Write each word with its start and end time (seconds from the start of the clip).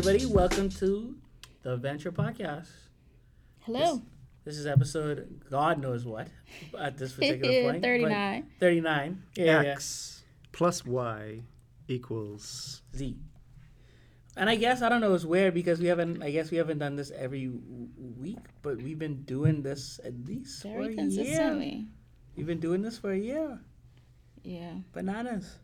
everybody. 0.00 0.24
Welcome 0.24 0.70
to 0.70 1.14
the 1.60 1.76
Venture 1.76 2.10
Podcast. 2.10 2.70
Hello. 3.60 4.00
This 4.46 4.56
is 4.56 4.64
episode 4.64 5.42
God 5.50 5.78
knows 5.78 6.06
what 6.06 6.28
at 6.78 6.96
this 6.96 7.12
particular 7.12 7.64
point. 7.70 7.82
but 7.82 7.86
39. 7.86 8.46
39. 8.58 9.22
Yeah, 9.36 9.44
yeah. 9.44 9.68
X 9.72 10.22
plus 10.52 10.86
Y 10.86 11.42
equals. 11.86 12.80
Z. 12.96 13.18
And 14.38 14.48
I 14.48 14.56
guess 14.56 14.80
I 14.80 14.88
don't 14.88 15.02
know. 15.02 15.12
It's 15.12 15.26
weird 15.26 15.52
because 15.52 15.80
we 15.80 15.88
haven't. 15.88 16.22
I 16.22 16.30
guess 16.30 16.50
we 16.50 16.56
haven't 16.56 16.78
done 16.78 16.96
this 16.96 17.10
every 17.10 17.48
w- 17.48 17.88
week, 18.16 18.38
but 18.62 18.78
we've 18.78 18.98
been 18.98 19.24
doing 19.24 19.60
this 19.60 20.00
at 20.02 20.14
least 20.24 20.62
Very 20.62 20.94
for 20.94 21.02
a 21.02 21.04
year. 21.04 21.84
We've 22.36 22.46
been 22.46 22.60
doing 22.60 22.80
this 22.80 22.96
for 22.96 23.12
a 23.12 23.18
year. 23.18 23.60
Yeah. 24.44 24.76
Bananas. 24.94 25.58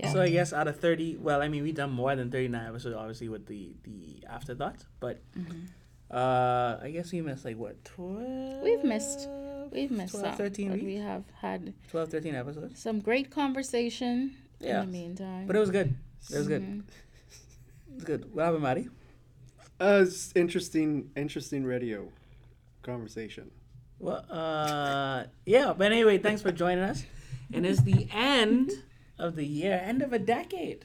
Yeah. 0.00 0.12
So 0.12 0.20
I 0.22 0.30
guess 0.30 0.52
out 0.52 0.66
of 0.68 0.78
thirty, 0.80 1.16
well, 1.16 1.42
I 1.42 1.48
mean, 1.48 1.62
we've 1.62 1.74
done 1.74 1.90
more 1.90 2.14
than 2.16 2.30
thirty-nine 2.30 2.66
episodes, 2.68 2.96
obviously 2.96 3.28
with 3.28 3.46
the 3.46 3.74
the 3.84 4.24
afterthoughts, 4.28 4.86
but 4.98 5.20
Mhm. 5.36 5.66
uh, 6.10 6.78
I 6.82 6.90
guess 6.92 7.12
we 7.12 7.20
missed 7.20 7.44
like 7.44 7.56
what 7.58 7.84
twelve. 7.84 8.62
We've 8.62 8.84
missed- 8.84 9.28
We've 9.72 9.90
missed 9.90 10.14
12, 10.14 10.26
some, 10.26 10.36
13 10.36 10.72
weeks? 10.72 10.84
we 10.84 10.96
have 10.96 11.22
had 11.40 11.72
12, 11.90 12.08
13 12.10 12.34
episodes. 12.34 12.80
some 12.82 12.98
great 13.00 13.30
conversation 13.30 14.34
Yeah. 14.58 14.80
in 14.80 14.86
the 14.86 14.92
meantime. 14.92 15.46
But 15.46 15.54
it 15.54 15.60
was 15.60 15.70
good. 15.70 15.94
It 16.32 16.38
was 16.38 16.48
good. 16.48 16.62
Mhm. 16.68 16.78
It 16.80 17.94
was 17.94 18.04
good. 18.04 18.34
What 18.34 18.46
happened, 18.46 18.62
Maddie? 18.64 18.88
Uh, 19.80 20.02
it's 20.06 20.32
interesting, 20.34 21.10
interesting 21.14 21.64
radio 21.64 22.08
conversation. 22.82 23.50
Well, 24.00 24.24
uh, 24.28 25.24
yeah. 25.46 25.72
But 25.76 25.92
anyway, 25.92 26.18
thanks 26.18 26.42
for 26.42 26.50
joining 26.50 26.82
us. 26.82 27.04
And 27.52 27.64
it's 27.64 27.82
the 27.82 28.08
end 28.12 28.70
of 29.20 29.36
the 29.36 29.46
year, 29.46 29.80
end 29.84 30.02
of 30.02 30.12
a 30.12 30.18
decade. 30.18 30.84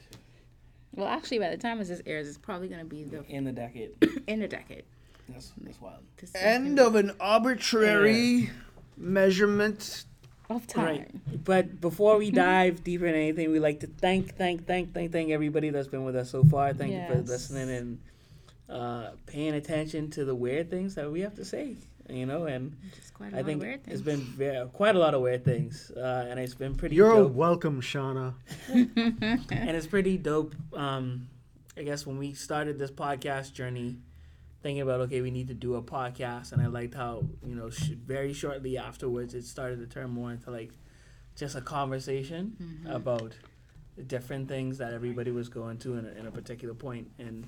Well, 0.94 1.08
actually, 1.08 1.38
by 1.40 1.50
the 1.50 1.56
time 1.56 1.78
this 1.78 2.02
airs, 2.06 2.28
it's 2.28 2.38
probably 2.38 2.68
going 2.68 2.80
to 2.80 2.86
be 2.86 3.04
the 3.04 3.24
In 3.28 3.44
the 3.44 3.52
decade. 3.52 3.90
in 4.26 4.42
a 4.42 4.48
decade. 4.48 4.84
That's, 5.28 5.52
that's 5.60 5.80
wild. 5.80 6.02
This 6.18 6.32
End 6.34 6.78
of 6.78 6.94
an 6.94 7.12
arbitrary 7.20 8.50
measurement. 8.96 10.04
of 10.48 10.66
time. 10.66 10.86
Right. 10.86 11.44
But 11.44 11.80
before 11.80 12.16
we 12.16 12.30
dive 12.30 12.84
deeper 12.84 13.06
in 13.06 13.14
anything, 13.14 13.50
we 13.50 13.58
like 13.58 13.80
to 13.80 13.88
thank, 13.88 14.36
thank, 14.36 14.66
thank, 14.66 14.94
thank, 14.94 15.12
thank 15.12 15.30
everybody 15.30 15.70
that's 15.70 15.88
been 15.88 16.04
with 16.04 16.16
us 16.16 16.30
so 16.30 16.44
far. 16.44 16.72
Thank 16.72 16.92
you 16.92 17.04
for 17.08 17.20
listening 17.20 17.70
and 17.70 17.98
uh, 18.70 19.10
paying 19.26 19.54
attention 19.54 20.10
to 20.10 20.24
the 20.24 20.34
weird 20.34 20.70
things 20.70 20.94
that 20.94 21.10
we 21.10 21.20
have 21.20 21.34
to 21.36 21.44
say. 21.44 21.76
You 22.08 22.24
know, 22.26 22.44
and 22.44 22.76
Just 22.94 23.12
quite 23.14 23.32
a 23.32 23.36
I 23.36 23.40
lot 23.40 23.46
think 23.46 23.56
of 23.62 23.66
weird 23.66 23.80
it's 23.86 23.86
things. 23.86 24.02
been 24.02 24.20
very, 24.20 24.66
quite 24.68 24.94
a 24.94 24.98
lot 24.98 25.14
of 25.14 25.22
weird 25.22 25.44
things, 25.44 25.90
uh, 25.96 26.26
and 26.30 26.38
it's 26.38 26.54
been 26.54 26.74
pretty. 26.76 26.94
You're 26.96 27.14
dope. 27.16 27.32
welcome, 27.32 27.80
Shauna. 27.80 28.34
and 28.68 29.70
it's 29.76 29.86
pretty 29.86 30.16
dope. 30.16 30.54
Um, 30.72 31.28
I 31.76 31.82
guess 31.82 32.06
when 32.06 32.18
we 32.18 32.32
started 32.34 32.78
this 32.78 32.90
podcast 32.90 33.52
journey, 33.54 33.96
thinking 34.62 34.82
about 34.82 35.00
okay, 35.02 35.20
we 35.20 35.30
need 35.30 35.48
to 35.48 35.54
do 35.54 35.74
a 35.74 35.82
podcast, 35.82 36.52
and 36.52 36.62
I 36.62 36.66
liked 36.66 36.94
how 36.94 37.24
you 37.44 37.54
know 37.56 37.70
sh- 37.70 37.90
very 38.06 38.32
shortly 38.32 38.78
afterwards 38.78 39.34
it 39.34 39.44
started 39.44 39.80
to 39.80 39.86
turn 39.86 40.10
more 40.10 40.30
into 40.30 40.50
like 40.50 40.72
just 41.34 41.54
a 41.56 41.60
conversation 41.60 42.56
Mm-hmm. 42.62 42.90
about 42.94 43.32
different 44.06 44.46
things 44.48 44.78
that 44.78 44.92
everybody 44.92 45.30
was 45.30 45.48
going 45.48 45.78
to 45.78 45.94
in 45.96 46.04
a, 46.06 46.10
in 46.20 46.26
a 46.26 46.30
particular 46.30 46.74
point 46.74 47.10
and 47.18 47.46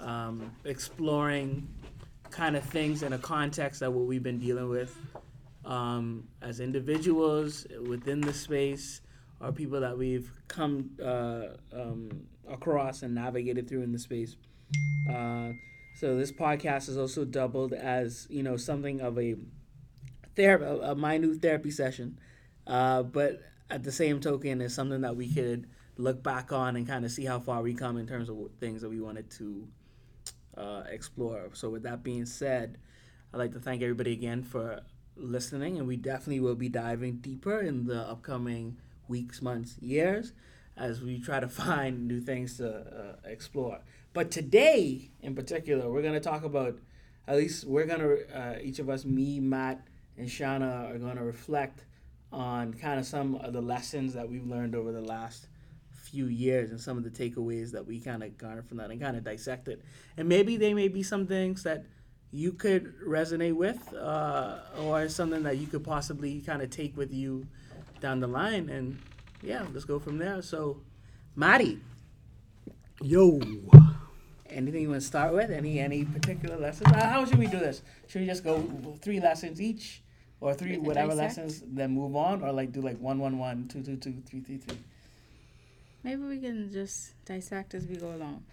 um, 0.00 0.50
exploring 0.64 1.68
kind 2.34 2.56
of 2.56 2.64
things 2.64 3.04
in 3.04 3.12
a 3.12 3.18
context 3.18 3.80
that 3.80 3.92
what 3.92 4.06
we've 4.06 4.22
been 4.22 4.40
dealing 4.40 4.68
with 4.68 4.98
um, 5.64 6.26
as 6.42 6.58
individuals 6.58 7.64
within 7.86 8.20
the 8.20 8.34
space 8.34 9.00
or 9.40 9.52
people 9.52 9.80
that 9.80 9.96
we've 9.96 10.30
come 10.48 10.90
uh, 11.02 11.44
um, 11.72 12.26
across 12.48 13.02
and 13.02 13.14
navigated 13.14 13.68
through 13.68 13.82
in 13.82 13.92
the 13.92 13.98
space. 13.98 14.36
Uh, 15.08 15.50
so 15.94 16.16
this 16.16 16.32
podcast 16.32 16.88
is 16.88 16.98
also 16.98 17.24
doubled 17.24 17.72
as 17.72 18.26
you 18.28 18.42
know 18.42 18.56
something 18.56 19.00
of 19.00 19.16
a 19.16 19.36
therapy, 20.34 20.64
a 20.82 20.94
minute 20.96 21.40
therapy 21.40 21.70
session, 21.70 22.18
uh, 22.66 23.04
but 23.04 23.40
at 23.70 23.84
the 23.84 23.92
same 23.92 24.20
token 24.20 24.60
is 24.60 24.74
something 24.74 25.02
that 25.02 25.14
we 25.14 25.32
could 25.32 25.68
look 25.96 26.20
back 26.22 26.50
on 26.50 26.74
and 26.74 26.88
kind 26.88 27.04
of 27.04 27.12
see 27.12 27.24
how 27.24 27.38
far 27.38 27.62
we 27.62 27.74
come 27.74 27.96
in 27.96 28.08
terms 28.08 28.28
of 28.28 28.36
things 28.58 28.82
that 28.82 28.88
we 28.90 29.00
wanted 29.00 29.30
to 29.30 29.68
uh. 30.56 30.82
So 31.52 31.70
with 31.70 31.82
that 31.82 32.02
being 32.02 32.26
said, 32.26 32.78
I'd 33.32 33.38
like 33.38 33.52
to 33.52 33.60
thank 33.60 33.82
everybody 33.82 34.12
again 34.12 34.42
for 34.42 34.80
listening, 35.16 35.78
and 35.78 35.86
we 35.86 35.96
definitely 35.96 36.40
will 36.40 36.54
be 36.54 36.68
diving 36.68 37.16
deeper 37.16 37.60
in 37.60 37.86
the 37.86 38.00
upcoming 38.00 38.76
weeks, 39.08 39.42
months, 39.42 39.76
years 39.80 40.32
as 40.76 41.00
we 41.02 41.20
try 41.20 41.40
to 41.40 41.48
find 41.64 42.06
new 42.06 42.20
things 42.20 42.56
to 42.58 42.68
uh, 42.68 43.28
explore. 43.28 43.80
But 44.12 44.30
today, 44.30 45.10
in 45.20 45.34
particular, 45.34 45.90
we're 45.90 46.02
going 46.02 46.14
to 46.14 46.20
talk 46.20 46.44
about 46.44 46.78
at 47.26 47.36
least 47.36 47.66
we're 47.66 47.86
going 47.86 48.00
to, 48.00 48.38
uh, 48.38 48.58
each 48.62 48.78
of 48.78 48.88
us, 48.90 49.04
me, 49.04 49.40
Matt, 49.40 49.86
and 50.16 50.28
Shauna, 50.28 50.94
are 50.94 50.98
going 50.98 51.16
to 51.16 51.24
reflect 51.24 51.86
on 52.32 52.74
kind 52.74 52.98
of 52.98 53.06
some 53.06 53.36
of 53.36 53.52
the 53.52 53.62
lessons 53.62 54.12
that 54.14 54.28
we've 54.28 54.46
learned 54.46 54.74
over 54.74 54.92
the 54.92 55.00
last 55.00 55.46
few 56.04 56.26
years 56.26 56.70
and 56.70 56.80
some 56.80 56.96
of 56.98 57.04
the 57.04 57.10
takeaways 57.10 57.72
that 57.72 57.86
we 57.86 57.98
kind 58.00 58.22
of 58.22 58.36
garnered 58.36 58.66
from 58.68 58.76
that 58.78 58.90
and 58.90 59.00
kind 59.00 59.16
of 59.16 59.24
dissect 59.24 59.68
it. 59.68 59.82
And 60.16 60.28
maybe 60.28 60.56
they 60.56 60.74
may 60.74 60.88
be 60.88 61.02
some 61.02 61.26
things 61.26 61.62
that 61.62 61.84
you 62.30 62.52
could 62.52 62.94
resonate 63.06 63.54
with 63.54 63.92
uh, 63.94 64.58
or 64.80 65.08
something 65.08 65.42
that 65.44 65.56
you 65.56 65.66
could 65.66 65.84
possibly 65.84 66.40
kind 66.40 66.62
of 66.62 66.70
take 66.70 66.96
with 66.96 67.12
you 67.12 67.46
down 68.00 68.20
the 68.20 68.26
line. 68.26 68.68
And 68.68 68.98
yeah, 69.42 69.64
let's 69.72 69.84
go 69.84 69.98
from 69.98 70.18
there. 70.18 70.42
So, 70.42 70.80
Maddie, 71.36 71.80
Yo. 73.00 73.40
anything 74.48 74.82
you 74.82 74.90
want 74.90 75.00
to 75.00 75.06
start 75.06 75.32
with? 75.32 75.50
Any 75.50 75.78
any 75.80 76.04
particular 76.04 76.56
lessons? 76.56 76.92
Uh, 76.92 77.06
How 77.06 77.24
should 77.24 77.38
we 77.38 77.46
do 77.46 77.58
this? 77.58 77.82
Should 78.08 78.20
we 78.20 78.26
just 78.26 78.44
go 78.44 78.62
three 79.00 79.20
lessons 79.20 79.60
each, 79.60 80.02
or 80.40 80.54
three 80.54 80.78
whatever 80.78 81.14
dissect. 81.14 81.38
lessons, 81.38 81.62
then 81.66 81.90
move 81.92 82.14
on, 82.16 82.42
or 82.42 82.52
like 82.52 82.72
do 82.72 82.80
like 82.80 82.98
one 83.00 83.18
one 83.18 83.38
one, 83.38 83.68
two 83.68 83.82
two 83.82 83.96
two, 83.96 84.22
three 84.26 84.40
three 84.40 84.58
three? 84.58 84.78
Maybe 86.04 86.22
we 86.22 86.38
can 86.38 86.70
just 86.70 87.14
dissect 87.24 87.74
as 87.74 87.86
we 87.86 87.96
go 87.96 88.14
along. 88.14 88.44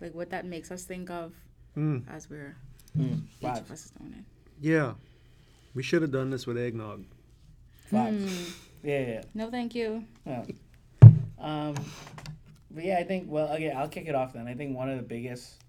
Like 0.00 0.14
what 0.14 0.30
that 0.30 0.44
makes 0.44 0.70
us 0.70 0.84
think 0.84 1.10
of 1.10 1.32
Mm, 1.76 2.02
as 2.10 2.28
we're 2.30 2.56
Mm, 2.96 3.22
each 3.24 3.30
five, 3.40 3.58
of 3.58 3.70
us 3.70 3.84
is 3.86 3.90
doing 3.92 4.14
it. 4.18 4.24
yeah. 4.60 4.94
We 5.74 5.82
should 5.82 6.02
have 6.02 6.10
done 6.10 6.30
this 6.30 6.46
with 6.46 6.56
eggnog. 6.58 7.04
five. 7.90 8.14
Hmm. 8.14 8.44
Yeah, 8.82 9.00
yeah. 9.06 9.22
No, 9.34 9.50
thank 9.50 9.74
you. 9.74 10.04
yeah. 10.26 10.44
Um, 11.38 11.74
but 12.70 12.84
yeah, 12.84 12.98
I 12.98 13.04
think. 13.04 13.26
Well, 13.30 13.48
okay, 13.54 13.70
I'll 13.70 13.88
kick 13.88 14.06
it 14.08 14.14
off 14.14 14.32
then. 14.32 14.46
I 14.48 14.54
think 14.54 14.76
one 14.76 14.88
of 14.90 14.96
the 14.96 15.02
biggest, 15.04 15.62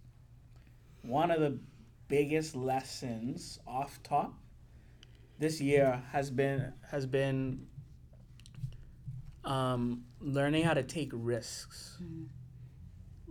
one 1.03 1.29
of 1.31 1.39
the 1.41 1.59
biggest 2.07 2.56
lessons 2.56 3.59
off 3.67 4.00
top 4.03 4.33
this 5.38 5.61
year 5.61 6.01
has 6.11 6.31
been 6.31 6.73
has 6.89 7.06
been 7.06 7.67
um, 9.45 10.03
learning 10.19 10.63
how 10.63 10.73
to 10.73 10.83
take 10.83 11.11
risks. 11.13 11.97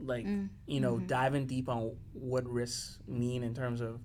Like 0.01 0.27
Mm. 0.27 0.49
you 0.67 0.81
know, 0.81 0.99
diving 1.01 1.47
deep 1.47 1.69
on 1.69 1.97
what 2.13 2.47
risks 2.49 2.99
mean 3.09 3.43
in 3.43 3.53
terms 3.55 3.81
of 3.81 4.01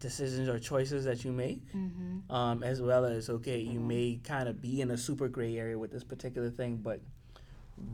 decisions 0.00 0.48
or 0.48 0.58
choices 0.58 1.04
that 1.04 1.24
you 1.24 1.30
make, 1.30 1.62
Mm-hmm. 1.72 2.32
um, 2.34 2.62
as 2.64 2.82
well 2.82 3.04
as 3.04 3.30
okay, 3.30 3.60
you 3.60 3.78
may 3.78 4.20
kind 4.24 4.48
of 4.48 4.60
be 4.60 4.80
in 4.80 4.90
a 4.90 4.96
super 4.98 5.28
gray 5.28 5.56
area 5.58 5.78
with 5.78 5.92
this 5.92 6.02
particular 6.02 6.50
thing, 6.50 6.78
but 6.78 7.00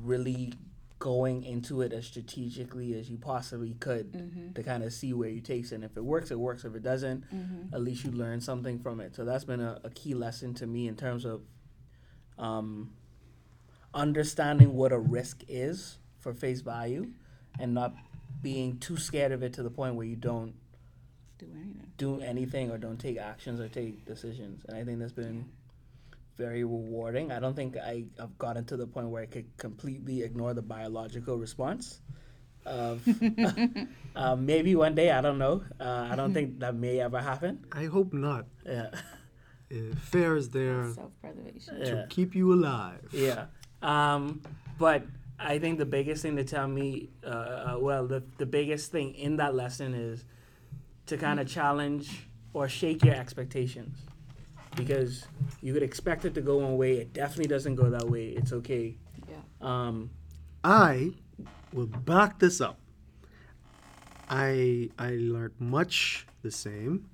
really 0.02 0.54
going 0.98 1.44
into 1.44 1.82
it 1.82 1.92
as 1.92 2.06
strategically 2.06 2.98
as 2.98 3.08
you 3.10 3.18
possibly 3.18 3.74
could 3.74 4.10
Mm-hmm. 4.12 4.52
to 4.54 4.62
kind 4.62 4.82
of 4.82 4.92
see 4.94 5.12
where 5.12 5.28
you 5.28 5.42
takes 5.42 5.70
it. 5.70 5.76
And 5.76 5.84
if 5.84 5.96
it 5.98 6.04
works, 6.04 6.30
it 6.30 6.38
works. 6.38 6.64
If 6.64 6.74
it 6.74 6.82
doesn't, 6.82 7.24
Mm-hmm. 7.30 7.74
at 7.74 7.82
least 7.82 8.04
you 8.04 8.10
learn 8.10 8.40
something 8.40 8.78
from 8.78 9.00
it. 9.00 9.14
So 9.14 9.26
that's 9.26 9.44
been 9.44 9.60
a, 9.60 9.80
a 9.84 9.90
key 9.90 10.14
lesson 10.14 10.54
to 10.54 10.66
me 10.66 10.88
in 10.88 10.96
terms 10.96 11.26
of 11.26 11.42
um, 12.38 12.92
understanding 13.94 14.74
what 14.74 14.92
a 14.92 14.98
risk 14.98 15.42
is 15.48 15.98
for 16.18 16.32
face 16.34 16.60
value 16.60 17.06
and 17.58 17.74
not 17.74 17.94
being 18.42 18.78
too 18.78 18.96
scared 18.96 19.32
of 19.32 19.42
it 19.42 19.52
to 19.54 19.62
the 19.62 19.70
point 19.70 19.94
where 19.94 20.06
you 20.06 20.16
don't 20.16 20.54
Do 21.38 21.46
anything. 21.54 21.92
do 21.96 22.20
anything 22.20 22.70
or 22.70 22.78
don't 22.78 22.98
take 22.98 23.18
actions 23.18 23.60
or 23.60 23.68
take 23.68 24.04
decisions. 24.04 24.64
And 24.68 24.76
I 24.76 24.84
think 24.84 24.98
that's 24.98 25.12
been 25.12 25.46
very 26.36 26.62
rewarding. 26.62 27.32
I 27.32 27.40
don't 27.40 27.54
think 27.54 27.76
I, 27.76 28.04
I've 28.20 28.36
gotten 28.38 28.64
to 28.66 28.76
the 28.76 28.86
point 28.86 29.08
where 29.08 29.22
I 29.22 29.26
could 29.26 29.46
completely 29.56 30.22
ignore 30.22 30.54
the 30.54 30.62
biological 30.62 31.36
response. 31.38 32.00
Of 32.66 33.02
uh, 34.16 34.36
maybe 34.36 34.76
one 34.76 34.94
day, 34.94 35.10
I 35.10 35.20
don't 35.20 35.38
know. 35.38 35.62
Uh, 35.80 36.08
I 36.10 36.16
don't 36.16 36.34
think 36.34 36.58
that 36.60 36.74
may 36.74 37.00
ever 37.00 37.20
happen. 37.20 37.64
I 37.72 37.86
hope 37.86 38.12
not. 38.12 38.46
Yeah, 38.66 38.90
Uh, 39.72 39.94
fair 40.00 40.36
is 40.36 40.50
there 40.50 40.92
Self-preservation. 40.92 41.76
yeah. 41.78 41.84
to 41.84 42.06
keep 42.10 42.34
you 42.34 42.52
alive. 42.52 43.08
Yeah. 43.12 43.46
Um, 43.82 44.42
but 44.78 45.04
I 45.38 45.58
think 45.58 45.78
the 45.78 45.86
biggest 45.86 46.22
thing 46.22 46.36
to 46.36 46.44
tell 46.44 46.66
me, 46.66 47.10
uh, 47.24 47.28
uh, 47.28 47.76
well, 47.78 48.06
the, 48.06 48.22
the 48.38 48.46
biggest 48.46 48.90
thing 48.90 49.14
in 49.14 49.36
that 49.36 49.54
lesson 49.54 49.94
is 49.94 50.24
to 51.06 51.16
kind 51.16 51.40
of 51.40 51.48
challenge 51.48 52.28
or 52.52 52.68
shake 52.68 53.04
your 53.04 53.14
expectations. 53.14 53.98
Because 54.76 55.26
you 55.60 55.72
could 55.72 55.82
expect 55.82 56.24
it 56.24 56.34
to 56.34 56.40
go 56.40 56.58
one 56.58 56.76
way, 56.76 56.98
it 56.98 57.12
definitely 57.12 57.48
doesn't 57.48 57.74
go 57.74 57.90
that 57.90 58.08
way. 58.08 58.28
It's 58.28 58.52
okay. 58.52 58.96
Yeah. 59.28 59.36
Um, 59.60 60.10
I 60.62 61.12
will 61.72 61.86
back 61.86 62.38
this 62.38 62.60
up. 62.60 62.78
I 64.28 64.90
I 64.98 65.12
learned 65.12 65.54
much 65.58 66.26
the 66.42 66.50
same, 66.50 67.08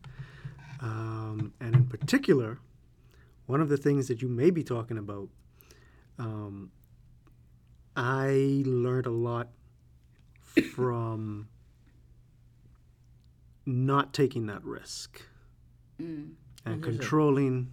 um, 0.80 1.52
and 1.60 1.74
in 1.74 1.86
particular, 1.86 2.58
one 3.46 3.60
of 3.60 3.68
the 3.68 3.76
things 3.76 4.08
that 4.08 4.20
you 4.20 4.28
may 4.28 4.50
be 4.50 4.64
talking 4.64 4.98
about, 4.98 5.28
um, 6.18 6.70
I 7.96 8.62
learned 8.66 9.06
a 9.06 9.10
lot 9.10 9.48
from 10.74 11.48
not 13.66 14.12
taking 14.12 14.46
that 14.46 14.62
risk 14.64 15.22
and 16.66 16.82
controlling 16.82 17.70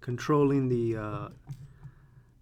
controlling 0.00 0.68
the 0.68 0.96
uh, 0.96 1.28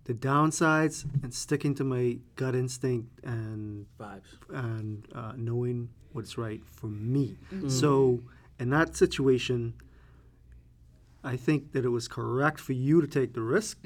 the 0.05 0.15
downsides 0.15 1.05
and 1.23 1.33
sticking 1.35 1.75
to 1.77 1.85
my 1.85 2.19
gut 2.37 2.55
instinct 2.55 3.09
and 3.25 3.87
Vibes. 3.99 4.23
and 4.51 5.07
uh, 5.15 5.33
knowing 5.37 5.89
what's 6.13 6.37
right 6.39 6.63
for 6.65 6.87
me. 6.89 7.37
So 7.69 8.21
in 8.59 8.71
that 8.71 8.97
situation, 8.97 9.75
I 11.23 11.37
think 11.37 11.73
that 11.73 11.85
it 11.85 11.91
was 11.91 12.09
correct 12.09 12.59
for 12.61 12.73
you 12.73 13.01
to 13.01 13.07
take 13.07 13.35
the 13.35 13.43
risk, 13.43 13.79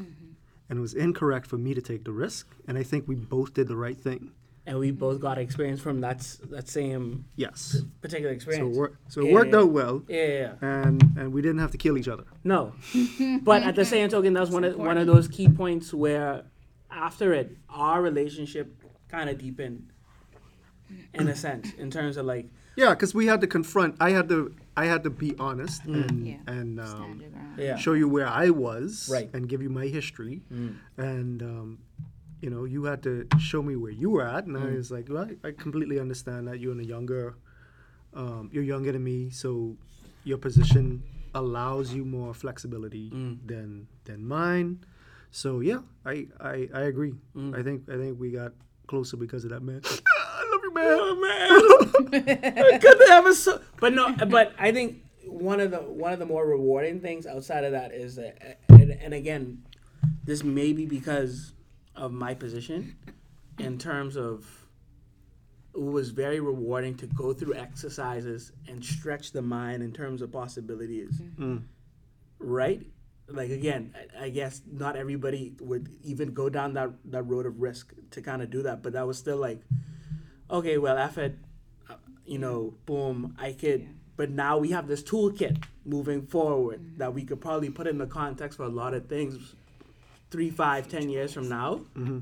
and 0.73 0.79
it 0.79 0.81
was 0.81 0.95
incorrect 0.95 1.47
for 1.47 1.59
me 1.59 1.75
to 1.75 1.83
take 1.83 2.03
the 2.03 2.13
risk. 2.13 2.49
And 2.67 2.79
I 2.79 2.83
think 2.83 3.07
we 3.07 3.15
both 3.15 3.53
did 3.53 3.69
the 3.69 3.77
right 3.77 4.01
thing. 4.01 4.33
And 4.67 4.79
we 4.79 4.91
both 4.91 5.21
got 5.21 5.37
experience 5.37 5.83
from 5.83 6.01
that 6.01 6.21
that 6.49 6.67
same 6.67 7.27
Yes. 7.37 7.83
particular 8.01 8.33
experience. 8.33 8.75
it 8.75 8.79
wor- 8.79 8.97
so 9.07 9.21
it 9.21 9.27
Yeah, 9.27 9.33
worked 9.35 9.53
yeah. 9.53 9.59
out 9.59 9.71
well, 9.71 10.03
yeah, 10.09 10.27
yeah, 10.27 10.39
yeah. 10.63 10.81
and 10.87 11.03
and 11.19 11.31
we 11.35 11.43
didn't 11.43 11.59
have 11.59 11.73
to 11.73 11.77
kill 11.85 11.99
each 11.99 12.09
other. 12.09 12.25
No, 12.43 12.73
but 13.43 13.63
at 13.65 13.75
the 13.75 13.85
same 13.85 14.09
token, 14.09 14.33
that's 14.33 14.51
one 14.51 14.65
of 14.65 14.77
one 14.77 14.97
of 14.97 15.07
those 15.07 15.29
key 15.29 15.49
points 15.49 15.93
where 15.93 16.45
after 16.91 17.35
it, 17.35 17.55
our 17.69 18.01
relationship 18.01 18.83
kind 19.11 19.29
of 19.29 19.37
deepened, 19.37 19.91
in 21.13 21.29
a 21.29 21.37
sense, 21.37 21.75
in 21.75 21.91
terms 21.91 22.17
of 22.17 22.25
like, 22.25 22.47
Yeah, 22.77 22.91
because 22.95 23.13
we 23.15 23.27
had 23.27 23.43
to 23.43 23.47
confront. 23.47 23.97
I 24.01 24.11
had 24.13 24.27
to. 24.31 24.55
I 24.77 24.87
had 24.87 25.03
to 25.05 25.11
be 25.11 25.35
honest 25.39 25.85
and 25.85 26.27
Yeah. 26.27 26.39
and 26.47 26.81
um, 26.81 26.87
Stand 26.87 27.21
your 27.21 27.31
ground. 27.31 27.59
yeah, 27.59 27.77
show 27.77 27.93
you 27.93 28.09
where 28.09 28.27
I 28.27 28.49
was, 28.51 29.09
Right. 29.11 29.29
and 29.35 29.49
give 29.49 29.61
you 29.63 29.69
my 29.71 29.87
history, 29.87 30.43
Mm. 30.51 30.77
and 30.97 31.43
um, 31.43 31.79
you 32.41 32.51
know, 32.51 32.65
you 32.65 32.85
had 32.85 33.03
to 33.05 33.27
show 33.39 33.63
me 33.63 33.77
where 33.77 33.93
you 33.93 34.11
were 34.11 34.27
at, 34.27 34.47
and 34.47 34.57
I 34.57 34.61
Mm. 34.61 34.77
was 34.77 34.91
like, 34.91 35.09
well, 35.09 35.29
I, 35.45 35.49
I 35.49 35.53
completely 35.53 36.01
understand 36.01 36.49
that 36.49 36.59
you're 36.61 36.73
in 36.73 36.81
a 36.81 36.85
younger, 36.97 37.35
um, 38.15 38.51
you're 38.53 38.65
younger 38.65 38.93
than 38.93 39.05
me, 39.05 39.31
so 39.31 39.77
your 40.25 40.39
position 40.39 41.03
allows 41.35 41.93
you 41.95 42.05
more 42.05 42.33
flexibility 42.35 43.11
Mm. 43.11 43.39
than 43.47 43.89
than 44.05 44.27
mine. 44.27 44.81
So 45.31 45.61
yeah, 45.61 45.81
I 46.05 46.27
I, 46.41 46.69
I 46.75 46.81
agree. 46.93 47.15
Mm. 47.37 47.55
I 47.59 47.63
think 47.63 47.89
I 47.89 47.97
think 47.97 48.19
we 48.19 48.31
got 48.31 48.53
closer 48.87 49.17
because 49.17 49.45
of 49.45 49.51
that 49.51 49.63
man. 49.63 49.81
Love 50.63 51.07
you, 51.09 51.23
man. 51.23 51.49
Oh 51.51 52.09
man, 52.11 52.81
good 52.81 52.99
to 52.99 53.07
have 53.09 53.27
a 53.27 53.35
so. 53.35 53.61
But 53.81 53.93
no, 53.95 54.13
but 54.29 54.55
I 54.59 54.73
think 54.73 55.03
one 55.27 55.61
of 55.61 55.71
the 55.71 55.79
one 55.79 56.13
of 56.13 56.19
the 56.19 56.27
more 56.27 56.47
rewarding 56.47 57.01
things 57.01 57.27
outside 57.27 57.65
of 57.65 57.73
that 57.73 57.93
is 57.93 58.17
that, 58.17 58.59
and, 58.69 58.91
and 58.93 59.15
again, 59.15 59.63
this 60.25 60.45
may 60.45 60.73
be 60.73 60.87
because 60.87 61.53
of 61.97 62.13
my 62.13 62.35
position, 62.35 62.97
in 63.59 63.79
terms 63.79 64.17
of 64.17 64.47
it 65.75 65.81
was 65.81 66.11
very 66.11 66.41
rewarding 66.41 66.95
to 66.97 67.07
go 67.07 67.33
through 67.33 67.55
exercises 67.55 68.53
and 68.69 68.85
stretch 68.85 69.33
the 69.33 69.43
mind 69.43 69.83
in 69.83 69.93
terms 69.93 70.21
of 70.21 70.31
possibilities. 70.31 71.21
Mm. 71.39 71.63
Right? 72.39 72.87
Like 73.29 73.51
again, 73.51 73.95
I, 74.21 74.27
I 74.27 74.29
guess 74.31 74.61
not 74.71 74.97
everybody 74.97 75.55
would 75.61 75.89
even 76.03 76.35
go 76.35 76.51
down 76.51 76.75
that, 76.75 76.91
that 77.07 77.23
road 77.23 77.47
of 77.47 77.61
risk 77.61 77.95
to 78.11 78.21
kind 78.21 78.43
of 78.43 78.51
do 78.51 78.63
that, 78.63 78.83
but 78.83 78.93
that 78.93 79.07
was 79.07 79.17
still 79.19 79.39
like, 79.39 79.63
okay, 80.53 80.79
well, 80.79 80.99
F 80.99 81.19
it, 81.19 81.37
uh, 81.91 81.95
you 82.27 82.39
know, 82.39 82.75
boom, 82.87 83.35
I 83.39 83.53
could. 83.53 83.89
But 84.17 84.31
now 84.31 84.59
we 84.59 84.71
have 84.71 84.87
this 84.87 85.03
toolkit 85.03 85.65
moving 85.85 86.27
forward 86.27 86.99
that 86.99 87.15
we 87.15 87.25
could 87.25 87.41
probably 87.41 87.71
put 87.71 87.87
in 87.87 87.99
the 87.99 88.07
context 88.07 88.59
for 88.59 88.65
a 88.65 88.69
lot 88.69 88.95
of 88.95 89.09
things 89.09 89.55
three, 90.31 90.51
five, 90.51 90.89
ten 90.89 91.09
years 91.09 91.33
from 91.33 91.49
now 91.49 91.81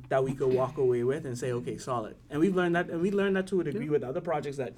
that 0.09 0.23
we 0.25 0.35
could 0.35 0.53
walk 0.53 0.79
away 0.79 1.05
with 1.05 1.27
and 1.27 1.37
say, 1.37 1.53
okay, 1.53 1.77
solid. 1.79 2.17
And 2.31 2.41
we've 2.41 2.55
learned 2.55 2.77
that, 2.77 2.89
and 2.89 3.03
we 3.03 3.11
learned 3.11 3.37
that 3.37 3.49
to 3.49 3.61
a 3.61 3.65
degree 3.65 3.89
with 3.89 4.03
other 4.03 4.21
projects 4.21 4.57
that 4.57 4.75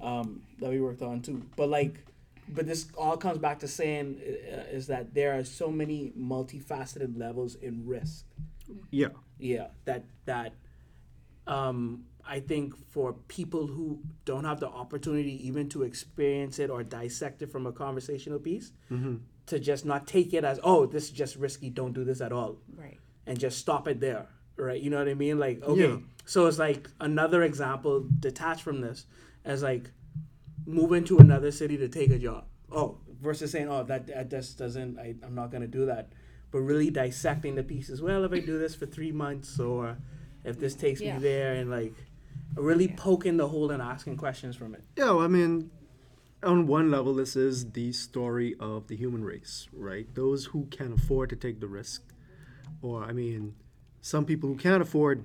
um, 0.00 0.42
that 0.60 0.70
we 0.70 0.80
worked 0.80 1.02
on 1.02 1.20
too. 1.20 1.42
But 1.56 1.68
like, 1.68 2.04
but 2.48 2.66
this 2.66 2.86
all 2.96 3.16
comes 3.16 3.38
back 3.38 3.60
to 3.60 3.68
saying 3.68 4.20
uh, 4.20 4.74
is 4.76 4.86
that 4.88 5.14
there 5.14 5.38
are 5.38 5.44
so 5.44 5.70
many 5.70 6.12
multifaceted 6.18 7.18
levels 7.18 7.54
in 7.56 7.86
risk. 7.86 8.26
Yeah. 8.90 9.08
Yeah, 9.38 9.68
that 9.84 10.04
that 10.26 10.54
um, 11.46 12.04
I 12.26 12.40
think 12.40 12.74
for 12.90 13.14
people 13.28 13.66
who 13.66 14.00
don't 14.24 14.44
have 14.44 14.60
the 14.60 14.68
opportunity 14.68 15.46
even 15.48 15.68
to 15.70 15.82
experience 15.82 16.58
it 16.58 16.70
or 16.70 16.82
dissect 16.82 17.42
it 17.42 17.50
from 17.50 17.66
a 17.66 17.72
conversational 17.72 18.38
piece, 18.38 18.72
Mm-hmm. 18.90 19.16
to 19.46 19.58
just 19.58 19.84
not 19.84 20.06
take 20.06 20.32
it 20.32 20.44
as 20.44 20.60
oh 20.62 20.86
this 20.86 21.04
is 21.04 21.10
just 21.10 21.36
risky, 21.36 21.68
don't 21.70 21.92
do 21.92 22.04
this 22.04 22.20
at 22.20 22.32
all 22.32 22.58
Right. 22.76 22.98
and 23.26 23.38
just 23.38 23.58
stop 23.58 23.88
it 23.88 23.98
there, 24.00 24.26
right? 24.56 24.80
You 24.80 24.90
know 24.90 24.98
what 24.98 25.08
I 25.08 25.14
mean? 25.14 25.38
Like, 25.38 25.62
okay, 25.62 25.80
Yeah. 25.88 25.96
so 26.24 26.46
it's 26.46 26.58
like 26.58 26.88
another 27.00 27.42
example 27.42 28.06
detached 28.20 28.62
from 28.62 28.80
this 28.80 29.06
as 29.44 29.62
like 29.62 29.90
moving 30.66 31.04
to 31.04 31.18
another 31.18 31.50
city 31.50 31.76
to 31.78 31.88
take 31.88 32.10
a 32.10 32.18
job. 32.18 32.44
Oh, 32.70 32.98
versus 33.20 33.50
saying, 33.50 33.68
oh, 33.68 33.82
that, 33.84 34.06
that 34.06 34.30
just 34.30 34.58
doesn't, 34.58 34.98
I, 34.98 35.14
I'm 35.24 35.34
not 35.34 35.50
going 35.50 35.60
to 35.62 35.68
do 35.68 35.86
that. 35.86 36.12
But 36.50 36.60
really 36.60 36.90
dissecting 36.90 37.54
the 37.54 37.62
pieces. 37.62 38.00
Well, 38.02 38.24
if 38.24 38.32
I 38.32 38.38
do 38.40 38.58
this 38.58 38.74
for 38.74 38.86
three 38.86 39.12
months 39.12 39.58
or 39.60 39.96
if 40.44 40.58
this 40.58 40.74
takes 40.74 41.00
Yeah. 41.00 41.16
me 41.16 41.22
there 41.22 41.54
and 41.54 41.70
like 41.70 41.94
really 42.54 42.88
poking 42.88 43.36
the 43.36 43.48
hole 43.48 43.70
and 43.70 43.82
asking 43.82 44.16
questions 44.16 44.56
from 44.56 44.74
it. 44.74 44.82
Yeah, 44.96 45.06
well, 45.06 45.20
I 45.20 45.28
mean, 45.28 45.70
on 46.42 46.66
one 46.66 46.90
level, 46.90 47.14
this 47.14 47.36
is 47.36 47.72
the 47.72 47.92
story 47.92 48.54
of 48.60 48.88
the 48.88 48.96
human 48.96 49.24
race, 49.24 49.68
right? 49.72 50.12
Those 50.14 50.46
who 50.46 50.66
can 50.66 50.92
afford 50.92 51.30
to 51.30 51.36
take 51.36 51.60
the 51.60 51.68
risk, 51.68 52.02
or 52.80 53.04
I 53.04 53.12
mean, 53.12 53.54
some 54.00 54.24
people 54.24 54.48
who 54.48 54.56
can't 54.56 54.82
afford 54.82 55.24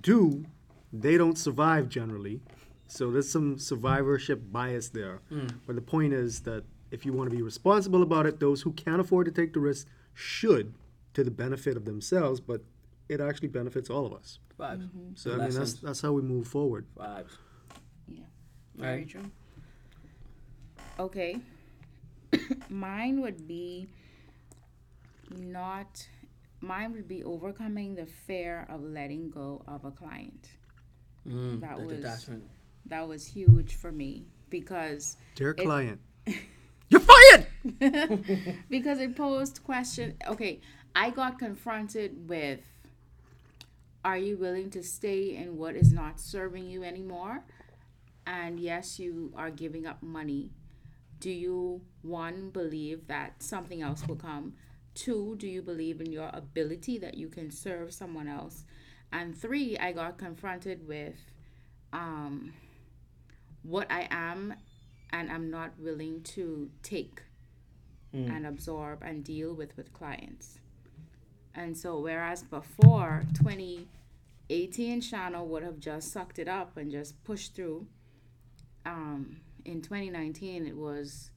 do, 0.00 0.44
they 0.92 1.16
don't 1.16 1.38
survive 1.38 1.88
generally. 1.88 2.40
So 2.86 3.10
there's 3.10 3.30
some 3.30 3.58
survivorship 3.58 4.52
bias 4.52 4.88
there. 4.88 5.20
Hmm. 5.28 5.46
But 5.66 5.76
the 5.76 5.82
point 5.82 6.12
is 6.12 6.40
that 6.40 6.64
if 6.90 7.04
you 7.04 7.12
want 7.12 7.30
to 7.30 7.36
be 7.36 7.42
responsible 7.42 8.02
about 8.02 8.26
it, 8.26 8.40
those 8.40 8.62
who 8.62 8.72
can't 8.72 9.00
afford 9.00 9.26
to 9.26 9.32
take 9.32 9.52
the 9.52 9.60
risk 9.60 9.88
should, 10.12 10.74
to 11.14 11.24
the 11.24 11.30
benefit 11.30 11.76
of 11.76 11.84
themselves, 11.84 12.40
but 12.40 12.62
it 13.08 13.20
actually 13.20 13.48
benefits 13.48 13.90
all 13.90 14.06
of 14.06 14.12
us. 14.12 14.38
Vibes. 14.58 14.88
So 15.16 15.34
I 15.34 15.36
mean, 15.38 15.50
that's 15.50 15.74
that's 15.74 16.00
how 16.00 16.12
we 16.12 16.22
move 16.22 16.46
forward. 16.46 16.86
Vibes. 16.96 17.30
Yeah. 18.08 18.24
Very 18.76 18.98
Right. 18.98 19.08
true. 19.08 19.30
Okay. 20.98 21.40
mine 22.68 23.20
would 23.20 23.46
be 23.48 23.88
not 25.30 26.06
mine 26.60 26.92
would 26.92 27.08
be 27.08 27.22
overcoming 27.24 27.94
the 27.94 28.06
fear 28.06 28.66
of 28.70 28.82
letting 28.82 29.30
go 29.30 29.62
of 29.66 29.84
a 29.84 29.90
client. 29.90 30.50
Mm, 31.28 31.60
That 31.60 31.78
was- 31.80 31.96
detachment. 31.96 32.44
That 32.86 33.08
was 33.08 33.26
huge 33.26 33.76
for 33.76 33.90
me 33.90 34.26
because 34.50 35.16
Dear 35.36 35.50
It- 35.50 35.58
client, 35.62 36.00
you're 36.90 37.00
fired. 37.00 37.46
because 38.68 39.00
it 39.00 39.16
posed 39.16 39.64
question 39.64 40.14
okay 40.28 40.60
i 40.94 41.08
got 41.08 41.38
confronted 41.38 42.28
with 42.28 42.60
are 44.04 44.18
you 44.18 44.36
willing 44.36 44.70
to 44.70 44.82
stay 44.82 45.34
in 45.34 45.56
what 45.56 45.76
is 45.76 45.92
not 45.92 46.20
serving 46.20 46.66
you 46.66 46.84
anymore? 46.84 47.44
And 48.26 48.60
yes 48.60 48.98
you 48.98 49.32
are 49.36 49.50
giving 49.50 49.86
up 49.86 50.02
money. 50.02 50.50
Do 51.20 51.30
you 51.30 51.82
one 52.02 52.50
believe 52.50 53.06
that 53.06 53.42
something 53.42 53.80
else 53.82 54.06
will 54.06 54.16
come? 54.16 54.54
Two 54.94 55.36
do 55.36 55.48
you 55.48 55.62
believe 55.62 56.00
in 56.00 56.12
your 56.12 56.30
ability 56.32 56.98
that 56.98 57.14
you 57.16 57.28
can 57.28 57.50
serve 57.50 57.92
someone 57.92 58.28
else? 58.28 58.64
And 59.12 59.36
three 59.36 59.76
i 59.78 59.92
got 59.92 60.18
confronted 60.18 60.86
with 60.86 61.16
um, 61.92 62.52
what 63.62 63.90
i 63.90 64.08
am 64.10 64.54
and 65.12 65.30
i'm 65.30 65.50
not 65.50 65.70
willing 65.78 66.20
to 66.22 66.68
take 66.82 67.22
and 68.28 68.46
absorb 68.46 69.02
and 69.02 69.24
deal 69.24 69.54
with 69.54 69.76
with 69.76 69.92
clients. 69.92 70.58
And 71.54 71.76
so 71.76 71.98
whereas 72.00 72.42
before 72.42 73.24
2018 73.34 75.00
Shana 75.00 75.44
would 75.44 75.62
have 75.62 75.78
just 75.78 76.12
sucked 76.12 76.38
it 76.38 76.48
up 76.48 76.76
and 76.76 76.90
just 76.90 77.22
pushed 77.24 77.54
through, 77.54 77.86
um, 78.84 79.36
in 79.64 79.80
2019 79.80 80.66
it 80.66 80.76
was 80.76 81.30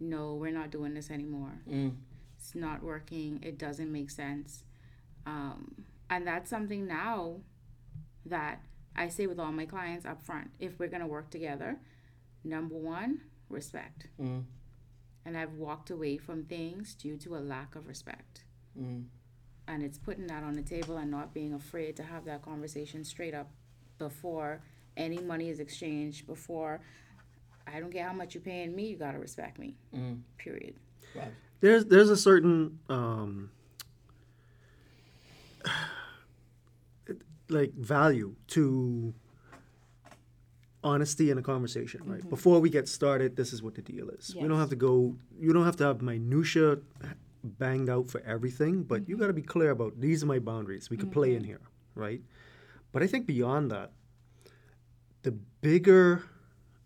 no, 0.00 0.34
we're 0.34 0.50
not 0.52 0.70
doing 0.70 0.92
this 0.94 1.10
anymore. 1.10 1.52
Mm. 1.68 1.94
It's 2.36 2.54
not 2.54 2.82
working. 2.82 3.40
It 3.42 3.58
doesn't 3.58 3.90
make 3.90 4.10
sense. 4.10 4.64
Um, 5.24 5.84
and 6.10 6.26
that's 6.26 6.50
something 6.50 6.86
now 6.86 7.36
that 8.26 8.60
I 8.94 9.08
say 9.08 9.26
with 9.26 9.38
all 9.40 9.52
my 9.52 9.64
clients 9.66 10.04
up 10.04 10.22
front. 10.22 10.50
If 10.60 10.78
we're 10.78 10.88
gonna 10.88 11.06
work 11.06 11.30
together, 11.30 11.78
number 12.44 12.74
one, 12.76 13.22
respect 13.48 14.08
Mm. 14.20 14.44
and 15.24 15.36
I've 15.38 15.54
walked 15.54 15.90
away 15.90 16.18
from 16.18 16.44
things 16.44 16.94
due 16.94 17.16
to 17.18 17.36
a 17.36 17.38
lack 17.38 17.74
of 17.76 17.86
respect. 17.86 18.44
Mm. 18.78 19.04
And 19.66 19.82
it's 19.82 19.98
putting 19.98 20.26
that 20.26 20.42
on 20.42 20.54
the 20.54 20.62
table 20.62 20.98
and 20.98 21.10
not 21.10 21.32
being 21.32 21.54
afraid 21.54 21.96
to 21.96 22.02
have 22.02 22.24
that 22.26 22.42
conversation 22.42 23.04
straight 23.04 23.34
up 23.34 23.50
before 23.98 24.60
any 24.96 25.18
money 25.18 25.48
is 25.48 25.60
exchanged 25.60 26.26
before. 26.26 26.80
I 27.66 27.80
don't 27.80 27.92
care 27.92 28.06
how 28.06 28.12
much 28.12 28.34
you're 28.34 28.42
paying 28.42 28.74
me. 28.74 28.88
You 28.88 28.96
gotta 28.96 29.18
respect 29.18 29.58
me. 29.58 29.76
Mm. 29.94 30.20
Period. 30.38 30.74
Wow. 31.14 31.28
there's 31.60 31.84
there's 31.86 32.10
a 32.10 32.16
certain 32.16 32.78
um, 32.88 33.50
like 37.48 37.72
value 37.74 38.34
to 38.48 39.14
honesty 40.82 41.30
in 41.30 41.38
a 41.38 41.42
conversation, 41.42 42.02
right? 42.04 42.28
Before 42.28 42.60
we 42.60 42.68
get 42.68 42.88
started, 42.88 43.36
this 43.36 43.52
is 43.52 43.62
what 43.62 43.74
the 43.74 43.82
deal 43.82 44.10
is. 44.10 44.34
We 44.38 44.46
don't 44.46 44.58
have 44.58 44.70
to 44.70 44.76
go. 44.76 45.16
You 45.38 45.52
don't 45.52 45.64
have 45.64 45.76
to 45.76 45.84
have 45.84 46.02
minutia 46.02 46.78
banged 47.44 47.88
out 47.90 48.10
for 48.10 48.20
everything, 48.22 48.82
but 48.82 49.08
you 49.08 49.16
got 49.16 49.28
to 49.28 49.32
be 49.32 49.42
mm-hmm. 49.42 49.50
clear 49.50 49.70
about 49.70 50.00
these 50.00 50.22
are 50.22 50.26
my 50.26 50.38
boundaries. 50.38 50.90
We 50.90 50.96
can 50.96 51.10
play 51.10 51.34
in 51.34 51.42
mm-hmm. 51.42 51.48
here, 51.48 51.60
right? 51.94 52.20
But 52.92 53.02
I 53.02 53.06
think 53.06 53.26
beyond 53.26 53.70
that, 53.70 53.92
the 55.22 55.32
bigger 55.60 56.24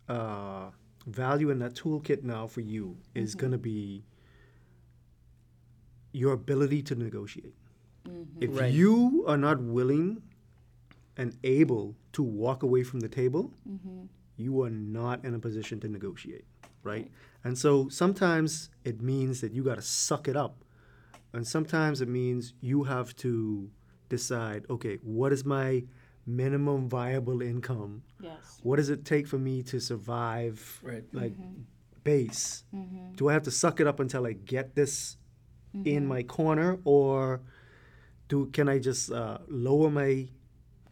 uh, 0.08 0.70
value 1.06 1.50
in 1.50 1.58
that 1.60 1.74
toolkit 1.74 2.22
now 2.22 2.46
for 2.46 2.60
you 2.60 2.96
is 3.14 3.30
mm-hmm. 3.30 3.40
going 3.40 3.52
to 3.52 3.58
be 3.58 4.04
your 6.12 6.32
ability 6.32 6.82
to 6.82 6.94
negotiate. 6.94 7.54
If 8.40 8.58
Right. 8.58 8.72
you 8.72 9.24
are 9.26 9.36
not 9.36 9.60
willing 9.60 10.22
and 11.16 11.36
able 11.44 11.96
to 12.12 12.22
walk 12.22 12.62
away 12.62 12.82
from 12.82 13.00
the 13.00 13.08
table, 13.08 13.52
you 14.36 14.62
are 14.62 14.70
not 14.70 15.24
in 15.24 15.34
a 15.34 15.38
position 15.38 15.80
to 15.80 15.88
negotiate, 15.88 16.46
right? 16.88 17.10
And 17.44 17.56
so 17.56 17.88
sometimes 17.88 18.70
it 18.84 19.00
means 19.00 19.40
that 19.42 19.52
you 19.52 19.62
got 19.62 19.76
to 19.76 19.82
suck 19.82 20.26
it 20.28 20.36
up. 20.36 20.64
And 21.32 21.46
sometimes 21.46 22.00
it 22.00 22.08
means 22.08 22.54
you 22.60 22.84
have 22.84 23.14
to 23.16 23.70
decide, 24.08 24.64
okay, 24.70 24.98
what 25.02 25.32
is 25.32 25.44
my 25.44 25.84
minimum 26.26 26.88
viable 26.88 27.40
income? 27.42 28.02
Yes. 28.20 28.58
What 28.62 28.76
does 28.76 28.88
it 28.90 29.04
take 29.04 29.26
for 29.28 29.38
me 29.38 29.62
to 29.64 29.78
survive 29.80 30.80
Right. 30.82 31.04
like 31.12 31.34
base? 32.02 32.64
Mm-hmm. 32.74 33.14
Do 33.16 33.28
I 33.28 33.32
have 33.34 33.42
to 33.44 33.50
suck 33.50 33.80
it 33.80 33.86
up 33.86 34.00
until 34.00 34.26
I 34.26 34.32
get 34.32 34.74
this 34.74 35.16
in 35.84 36.06
my 36.06 36.22
corner 36.22 36.78
or 36.84 37.40
do 38.28 38.46
can 38.46 38.68
I 38.68 38.78
just 38.78 39.12
uh, 39.12 39.38
lower 39.48 39.90
my 39.90 40.28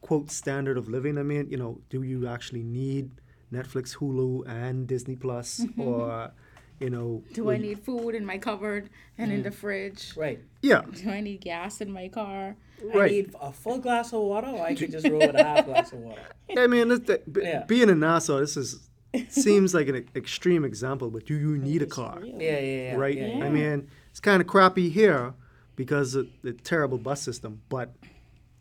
quote 0.00 0.30
standard 0.30 0.76
of 0.78 0.88
living? 0.88 1.18
I 1.18 1.22
mean, 1.22 1.48
you 1.50 1.56
know, 1.56 1.80
do 1.88 2.02
you 2.02 2.28
actually 2.28 2.62
need 2.62 3.10
Netflix, 3.52 3.96
Hulu, 3.96 4.46
and 4.48 4.86
Disney 4.86 5.16
Plus, 5.16 5.60
mm-hmm. 5.60 5.80
or 5.80 6.32
you 6.78 6.90
know, 6.90 7.22
Do 7.32 7.44
will 7.44 7.54
I 7.54 7.58
need 7.58 7.80
food 7.80 8.14
in 8.14 8.26
my 8.26 8.38
cupboard 8.38 8.90
and 9.16 9.32
in 9.32 9.42
the 9.42 9.50
mm. 9.50 9.54
fridge? 9.54 10.12
Right. 10.16 10.40
Yeah, 10.60 10.82
Do 10.82 11.10
I 11.10 11.20
need 11.20 11.40
gas 11.40 11.80
in 11.80 11.90
my 11.90 12.08
car? 12.08 12.56
I 12.82 12.96
right. 12.96 13.10
need 13.10 13.34
a 13.40 13.50
full 13.52 13.78
glass 13.78 14.12
of 14.12 14.20
water, 14.20 14.48
or 14.48 14.62
I 14.62 14.74
could 14.74 14.92
just 14.92 15.08
roll 15.08 15.20
with 15.20 15.36
a 15.36 15.44
half 15.44 15.64
glass 15.64 15.92
of 15.92 16.00
water. 16.00 16.20
I 16.56 16.66
mean, 16.66 16.88
this, 16.88 17.00
the, 17.00 17.22
b- 17.30 17.40
Yeah. 17.44 17.64
being 17.64 17.88
in 17.88 18.00
Nassau, 18.00 18.40
this 18.40 18.56
is 18.58 18.90
seems 19.28 19.72
like 19.72 19.88
an 19.88 19.96
e- 19.96 20.04
extreme 20.14 20.64
example, 20.64 21.08
but 21.08 21.24
do 21.24 21.34
you 21.34 21.56
need 21.56 21.80
a 21.80 21.86
car? 21.86 22.20
Yeah, 22.22 22.34
yeah, 22.38 22.60
yeah. 22.60 22.96
right? 22.96 23.16
Yeah, 23.16 23.44
I 23.44 23.48
mean, 23.48 23.88
it's 24.10 24.20
kind 24.20 24.42
of 24.42 24.46
crappy 24.46 24.90
here 24.90 25.32
because 25.76 26.14
of 26.14 26.28
the 26.42 26.52
terrible 26.52 26.98
bus 26.98 27.22
system, 27.22 27.62
but 27.70 27.94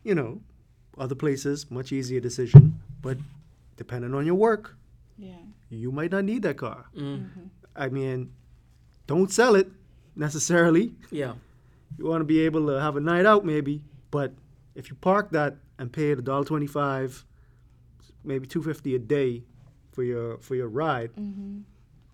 you 0.04 0.14
know, 0.14 0.40
other 0.96 1.14
places 1.14 1.70
much 1.70 1.92
easier 1.92 2.20
decision. 2.20 2.80
But 3.02 3.18
depending 3.76 4.14
on 4.14 4.24
your 4.26 4.34
work, 4.36 4.76
Yeah. 5.18 5.38
you 5.70 5.90
might 5.92 6.10
not 6.12 6.24
need 6.24 6.42
that 6.42 6.56
car. 6.56 6.86
Mm. 6.96 7.50
I 7.74 7.88
mean, 7.88 8.32
don't 9.06 9.30
sell 9.30 9.54
it 9.54 9.68
necessarily. 10.14 10.94
yeah. 11.10 11.34
You 11.98 12.04
want 12.06 12.20
to 12.20 12.24
be 12.24 12.40
able 12.40 12.66
to 12.66 12.80
have 12.80 12.96
a 12.96 13.00
night 13.00 13.24
out, 13.26 13.44
maybe, 13.44 13.82
but 14.10 14.34
if 14.74 14.90
you 14.90 14.96
park 14.96 15.30
that 15.30 15.56
and 15.78 15.92
pay 15.92 16.10
it 16.10 16.18
a 16.18 16.22
dollar 16.22 16.44
twenty-five, 16.44 17.24
maybe 18.24 18.46
two 18.46 18.62
fifty 18.62 18.94
a 18.94 18.98
day 18.98 19.44
for 19.92 20.02
your 20.02 20.38
for 20.38 20.54
your 20.56 20.68
ride, 20.68 21.10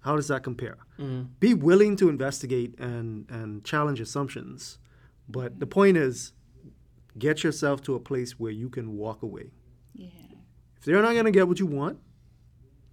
how 0.00 0.14
does 0.16 0.28
that 0.28 0.42
compare? 0.42 0.76
Mm. 0.98 1.28
be 1.40 1.54
willing 1.54 1.96
to 1.96 2.08
investigate 2.08 2.78
and 2.78 3.24
and 3.30 3.64
challenge 3.64 3.98
assumptions 4.00 4.78
but 5.28 5.58
the 5.58 5.66
point 5.66 5.96
is 5.96 6.32
get 7.18 7.42
yourself 7.42 7.80
to 7.82 7.94
a 7.94 8.00
place 8.00 8.38
where 8.38 8.52
you 8.52 8.68
can 8.68 8.96
walk 8.96 9.22
away 9.22 9.50
Yeah. 9.94 10.08
If 10.82 10.86
they're 10.86 11.00
not 11.00 11.12
going 11.12 11.24
to 11.24 11.30
get 11.30 11.46
what 11.46 11.60
you 11.60 11.66
want 11.66 11.98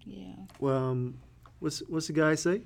Yeah. 0.04 0.34
um, 0.62 1.18
what's 1.58 1.80
what's 1.88 2.06
the 2.06 2.12
guy 2.12 2.36
say 2.36 2.62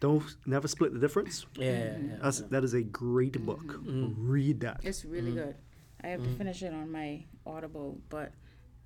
don't 0.00 0.24
never 0.44 0.66
split 0.68 0.92
the 0.92 0.98
difference 0.98 1.46
Yeah, 1.56 1.70
yeah, 1.70 1.96
yeah. 2.08 2.16
That's, 2.22 2.40
that 2.40 2.64
is 2.64 2.74
a 2.74 2.82
great 2.82 3.44
book 3.46 3.78
read 4.18 4.60
that 4.60 4.80
It's 4.82 5.04
really 5.04 5.32
good. 5.32 5.54
I 6.02 6.08
have 6.08 6.22
to 6.22 6.28
finish 6.36 6.62
it 6.62 6.72
on 6.74 6.90
my 6.92 7.24
Audible, 7.46 7.98
but 8.10 8.32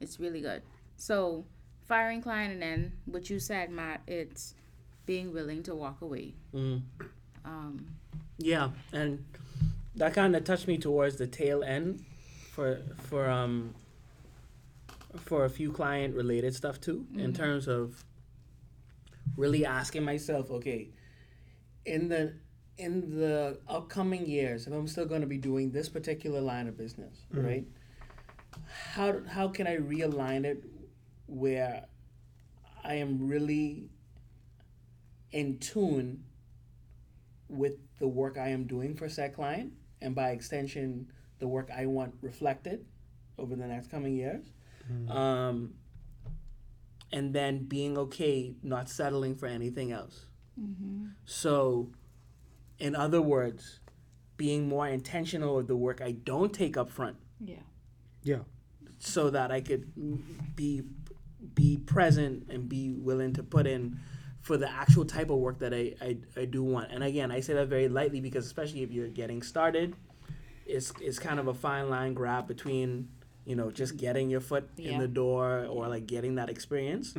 it's 0.00 0.20
really 0.20 0.40
good. 0.40 0.62
So, 0.96 1.44
firing 1.86 2.22
client, 2.22 2.52
and 2.52 2.62
then 2.62 2.92
what 3.04 3.28
you 3.28 3.38
said, 3.40 3.70
Matt, 3.70 4.00
it's 4.06 4.54
being 5.06 5.32
willing 5.32 5.62
to 5.64 5.74
walk 5.74 6.00
away. 6.02 6.34
Mm. 6.54 6.82
Um, 7.44 7.86
Yeah, 8.38 8.70
and 8.92 9.24
that 9.96 10.14
kind 10.14 10.36
of 10.36 10.44
touched 10.44 10.68
me 10.68 10.78
towards 10.78 11.16
the 11.16 11.26
tail 11.26 11.64
end 11.64 12.04
for 12.52 12.80
for 12.96 13.28
um 13.28 13.74
for 15.16 15.44
a 15.44 15.50
few 15.50 15.72
client 15.72 16.14
related 16.14 16.54
stuff 16.54 16.80
too 16.80 17.06
in 17.14 17.32
mm-hmm. 17.32 17.32
terms 17.32 17.68
of 17.68 18.04
really 19.36 19.64
asking 19.64 20.04
myself, 20.04 20.50
okay, 20.50 20.90
in 21.84 22.08
the 22.08 22.34
in 22.78 23.18
the 23.18 23.58
upcoming 23.68 24.26
years, 24.26 24.66
if 24.66 24.72
I'm 24.72 24.88
still 24.88 25.04
going 25.04 25.20
to 25.20 25.26
be 25.26 25.36
doing 25.36 25.70
this 25.70 25.88
particular 25.88 26.40
line 26.40 26.66
of 26.66 26.76
business, 26.76 27.26
mm-hmm. 27.32 27.46
right? 27.46 27.64
How 28.94 29.20
how 29.28 29.48
can 29.48 29.66
I 29.66 29.76
realign 29.76 30.44
it 30.44 30.64
where 31.26 31.86
I 32.84 32.94
am 32.94 33.28
really 33.28 33.90
in 35.32 35.58
tune 35.58 36.24
with 37.48 37.74
the 37.98 38.08
work 38.08 38.38
I 38.38 38.48
am 38.48 38.64
doing 38.64 38.94
for 38.96 39.08
said 39.08 39.34
client, 39.34 39.72
and 40.00 40.14
by 40.14 40.30
extension, 40.30 41.10
the 41.38 41.48
work 41.48 41.70
I 41.76 41.86
want 41.86 42.14
reflected 42.22 42.84
over 43.38 43.56
the 43.56 43.66
next 43.66 43.90
coming 43.90 44.14
years. 44.14 44.52
Um, 45.08 45.74
and 47.12 47.34
then 47.34 47.64
being 47.64 47.98
okay 47.98 48.54
not 48.62 48.88
settling 48.88 49.34
for 49.34 49.46
anything 49.46 49.92
else. 49.92 50.26
So, 51.24 51.90
in 52.78 52.94
other 52.94 53.20
words, 53.20 53.80
being 54.40 54.68
more 54.68 54.88
intentional 54.88 55.56
with 55.56 55.68
the 55.68 55.76
work 55.76 56.00
I 56.00 56.12
don't 56.12 56.50
take 56.50 56.78
up 56.78 56.88
front 56.88 57.18
yeah. 57.44 57.56
yeah 58.22 58.38
so 58.98 59.28
that 59.28 59.52
I 59.52 59.60
could 59.60 59.92
be 60.56 60.82
be 61.54 61.76
present 61.76 62.46
and 62.48 62.66
be 62.66 62.90
willing 62.90 63.34
to 63.34 63.42
put 63.42 63.66
in 63.66 63.98
for 64.40 64.56
the 64.56 64.70
actual 64.70 65.04
type 65.04 65.28
of 65.28 65.36
work 65.36 65.58
that 65.58 65.74
I, 65.74 65.94
I, 66.00 66.16
I 66.38 66.44
do 66.46 66.62
want. 66.62 66.90
And 66.90 67.04
again, 67.04 67.30
I 67.30 67.40
say 67.40 67.52
that 67.52 67.68
very 67.68 67.88
lightly 67.88 68.20
because 68.20 68.46
especially 68.46 68.82
if 68.82 68.90
you're 68.90 69.08
getting 69.08 69.42
started, 69.42 69.94
it's 70.64 70.92
it's 71.02 71.18
kind 71.18 71.38
of 71.38 71.48
a 71.48 71.54
fine 71.54 71.90
line 71.90 72.14
grab 72.14 72.48
between 72.48 73.08
you 73.44 73.56
know 73.56 73.70
just 73.70 73.96
getting 73.96 74.30
your 74.30 74.40
foot 74.40 74.68
in 74.76 74.98
the 74.98 75.08
door 75.08 75.66
or 75.68 75.88
like 75.88 76.06
getting 76.06 76.34
that 76.36 76.48
experience. 76.50 77.14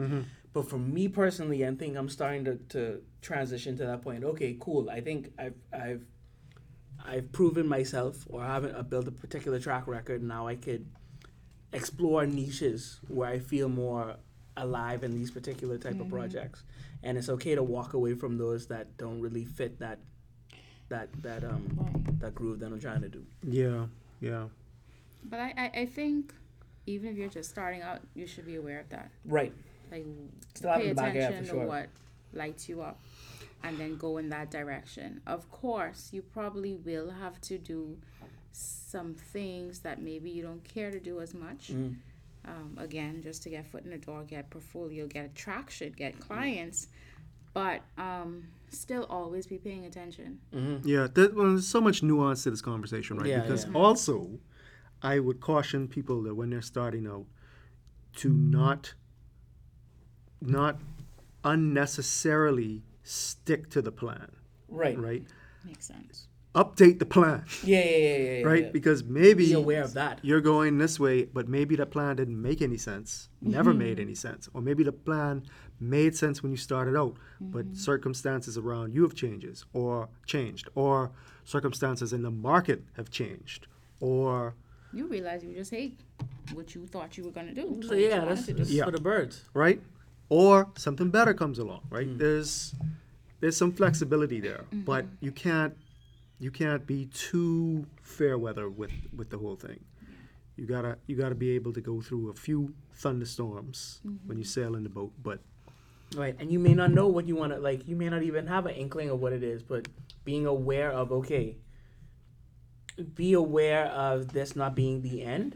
But 0.53 0.67
for 0.69 0.77
me 0.77 1.07
personally, 1.07 1.65
I 1.65 1.73
think 1.75 1.95
I'm 1.95 2.09
starting 2.09 2.43
to, 2.45 2.55
to 2.69 3.01
transition 3.21 3.77
to 3.77 3.85
that 3.85 4.01
point. 4.01 4.23
Okay, 4.25 4.57
cool. 4.59 4.89
I 4.89 4.99
think 5.01 5.31
I've 5.39 5.55
I've 5.73 6.03
I've 7.03 7.31
proven 7.31 7.67
myself 7.67 8.25
or 8.29 8.43
haven't 8.43 8.75
uh, 8.75 8.83
built 8.83 9.07
a 9.07 9.11
particular 9.11 9.59
track 9.59 9.87
record. 9.87 10.21
Now 10.21 10.47
I 10.47 10.55
could 10.55 10.85
explore 11.73 12.25
niches 12.25 12.99
where 13.07 13.29
I 13.29 13.39
feel 13.39 13.69
more 13.69 14.17
alive 14.57 15.03
in 15.03 15.13
these 15.13 15.31
particular 15.31 15.77
type 15.77 15.99
of 16.01 16.09
projects, 16.09 16.63
and 17.01 17.17
it's 17.17 17.29
okay 17.29 17.55
to 17.55 17.63
walk 17.63 17.93
away 17.93 18.13
from 18.13 18.37
those 18.37 18.67
that 18.67 18.97
don't 18.97 19.21
really 19.21 19.45
fit 19.45 19.79
that 19.79 19.99
that 20.89 21.07
that 21.23 21.43
um 21.45 21.63
Right. 21.77 22.19
that 22.19 22.35
groove 22.35 22.59
that 22.59 22.71
I'm 22.73 22.79
trying 22.81 23.01
to 23.01 23.09
do. 23.09 23.25
yeah 23.43 23.85
yeah 24.19 24.47
But 25.23 25.39
I, 25.39 25.53
I, 25.57 25.79
I 25.81 25.85
think 25.85 26.33
even 26.85 27.11
if 27.11 27.17
you're 27.17 27.29
just 27.29 27.49
starting 27.49 27.81
out, 27.81 28.01
you 28.15 28.27
should 28.27 28.45
be 28.45 28.55
aware 28.55 28.79
of 28.79 28.89
that. 28.89 29.11
Right. 29.25 29.53
Like, 29.91 30.05
Still 30.55 30.73
pay 30.73 30.89
in 30.89 30.95
back 30.95 31.15
of 31.15 31.15
attention 31.15 31.45
sure. 31.45 31.61
to 31.61 31.67
what 31.67 31.89
lights 32.33 32.69
you 32.69 32.81
up 32.81 32.99
and 33.63 33.77
then 33.77 33.97
go 33.97 34.17
in 34.17 34.29
that 34.29 34.49
direction. 34.49 35.21
Of 35.27 35.49
course, 35.51 36.09
you 36.11 36.21
probably 36.21 36.75
will 36.75 37.11
have 37.11 37.39
to 37.41 37.57
do 37.57 37.97
some 38.51 39.13
things 39.15 39.79
that 39.79 40.01
maybe 40.01 40.29
you 40.29 40.43
don't 40.43 40.63
care 40.63 40.91
to 40.91 40.99
do 40.99 41.21
as 41.21 41.33
much. 41.33 41.71
Mm. 41.71 41.95
Um, 42.43 42.77
again, 42.79 43.21
just 43.21 43.43
to 43.43 43.49
get 43.49 43.67
foot 43.67 43.83
in 43.83 43.91
the 43.91 43.97
door, 43.97 44.23
get 44.23 44.49
portfolio, 44.49 45.05
get 45.05 45.25
attraction, 45.25 45.93
get 45.95 46.19
clients, 46.19 46.87
but 47.53 47.81
um, 47.99 48.47
still 48.69 49.05
always 49.09 49.45
be 49.45 49.57
paying 49.57 49.85
attention. 49.85 50.39
Yeah, 50.83 51.07
that, 51.13 51.35
well, 51.35 51.49
there's 51.49 51.67
so 51.67 51.79
much 51.79 52.01
nuance 52.01 52.43
to 52.43 52.49
this 52.49 52.61
conversation, 52.61 53.17
right? 53.17 53.27
Yeah, 53.27 53.41
because 53.41 53.65
yeah. 53.65 53.73
also, 53.75 54.27
I 55.01 55.19
would 55.19 55.39
caution 55.39 55.87
people 55.87 56.21
that 56.23 56.35
when 56.35 56.49
they're 56.49 56.61
starting 56.61 57.07
out, 57.07 57.25
to 58.17 58.29
mm. 58.29 58.51
not, 58.51 58.93
not 60.41 60.77
unnecessarily 61.43 62.83
stick 63.03 63.69
to 63.71 63.81
the 63.81 63.91
plan, 63.91 64.31
Right. 64.67 64.97
right? 64.97 65.23
Makes 65.65 65.87
sense. 65.87 66.27
update 66.53 66.99
the 66.99 67.05
plan, 67.05 67.45
Yeah, 67.63 67.79
yeah, 67.79 67.85
yeah, 67.85 67.97
yeah, 67.97 68.39
yeah. 68.39 68.45
right? 68.45 68.63
yeah. 68.65 68.71
Because 68.71 69.03
maybe 69.05 69.45
Be 69.45 69.53
aware 69.53 69.83
of 69.83 69.93
that. 69.93 70.19
you're 70.21 70.41
going 70.41 70.77
this 70.79 70.99
way, 70.99 71.23
but 71.23 71.47
maybe 71.47 71.77
that 71.77 71.91
plan 71.91 72.17
didn't 72.17 72.41
make 72.41 72.61
any 72.61 72.77
sense, 72.77 73.29
never 73.41 73.73
made 73.73 73.93
mm-hmm. 73.97 74.01
any 74.07 74.15
sense, 74.15 74.49
or 74.53 74.61
maybe 74.61 74.83
the 74.83 74.91
plan 74.91 75.43
made 75.79 76.15
sense 76.15 76.43
when 76.43 76.51
you 76.51 76.57
started 76.57 76.97
out, 76.97 77.15
but 77.39 77.65
mm-hmm. 77.65 77.75
circumstances 77.75 78.57
around 78.57 78.93
you 78.93 79.01
have 79.03 79.15
changes 79.15 79.63
or 79.73 80.09
changed, 80.25 80.67
or 80.75 81.11
circumstances 81.45 82.11
in 82.11 82.21
the 82.21 82.31
market 82.31 82.83
have 82.97 83.09
changed, 83.09 83.67
or 84.01 84.55
You 84.93 85.07
realize 85.07 85.43
you 85.43 85.53
just 85.53 85.71
hate 85.71 85.99
what 86.53 86.75
you 86.75 86.85
thought 86.87 87.17
you 87.17 87.23
were 87.23 87.31
gonna 87.31 87.53
do. 87.53 87.79
So 87.81 87.89
what 87.89 87.97
you 87.97 88.07
yeah, 88.07 88.19
wanted 88.19 88.37
that's, 88.37 88.45
to 88.47 88.53
do. 88.53 88.57
that's 88.59 88.71
Yeah. 88.71 88.85
for 88.85 88.91
the 88.91 89.01
birds. 89.01 89.43
right, 89.53 89.81
or 90.29 90.69
something 90.77 91.09
better 91.09 91.33
comes 91.33 91.59
along, 91.59 91.81
right? 91.89 92.07
Hmm. 92.07 92.17
There's 92.17 92.75
there's 93.39 93.57
some 93.57 93.71
flexibility 93.71 94.39
there, 94.39 94.65
mm-hmm. 94.65 94.81
but 94.81 95.05
you 95.19 95.31
can't 95.31 95.75
you 96.39 96.51
can't 96.51 96.85
be 96.85 97.05
too 97.07 97.85
fair 98.01 98.37
weather 98.37 98.69
with 98.69 98.91
with 99.15 99.29
the 99.29 99.37
whole 99.37 99.55
thing. 99.55 99.79
You 100.57 100.65
gotta 100.65 100.97
you 101.07 101.15
gotta 101.15 101.35
be 101.35 101.51
able 101.51 101.73
to 101.73 101.81
go 101.81 102.01
through 102.01 102.29
a 102.29 102.33
few 102.33 102.73
thunderstorms 102.95 104.01
mm-hmm. 104.05 104.27
when 104.27 104.37
you 104.37 104.43
sail 104.43 104.75
in 104.75 104.83
the 104.83 104.89
boat, 104.89 105.13
but 105.23 105.39
Right, 106.15 106.35
and 106.39 106.51
you 106.51 106.59
may 106.59 106.73
not 106.73 106.91
know 106.91 107.07
what 107.07 107.25
you 107.25 107.37
want 107.37 107.53
to 107.53 107.59
like. 107.59 107.87
You 107.87 107.95
may 107.95 108.09
not 108.09 108.21
even 108.21 108.45
have 108.47 108.65
an 108.65 108.75
inkling 108.75 109.09
of 109.09 109.21
what 109.21 109.31
it 109.31 109.43
is, 109.43 109.63
but 109.63 109.87
being 110.25 110.45
aware 110.45 110.91
of 110.91 111.11
okay, 111.11 111.55
be 113.15 113.33
aware 113.33 113.85
of 113.87 114.33
this 114.33 114.55
not 114.55 114.75
being 114.75 115.01
the 115.01 115.23
end, 115.23 115.55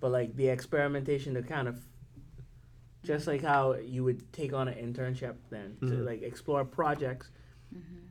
but 0.00 0.10
like 0.10 0.36
the 0.36 0.48
experimentation 0.48 1.34
to 1.34 1.42
kind 1.42 1.68
of, 1.68 1.80
just 3.04 3.26
like 3.26 3.42
how 3.42 3.74
you 3.74 4.02
would 4.04 4.32
take 4.32 4.52
on 4.52 4.68
an 4.68 4.74
internship 4.74 5.36
then 5.50 5.76
to 5.80 5.86
Mhm. 5.86 6.04
like 6.04 6.22
explore 6.22 6.64
projects 6.64 7.30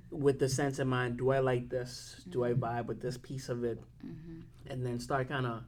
with 0.10 0.40
the 0.40 0.48
sense 0.48 0.80
in 0.80 0.88
mind: 0.88 1.18
Do 1.18 1.32
I 1.32 1.40
like 1.40 1.70
this? 1.70 2.24
Do 2.30 2.44
I 2.46 2.54
vibe 2.54 2.86
with 2.86 3.02
this 3.02 3.18
piece 3.18 3.50
of 3.50 3.64
it? 3.64 3.80
And 4.68 4.86
then 4.86 5.00
start 5.00 5.28
kind 5.28 5.46
of 5.46 5.64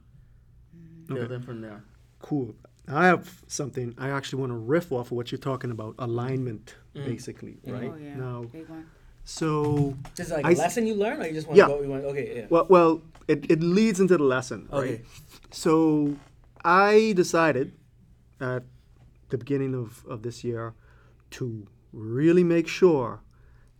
Okay. 1.10 1.20
building 1.20 1.40
from 1.42 1.60
there. 1.60 1.84
cool. 2.20 2.54
I 2.88 3.06
have 3.06 3.42
something 3.46 3.94
I 3.98 4.08
actually 4.10 4.40
want 4.40 4.50
to 4.52 4.56
riff 4.56 4.90
off 4.92 5.06
of 5.06 5.12
what 5.12 5.30
you're 5.30 5.38
talking 5.38 5.70
about 5.70 5.94
alignment, 5.98 6.74
Mm. 6.96 7.04
basically, 7.04 7.58
right? 7.66 7.92
Oh 7.92 7.96
yeah. 7.96 8.16
Now, 8.16 8.44
So 9.28 9.94
Just 10.16 10.30
like 10.30 10.46
I 10.46 10.52
a 10.52 10.54
lesson 10.54 10.86
you 10.86 10.94
learn, 10.94 11.20
or 11.20 11.26
you 11.26 11.34
just 11.34 11.46
want 11.46 11.58
Yeah. 11.58 11.66
to 11.66 11.74
go? 11.74 11.82
You 11.82 11.88
want 11.90 12.04
okay, 12.06 12.26
yeah. 12.34 12.46
well, 12.48 12.66
well, 12.70 13.02
it, 13.28 13.44
it 13.50 13.60
leads 13.62 14.00
into 14.00 14.16
the 14.16 14.24
lesson, 14.24 14.66
right? 14.72 14.78
Okay. 14.78 15.02
So 15.50 16.16
I 16.64 17.12
decided 17.14 17.72
at 18.40 18.62
the 19.28 19.36
beginning 19.36 19.74
of, 19.74 20.02
of 20.08 20.22
this 20.22 20.42
year 20.44 20.72
to 21.32 21.66
really 21.92 22.42
make 22.42 22.66
sure 22.68 23.20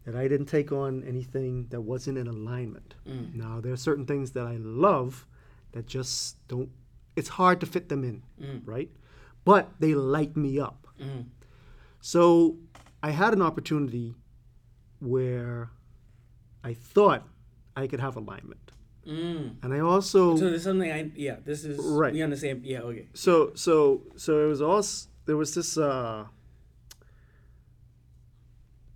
that 0.05 0.14
I 0.14 0.28
didn't 0.28 0.47
take 0.47 0.71
on 0.71 1.02
anything 1.05 1.67
that 1.71 1.81
wasn't 1.81 2.19
in 2.19 2.26
alignment. 2.26 2.95
Mm. 3.09 3.35
Now, 3.35 3.59
there 3.62 3.73
are 3.73 3.76
certain 3.78 4.05
things 4.05 4.33
that 4.33 4.47
I 4.47 4.57
love 4.59 5.25
that 5.73 5.87
just 5.87 6.47
don't, 6.49 6.69
it's 7.17 7.31
hard 7.31 7.59
to 7.61 7.67
fit 7.67 7.88
them 7.88 8.05
in, 8.05 8.23
Mm. 8.38 8.61
right? 8.67 8.90
But 9.47 9.71
they 9.81 9.95
light 9.95 10.37
me 10.37 10.61
up. 10.61 10.88
Mm. 11.00 11.25
So 12.02 12.59
I 13.02 13.12
had 13.12 13.33
an 13.33 13.40
opportunity 13.40 14.14
where 15.00 15.71
I 16.64 16.75
thought 16.75 17.26
I 17.76 17.87
could 17.87 18.00
have 18.00 18.17
alignment. 18.17 18.73
Mm. 19.07 19.55
And 19.62 19.73
I 19.73 19.81
also. 19.81 20.37
So 20.37 20.50
there's 20.50 20.64
something 20.64 20.90
I 20.90 21.11
yeah. 21.14 21.37
This 21.45 21.64
is 21.64 21.78
Right. 21.78 22.14
you 22.14 22.25
understand 22.25 22.64
yeah. 22.64 22.81
Okay. 22.81 23.07
so 23.14 23.52
so 23.55 24.02
so 24.17 24.45
it 24.45 24.49
was 24.49 24.61
also 24.61 25.09
there 25.26 25.37
was 25.37 25.55
this 25.55 25.78
uh 25.78 26.25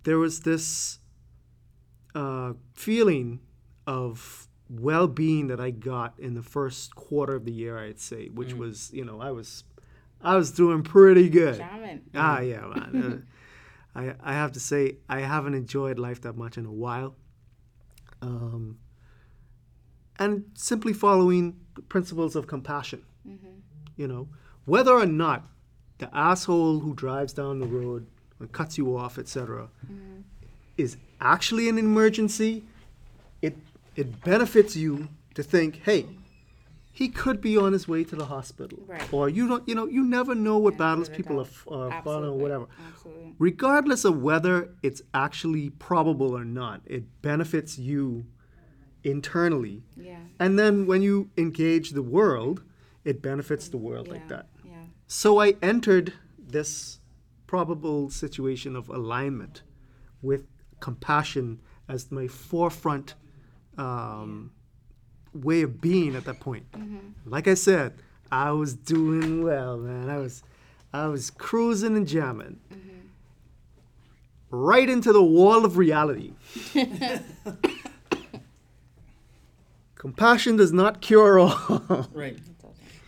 there 0.03 0.17
was 0.17 0.41
this 0.41 0.99
uh 2.15 2.53
feeling 2.73 3.39
of 3.87 4.47
well-being 4.69 5.47
that 5.47 5.59
I 5.59 5.71
got 5.71 6.13
in 6.19 6.33
the 6.35 6.41
first 6.41 6.95
quarter 6.95 7.35
of 7.35 7.45
the 7.45 7.51
year 7.51 7.77
I'd 7.77 7.99
say 7.99 8.27
which 8.29 8.53
was 8.53 8.91
you 8.93 9.05
know 9.05 9.19
I 9.21 9.31
was 9.31 9.63
I 10.21 10.35
was 10.35 10.51
doing 10.51 10.83
pretty 10.83 11.29
good 11.29 11.57
Shaman. 11.57 12.01
ah 12.15 12.39
yeah 12.39 12.61
man 12.61 13.03
uh, 13.03 13.33
I 13.95 14.15
I 14.23 14.33
have 14.33 14.51
to 14.53 14.59
say 14.59 14.97
I 15.09 15.21
haven't 15.21 15.53
enjoyed 15.53 15.99
life 15.99 16.21
that 16.21 16.35
much 16.35 16.57
in 16.57 16.65
a 16.65 16.71
while. 16.71 17.15
Um 18.21 18.77
and 20.19 20.45
simply 20.53 20.93
following 20.93 21.59
the 21.75 21.81
principles 21.81 22.35
of 22.35 22.47
compassion. 22.47 23.03
You 23.95 24.07
know, 24.07 24.27
whether 24.65 24.91
or 24.91 25.05
not 25.05 25.47
the 25.99 26.09
asshole 26.15 26.79
who 26.79 26.93
drives 26.93 27.33
down 27.33 27.59
the 27.59 27.67
road 27.67 28.07
and 28.39 28.51
cuts 28.51 28.77
you 28.77 28.97
off, 28.97 29.17
etc., 29.17 29.69
is 30.77 30.97
actually 31.21 31.69
an 31.69 31.77
emergency, 31.77 32.63
it 33.41 33.55
it 33.95 34.23
benefits 34.23 34.75
you 34.75 35.07
to 35.35 35.43
think, 35.43 35.81
hey, 35.83 36.07
he 36.95 37.09
could 37.09 37.41
be 37.41 37.57
on 37.57 37.73
his 37.73 37.87
way 37.87 38.03
to 38.03 38.15
the 38.15 38.25
hospital, 38.25 38.83
Right. 38.87 39.11
or 39.11 39.27
you 39.27 39.47
don't, 39.47 39.67
you 39.67 39.73
know, 39.73 39.87
you 39.87 40.03
never 40.05 40.35
know 40.35 40.57
what 40.59 40.73
Yeah, 40.75 40.77
battles 40.85 41.09
people 41.09 41.39
are, 41.41 41.45
doubt. 41.45 41.53
f- 41.53 41.67
are 41.71 42.01
following 42.03 42.29
or 42.35 42.37
whatever. 42.37 42.67
Absolutely. 42.87 43.35
Regardless 43.39 44.05
of 44.05 44.21
whether 44.21 44.69
it's 44.83 45.01
actually 45.13 45.71
probable 45.71 46.37
or 46.37 46.45
not, 46.45 46.81
it 46.85 47.03
benefits 47.23 47.79
you 47.79 48.25
internally 49.03 49.83
Yeah. 49.97 50.19
and 50.39 50.57
then 50.57 50.85
when 50.85 51.01
you 51.01 51.29
engage 51.35 51.91
the 51.91 52.03
world, 52.03 52.63
it 53.03 53.21
benefits 53.21 53.67
the 53.67 53.77
world 53.77 54.07
yeah. 54.07 54.13
like 54.13 54.27
that. 54.29 54.47
Yeah. 54.63 54.83
So 55.07 55.39
I 55.41 55.55
entered 55.61 56.13
this 56.37 56.99
probable 57.47 58.09
situation 58.09 58.75
of 58.75 58.87
alignment 58.87 59.63
with 60.21 60.45
compassion 60.79 61.59
as 61.89 62.11
my 62.11 62.27
forefront 62.27 63.15
um, 63.77 64.51
way 65.33 65.61
of 65.61 65.81
being 65.81 66.15
at 66.15 66.25
that 66.25 66.39
point. 66.39 66.71
Mm-hmm. 66.71 66.99
Like 67.25 67.47
I 67.47 67.53
said, 67.53 67.93
I 68.31 68.51
was 68.51 68.73
doing 68.73 69.43
well, 69.43 69.77
man. 69.77 70.09
I 70.09 70.17
was, 70.17 70.43
I 70.91 71.07
was 71.07 71.29
cruising 71.29 71.95
and 71.97 72.07
jamming. 72.07 72.59
Mm-hmm. 72.71 72.89
Right 74.49 74.89
into 74.89 75.11
the 75.11 75.23
wall 75.23 75.65
of 75.65 75.77
reality. 75.77 76.33
Compassion 79.95 80.57
does 80.57 80.73
not 80.73 81.01
cure 81.01 81.39
all. 81.39 82.07
Right. 82.11 82.37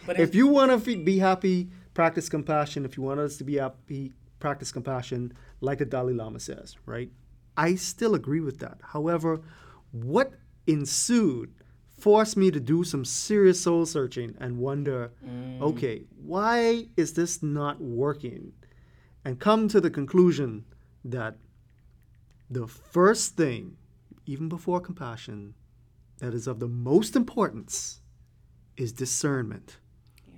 But 0.06 0.20
if 0.20 0.34
you 0.36 0.48
want 0.48 0.86
to 0.86 1.04
be 1.04 1.20
happy, 1.20 1.70
practice 1.94 2.30
compassion. 2.30 2.86
If 2.86 2.96
you 2.96 3.04
want 3.04 3.20
us 3.20 3.38
to 3.38 3.44
be 3.44 3.56
happy, 3.56 4.14
practice 4.40 4.72
compassion, 4.72 5.34
like 5.62 5.80
the 5.80 5.86
Dalai 5.86 6.14
Lama 6.14 6.40
says, 6.40 6.76
right? 6.86 7.10
I 7.58 7.76
still 7.76 8.16
agree 8.16 8.40
with 8.42 8.60
that. 8.60 8.78
However, 8.82 9.42
what 9.92 10.34
ensued 10.68 11.54
forced 11.98 12.36
me 12.36 12.52
to 12.52 12.60
do 12.60 12.84
some 12.84 13.06
serious 13.06 13.62
soul 13.62 13.86
searching 13.86 14.36
and 14.40 14.58
wonder 14.58 15.12
mm. 15.26 15.62
okay, 15.62 16.04
why 16.18 16.88
is 16.98 17.14
this 17.14 17.42
not 17.42 17.82
working? 17.82 18.52
And 19.24 19.40
come 19.40 19.68
to 19.70 19.82
the 19.82 19.90
conclusion 19.90 20.66
that 21.04 21.38
the 22.50 22.68
first 22.68 23.36
thing, 23.36 23.78
even 24.26 24.50
before 24.50 24.80
compassion, 24.80 25.56
that 26.20 26.34
is 26.34 26.48
of 26.48 26.60
the 26.60 26.68
most 26.68 27.16
importance 27.16 28.02
is 28.78 28.92
discernment. 28.92 29.78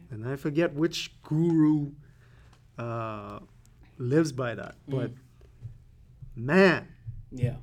And 0.10 0.28
I 0.28 0.36
forget 0.36 0.74
which 0.74 1.22
guru 1.22 1.92
uh, 2.78 3.40
lives 3.98 4.32
by 4.32 4.56
that, 4.56 4.76
mm. 4.88 5.00
but 5.00 5.12
man, 6.36 6.88
yeah. 7.32 7.56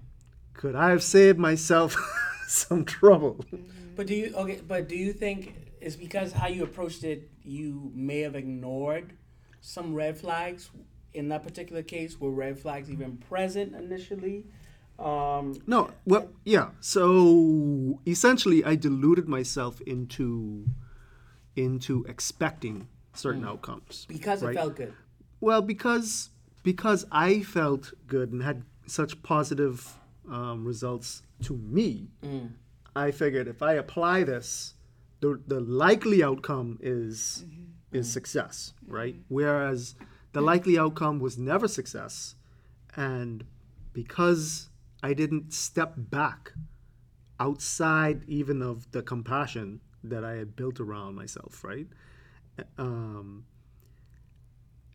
could 0.53 0.75
I 0.75 0.91
have 0.91 1.03
saved 1.03 1.39
myself 1.39 1.97
some 2.49 2.85
trouble? 2.85 3.45
Mm-hmm. 3.53 3.84
But 3.95 4.07
do 4.07 4.15
you 4.15 4.35
okay? 4.37 4.61
But 4.67 4.89
do 4.89 4.97
you 4.97 5.13
think 5.13 5.55
it's 5.81 5.97
because 5.97 6.33
how 6.33 6.49
you 6.49 6.65
approached 6.65 7.05
it, 7.05 7.31
you 7.43 7.91
may 7.95 8.21
have 8.21 8.35
ignored 8.35 9.13
some 9.61 9.95
red 9.95 10.19
flags 10.19 10.71
in 11.13 11.29
that 11.29 11.43
particular 11.43 11.83
case? 11.83 12.19
Were 12.21 12.31
red 12.31 12.59
flags 12.59 12.91
even 12.91 13.17
present 13.19 13.75
initially? 13.75 14.47
Um, 14.99 15.55
No, 15.67 15.91
well, 16.05 16.29
yeah. 16.45 16.71
So 16.81 18.01
essentially, 18.07 18.65
I 18.65 18.77
deluded 18.77 19.29
myself 19.29 19.81
into 19.83 20.67
into 21.57 22.05
expecting 22.09 22.89
certain 23.13 23.45
outcomes. 23.45 24.07
because 24.09 24.43
it 24.43 24.55
felt 24.55 24.77
good. 24.77 24.93
Well, 25.41 25.63
because 25.63 26.31
because 26.63 27.05
I 27.13 27.43
felt 27.43 27.93
good 28.07 28.33
and 28.33 28.43
had 28.43 28.65
such 28.87 29.23
positive 29.23 29.99
um, 30.31 30.65
results 30.65 31.23
to 31.43 31.57
me, 31.57 32.09
Mm. 32.23 32.51
I 32.97 33.11
figured 33.11 33.49
if 33.49 33.63
I 33.63 33.75
apply 33.75 34.25
this, 34.25 34.75
the 35.21 35.41
the 35.47 35.61
likely 35.61 36.23
outcome 36.23 36.79
is 36.81 37.45
is 37.93 38.13
success, 38.13 38.75
right? 38.87 39.17
Whereas 39.29 39.95
the 40.33 40.41
likely 40.41 40.79
outcome 40.79 41.21
was 41.21 41.39
never 41.39 41.69
success, 41.69 42.35
and 42.97 43.45
because 43.93 44.69
I 45.03 45.13
didn't 45.13 45.53
step 45.53 45.95
back 45.97 46.53
outside 47.39 48.25
even 48.27 48.63
of 48.63 48.91
the 48.93 49.03
compassion 49.03 49.81
that 50.03 50.25
I 50.25 50.35
had 50.35 50.57
built 50.57 50.81
around 50.81 51.15
myself, 51.15 51.65
right? 51.65 51.87
Um, 52.79 53.47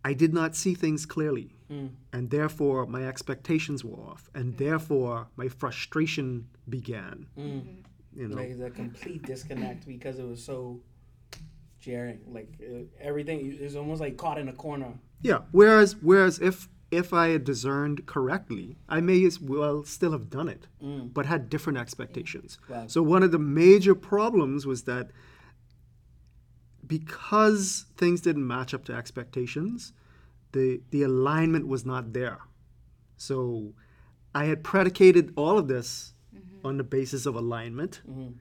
I 0.03 0.13
did 0.13 0.33
not 0.33 0.55
see 0.55 0.73
things 0.73 1.05
clearly. 1.05 1.55
Mm. 1.69 1.91
And 2.13 2.29
therefore, 2.29 2.85
my 2.85 3.07
expectations 3.07 3.83
were 3.83 3.97
off. 3.97 4.29
And 4.33 4.57
therefore, 4.57 5.27
my 5.35 5.47
frustration 5.47 6.47
began. 6.67 7.27
Mm. 7.37 7.83
You 8.19 8.27
know, 8.27 8.35
Like 8.35 8.59
the 8.59 8.69
complete 8.69 9.23
disconnect 9.23 9.87
because 9.87 10.19
it 10.19 10.27
was 10.27 10.43
so 10.43 10.81
jarring. 11.79 12.19
Like 12.27 12.49
uh, 12.61 12.81
everything 12.99 13.39
is 13.57 13.77
almost 13.77 14.01
like 14.01 14.17
caught 14.17 14.37
in 14.37 14.49
a 14.49 14.53
corner. 14.53 14.93
Yeah. 15.21 15.39
Whereas, 15.51 15.95
whereas 16.01 16.37
if 16.39 16.67
if 16.91 17.13
I 17.13 17.29
had 17.29 17.43
discerned 17.45 18.05
correctly, 18.07 18.75
I 18.89 18.99
may 18.99 19.23
as 19.23 19.39
well 19.39 19.83
still 19.85 20.11
have 20.11 20.29
done 20.29 20.49
it, 20.49 20.67
Mm. 20.83 21.13
but 21.13 21.27
had 21.27 21.49
different 21.49 21.77
expectations. 21.79 22.57
Wow. 22.67 22.87
So 22.87 23.01
one 23.01 23.23
of 23.23 23.31
the 23.31 23.39
major 23.39 23.95
problems 23.95 24.65
was 24.65 24.83
that 24.83 25.11
because 27.25 27.85
things 27.95 28.21
didn't 28.21 28.45
match 28.47 28.73
up 28.73 28.83
to 28.85 28.93
expectations, 28.93 29.93
the 30.51 30.81
the 30.91 31.03
alignment 31.03 31.67
was 31.67 31.85
not 31.85 32.11
there. 32.13 32.39
So 33.15 33.73
I 34.35 34.45
had 34.45 34.63
predicated 34.63 35.31
all 35.37 35.57
of 35.57 35.67
this 35.69 36.13
Mm-hmm. 36.39 36.67
on 36.67 36.77
the 36.77 36.83
basis 36.83 37.25
of 37.25 37.35
alignment. 37.35 38.01
Mhm. 38.09 38.33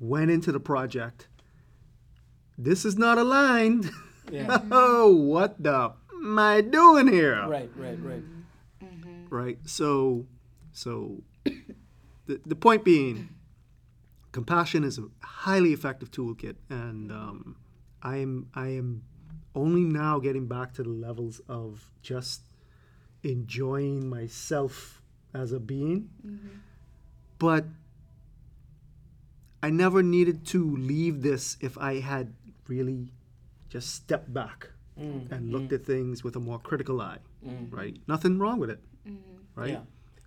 Went 0.00 0.30
into 0.30 0.52
the 0.52 0.60
project. 0.60 1.28
This 2.58 2.84
is 2.84 2.96
not 2.96 3.18
aligned. 3.18 3.90
Yeah. 4.30 4.58
oh, 4.72 5.14
what 5.14 5.62
the 5.62 5.92
am 6.12 6.38
I 6.38 6.60
doing 6.62 7.08
here? 7.08 7.46
right, 7.46 7.70
right, 7.76 7.98
right. 8.02 8.22
Mm-hmm. 8.22 8.86
Mm-hmm. 8.86 9.34
right? 9.34 9.58
So, 9.64 10.26
so 10.72 11.22
the, 11.44 12.40
the 12.46 12.54
point 12.56 12.84
being, 12.84 13.28
compassion 14.32 14.82
is 14.84 14.98
a 14.98 15.04
highly 15.22 15.72
effective 15.72 16.10
toolkit, 16.10 16.56
and 16.70 17.12
um, 17.12 17.56
I 18.02 18.16
am 18.18 18.48
I 18.54 18.68
am 18.68 19.02
only 19.54 19.82
now 19.82 20.18
getting 20.18 20.46
back 20.46 20.72
to 20.74 20.82
the 20.82 20.88
levels 20.90 21.40
of 21.48 21.90
just 22.02 22.42
enjoying 23.22 24.08
myself 24.08 25.00
as 25.32 25.52
a 25.52 25.60
being, 25.60 26.08
but 27.44 27.64
I 29.62 29.70
never 29.70 30.02
needed 30.02 30.44
to 30.48 30.76
leave 30.76 31.22
this 31.22 31.56
if 31.60 31.76
I 31.78 32.00
had 32.00 32.34
really 32.68 33.12
just 33.68 33.94
stepped 33.94 34.32
back 34.32 34.70
Mm. 34.98 35.32
and 35.32 35.50
looked 35.50 35.72
at 35.72 35.84
things 35.84 36.22
with 36.22 36.36
a 36.36 36.40
more 36.40 36.60
critical 36.60 37.00
eye, 37.00 37.18
Mm. 37.44 37.66
right? 37.72 37.96
Nothing 38.06 38.38
wrong 38.38 38.60
with 38.60 38.70
it, 38.70 38.80
right? 39.56 39.70
Yeah. 39.70 39.80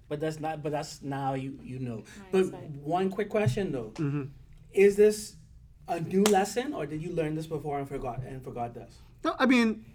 But 0.09 0.19
that's 0.19 0.39
not. 0.41 0.61
But 0.61 0.71
that's 0.73 1.01
now 1.01 1.35
you 1.35 1.51
you 1.63 1.79
know. 1.79 2.03
But 2.33 2.41
Hindsight. 2.51 2.71
one 2.97 3.09
quick 3.09 3.29
question 3.29 3.71
though: 3.71 3.91
Mm-hmm. 3.95 4.23
Is 4.73 4.97
this 4.97 5.37
a 5.87 6.01
new 6.01 6.23
lesson, 6.23 6.73
or 6.73 6.85
did 6.85 7.01
you 7.01 7.11
learn 7.13 7.35
this 7.35 7.47
before 7.47 7.79
and 7.79 7.87
forgot 7.87 8.19
and 8.27 8.43
forgot 8.43 8.73
this? 8.73 8.91
No, 9.23 9.35
I 9.39 9.45
mean, 9.45 9.85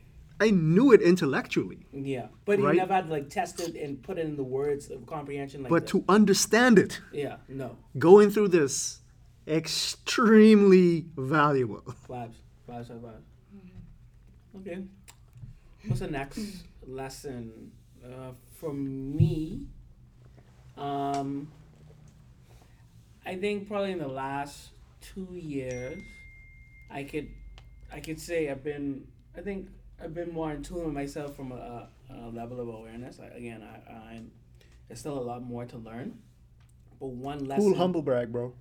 I 0.43 0.51
knew 0.51 0.93
it 0.93 1.01
intellectually, 1.03 1.81
Yeah, 1.93 2.27
but 2.45 2.59
Right. 2.59 2.75
you 2.75 2.81
never 2.81 2.95
had 2.95 3.09
like 3.17 3.29
tested 3.31 3.77
and 3.77 4.03
put 4.03 4.19
it 4.19 4.27
in 4.27 4.37
the 4.37 4.43
words 4.59 4.91
of 4.91 5.07
comprehension 5.07 5.63
like 5.63 5.71
but 5.71 5.87
to 5.93 6.05
understand 6.09 6.79
it, 6.85 7.01
yeah, 7.13 7.37
no, 7.49 7.77
going 7.99 8.29
through 8.31 8.49
this, 8.49 9.01
extremely 9.47 11.07
valuable. 11.17 11.83
vibes. 12.09 12.35
vibes. 12.69 12.91
Okay, 14.59 14.79
what's 15.87 16.01
the 16.01 16.09
next 16.21 16.41
lesson 16.87 17.71
uh, 18.05 18.33
for 18.59 18.73
me? 18.73 19.63
Um, 20.77 21.49
I 23.25 23.37
think 23.37 23.69
probably 23.69 23.93
in 23.93 23.99
the 23.99 24.09
last 24.09 24.71
two 25.01 25.29
years, 25.33 26.03
I 26.91 27.05
could, 27.05 27.29
I 27.93 28.01
could 28.01 28.21
say 28.21 28.51
I've 28.51 28.65
been. 28.65 29.07
I 29.37 29.41
think 29.41 29.69
I've 30.03 30.15
been 30.15 30.33
more 30.33 30.51
in 30.53 30.63
tune 30.63 30.85
with 30.85 30.95
myself 30.95 31.37
from 31.37 31.53
a, 31.53 31.89
a 32.11 32.29
level 32.29 32.61
of 32.61 32.69
awareness. 32.69 33.21
I, 33.21 33.27
again, 33.37 33.63
I, 33.63 33.93
I'm. 34.15 34.31
There's 34.89 35.01
still 35.01 35.19
a 35.19 35.21
lot 35.21 35.43
more 35.43 35.65
to 35.65 35.79
learn, 35.79 36.19
but 37.01 37.07
one 37.07 37.47
lesson. 37.47 37.65
Cool 37.65 37.79
humble 37.79 38.03
brag, 38.03 38.33
bro. 38.33 38.55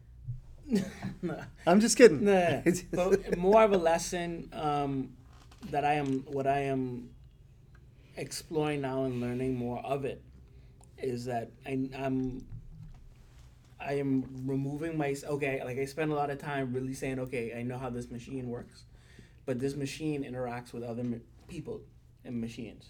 Nah. 1.23 1.36
I'm 1.67 1.80
just 1.80 1.97
kidding. 1.97 2.23
No, 2.23 2.63
but 2.91 3.38
more 3.38 3.62
of 3.63 3.73
a 3.73 3.77
lesson 3.77 4.49
um, 4.54 5.10
that 5.69 5.86
I 5.86 5.93
am 5.93 6.21
what 6.21 6.47
I 6.47 6.62
am 6.62 7.10
exploring 8.17 8.82
now 8.82 9.04
and 9.04 9.21
learning 9.21 9.56
more 9.56 9.80
of 9.80 10.06
it 10.06 10.21
is 10.97 11.25
that 11.25 11.51
I, 11.65 11.89
I'm 11.95 12.45
I 13.80 13.93
am 13.93 14.43
removing 14.45 14.97
my 14.97 15.15
okay 15.23 15.62
like 15.63 15.77
I 15.77 15.86
spend 15.86 16.12
a 16.12 16.15
lot 16.15 16.30
of 16.30 16.39
time 16.39 16.73
really 16.73 16.93
saying 16.93 17.19
okay 17.19 17.54
I 17.58 17.63
know 17.63 17.77
how 17.77 17.89
this 17.89 18.10
machine 18.10 18.47
works, 18.47 18.84
but 19.45 19.60
this 19.60 19.75
machine 19.75 20.23
interacts 20.23 20.73
with 20.73 20.84
other 20.84 21.04
people 21.52 21.82
and 22.24 22.40
machines, 22.40 22.86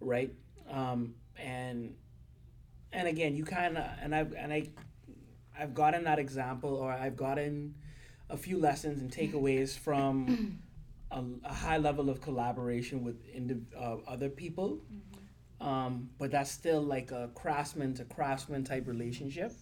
right? 0.00 0.32
Um, 0.70 1.14
and 1.36 1.94
and 2.92 3.06
again 3.06 3.36
you 3.36 3.44
kind 3.44 3.76
of 3.76 3.84
and 4.00 4.14
I've 4.14 4.32
and 4.32 4.52
I 4.52 4.68
I've 5.58 5.74
gotten 5.74 6.04
that 6.04 6.18
example 6.18 6.74
or 6.74 6.90
I've 6.90 7.16
gotten 7.16 7.74
a 8.30 8.36
few 8.36 8.58
lessons 8.58 9.00
and 9.02 9.10
takeaways 9.10 9.78
from 9.86 10.58
a, 11.10 11.22
a 11.44 11.52
high 11.52 11.76
level 11.76 12.08
of 12.08 12.20
collaboration 12.22 13.04
with 13.04 13.16
indi- 13.34 13.66
uh, 13.78 13.96
other 14.08 14.30
people. 14.30 14.80
Um, 15.60 16.10
but 16.18 16.32
that's 16.32 16.50
still 16.50 16.82
like 16.82 17.12
a 17.12 17.30
craftsman 17.34 17.94
to 17.94 18.04
craftsman 18.04 18.64
type 18.64 18.88
relationship. 18.88 19.52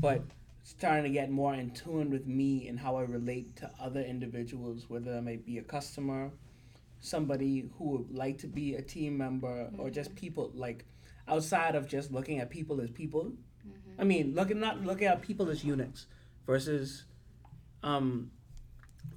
But 0.00 0.22
starting 0.62 1.04
to 1.04 1.10
get 1.10 1.30
more 1.30 1.54
in 1.54 1.70
tune 1.72 2.10
with 2.10 2.26
me 2.26 2.68
and 2.68 2.78
how 2.78 2.96
I 2.96 3.02
relate 3.02 3.56
to 3.56 3.70
other 3.80 4.00
individuals, 4.00 4.84
whether 4.88 5.12
that 5.14 5.22
may 5.22 5.36
be 5.36 5.58
a 5.58 5.62
customer, 5.62 6.30
somebody 7.02 7.68
who 7.76 7.90
would 7.90 8.16
like 8.16 8.38
to 8.38 8.46
be 8.46 8.76
a 8.76 8.80
team 8.80 9.18
member, 9.18 9.68
or 9.76 9.90
just 9.90 10.14
people 10.14 10.50
like 10.54 10.86
outside 11.28 11.74
of 11.74 11.86
just 11.86 12.10
looking 12.10 12.38
at 12.40 12.48
people 12.48 12.80
as 12.80 12.90
people. 12.90 13.32
I 13.98 14.04
mean, 14.04 14.34
looking 14.34 14.58
not 14.58 14.82
looking 14.82 15.06
at 15.08 15.20
people 15.20 15.50
as 15.50 15.62
units 15.62 16.06
versus 16.46 17.04
um, 17.82 18.30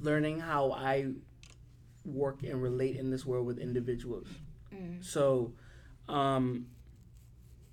learning 0.01 0.41
how 0.41 0.71
I 0.73 1.13
work 2.03 2.43
and 2.43 2.61
relate 2.61 2.97
in 2.97 3.09
this 3.09 3.25
world 3.25 3.45
with 3.47 3.57
individuals. 3.59 4.27
So 5.01 5.53
um, 6.09 6.67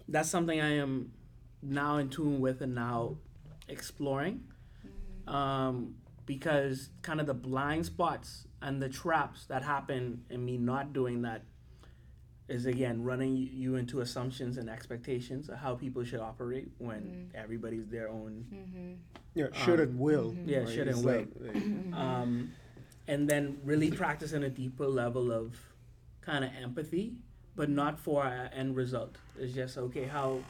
that's 0.09 0.31
something 0.31 0.61
I 0.61 0.77
am 0.77 1.13
now 1.63 1.97
in 1.97 2.09
tune 2.09 2.41
with 2.41 2.61
and 2.61 2.75
now 2.75 3.17
exploring. 3.69 4.45
Um, 5.27 5.97
because 6.25 6.91
kind 7.03 7.21
of 7.21 7.27
the 7.27 7.35
blind 7.35 7.85
spots 7.87 8.47
and 8.63 8.81
the 8.81 8.89
traps 8.89 9.47
that 9.47 9.63
happen 9.63 10.25
in 10.31 10.45
me 10.45 10.57
not 10.57 10.93
doing 10.93 11.23
that 11.23 11.43
is 12.49 12.67
again 12.67 13.03
running 13.03 13.37
you 13.37 13.77
into 13.77 14.01
assumptions 14.01 14.57
and 14.59 14.69
expectations 14.69 15.49
of 15.49 15.57
how 15.59 15.75
people 15.75 16.05
should 16.05 16.21
operate 16.21 16.69
when 16.79 17.31
everybody's 17.35 17.87
their 17.89 18.09
own 18.09 18.45
Yeah, 19.35 19.47
should 19.53 19.81
and 19.81 19.99
will. 19.99 20.35
Yeah, 20.45 20.59
right? 20.61 20.69
should 20.69 20.89
and 20.89 21.05
will. 21.05 21.27
like- 21.41 21.95
um, 21.95 22.53
and 23.09 23.29
then 23.29 23.59
really 23.65 23.91
practicing 23.91 24.43
a 24.45 24.51
deeper 24.51 24.87
level 24.87 25.33
of 25.33 25.57
kind 26.21 26.45
of 26.45 26.51
empathy, 26.63 27.15
but 27.57 27.69
not 27.69 27.99
for 27.99 28.25
an 28.27 28.53
end 28.53 28.77
result. 28.77 29.17
It's 29.39 29.55
just 29.55 29.77
okay 29.79 30.05
how. 30.05 30.41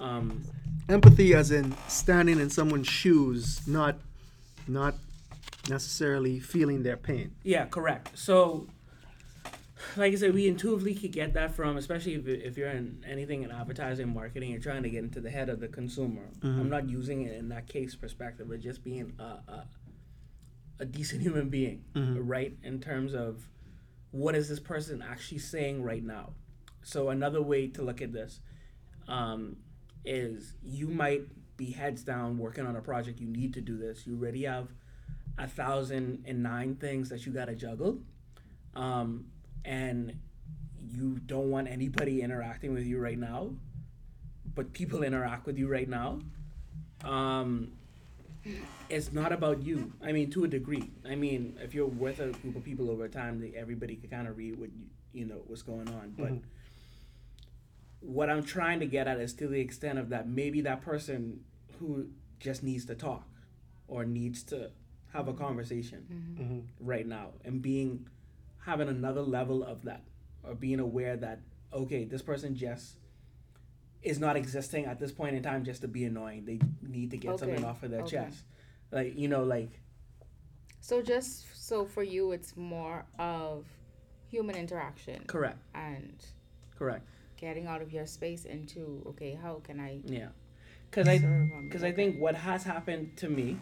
Um, 0.00 0.42
empathy, 0.88 1.34
as 1.34 1.50
in 1.52 1.74
standing 1.88 2.40
in 2.40 2.50
someone's 2.50 2.88
shoes, 2.88 3.66
not, 3.68 3.96
not 4.66 4.94
necessarily 5.68 6.40
feeling 6.40 6.82
their 6.82 6.96
pain. 6.96 7.32
yeah, 7.44 7.66
correct. 7.66 8.10
So, 8.18 8.68
like 9.96 10.12
I 10.12 10.16
said, 10.16 10.34
we 10.34 10.46
intuitively 10.48 10.94
could 10.94 11.12
get 11.12 11.34
that 11.34 11.54
from, 11.54 11.76
especially 11.76 12.14
if, 12.14 12.26
if 12.26 12.56
you're 12.56 12.68
in 12.70 13.04
anything 13.08 13.42
in 13.42 13.50
advertising 13.50 14.12
marketing, 14.12 14.50
you're 14.50 14.60
trying 14.60 14.82
to 14.84 14.90
get 14.90 15.02
into 15.02 15.20
the 15.20 15.30
head 15.30 15.48
of 15.48 15.60
the 15.60 15.68
consumer. 15.68 16.22
I'm 16.42 16.68
not 16.70 16.88
using 16.88 17.22
it 17.22 17.34
in 17.36 17.48
that 17.50 17.68
case 17.68 17.94
perspective, 17.94 18.48
but 18.48 18.60
just 18.60 18.82
being 18.84 19.12
a, 19.18 19.22
a, 19.22 19.66
a 20.80 20.84
decent 20.84 21.22
human 21.22 21.48
being, 21.48 21.84
right? 21.94 22.56
In 22.62 22.80
terms 22.80 23.12
of 23.14 23.48
what 24.12 24.34
is 24.34 24.48
this 24.48 24.60
person 24.60 25.02
actually 25.02 25.38
saying 25.38 25.82
right 25.82 26.04
now? 26.04 26.34
So 26.82 27.08
another 27.10 27.42
way 27.42 27.66
to 27.68 27.82
look 27.82 28.00
at 28.02 28.12
this 28.12 28.40
um, 29.08 29.56
is 30.04 30.54
you 30.62 30.88
might 30.88 31.22
be 31.56 31.70
heads 31.72 32.02
down 32.02 32.38
working 32.38 32.66
on 32.66 32.76
a 32.76 32.80
project. 32.80 33.20
You 33.20 33.26
need 33.28 33.54
to 33.54 33.60
do 33.60 33.76
this. 33.78 34.06
You 34.06 34.16
already 34.16 34.44
have 34.44 34.68
a 35.38 35.46
thousand 35.46 36.24
and 36.26 36.42
nine 36.42 36.76
things 36.76 37.08
that 37.08 37.26
you 37.26 37.32
got 37.32 37.46
to 37.46 37.54
juggle, 37.54 37.98
um, 38.74 39.26
and 39.64 40.18
you 40.90 41.18
don't 41.26 41.50
want 41.50 41.68
anybody 41.68 42.22
interacting 42.22 42.74
with 42.74 42.84
you 42.86 42.98
right 42.98 43.18
now, 43.18 43.50
but 44.54 44.72
people 44.72 45.02
interact 45.02 45.46
with 45.46 45.58
you 45.58 45.68
right 45.68 45.88
now. 45.88 46.20
Um, 47.04 47.72
it's 48.88 49.12
not 49.12 49.32
about 49.32 49.62
you. 49.62 49.92
I 50.02 50.12
mean, 50.12 50.30
to 50.30 50.44
a 50.44 50.48
degree. 50.48 50.90
I 51.08 51.14
mean, 51.14 51.58
if 51.62 51.74
you're 51.74 51.86
with 51.86 52.20
a 52.20 52.30
group 52.30 52.56
of 52.56 52.64
people 52.64 52.90
over 52.90 53.08
time, 53.08 53.40
they, 53.40 53.56
everybody 53.56 53.96
can 53.96 54.10
kind 54.10 54.28
of 54.28 54.36
read 54.36 54.58
what 54.58 54.70
you, 54.72 54.84
you 55.12 55.24
know 55.26 55.42
what's 55.46 55.62
going 55.62 55.88
on. 55.88 56.14
But 56.16 56.32
what 58.00 58.28
I'm 58.28 58.42
trying 58.42 58.80
to 58.80 58.86
get 58.86 59.06
at 59.06 59.18
is 59.18 59.32
to 59.34 59.46
the 59.46 59.60
extent 59.60 59.98
of 59.98 60.08
that 60.08 60.28
maybe 60.28 60.60
that 60.62 60.82
person 60.82 61.40
who 61.78 62.08
just 62.40 62.62
needs 62.62 62.84
to 62.86 62.94
talk 62.94 63.26
or 63.86 64.04
needs 64.04 64.42
to 64.44 64.70
have 65.12 65.28
a 65.28 65.32
conversation 65.32 66.06
mm-hmm. 66.10 66.42
Mm-hmm. 66.42 66.60
right 66.80 67.06
now 67.06 67.28
and 67.44 67.60
being 67.60 68.06
having 68.64 68.88
another 68.88 69.22
level 69.22 69.62
of 69.62 69.82
that 69.82 70.02
or 70.42 70.54
being 70.54 70.80
aware 70.80 71.16
that 71.16 71.40
okay 71.72 72.04
this 72.04 72.22
person 72.22 72.56
just 72.56 72.96
is 74.02 74.18
not 74.18 74.36
existing 74.36 74.86
at 74.86 74.98
this 74.98 75.12
point 75.12 75.36
in 75.36 75.42
time 75.42 75.64
just 75.64 75.80
to 75.82 75.88
be 75.88 76.04
annoying. 76.04 76.44
They 76.44 76.60
need 76.86 77.10
to 77.12 77.16
get 77.16 77.38
something 77.38 77.64
off 77.64 77.82
of 77.82 77.90
their 77.90 78.02
okay. 78.02 78.16
chest. 78.16 78.44
Like 78.90 79.16
you 79.16 79.28
know 79.28 79.44
like 79.44 79.80
So 80.80 81.02
just 81.02 81.46
so 81.54 81.84
for 81.84 82.02
you, 82.02 82.32
it's 82.32 82.56
more 82.56 83.06
of 83.18 83.66
human 84.28 84.56
interaction 84.56 85.22
correct. 85.26 85.58
and 85.74 86.24
correct. 86.78 87.06
getting 87.36 87.66
out 87.66 87.82
of 87.82 87.92
your 87.92 88.06
space 88.06 88.44
into 88.44 89.04
okay, 89.10 89.38
how 89.40 89.60
can 89.62 89.80
I 89.80 90.00
yeah. 90.04 90.28
Because 90.90 91.08
i 91.08 91.18
because 91.62 91.82
i 91.82 91.90
think 91.90 92.20
what 92.20 92.34
has 92.34 92.64
happened 92.64 93.16
to 93.16 93.26
me 93.26 93.56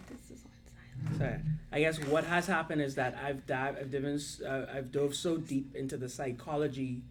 Sorry. 1.16 1.38
I 1.72 1.80
guess 1.80 1.98
what 2.04 2.24
has 2.24 2.46
happened 2.46 2.82
is 2.82 2.94
that 2.96 3.16
I've 3.22 3.46
dive, 3.46 3.76
I've 3.80 3.90
driven, 3.90 4.20
uh, 4.46 4.66
I've 4.72 4.90
dove 4.90 5.14
so 5.14 5.36
deep 5.36 5.74
into 5.74 5.96
the 5.96 6.08
psychology 6.08 7.02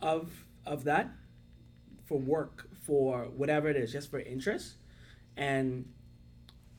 of 0.00 0.44
of 0.66 0.84
that 0.84 1.10
for 2.04 2.18
work, 2.18 2.68
for 2.82 3.24
whatever 3.36 3.68
it 3.68 3.76
is, 3.76 3.92
just 3.92 4.10
for 4.10 4.20
interest, 4.20 4.74
and 5.36 5.86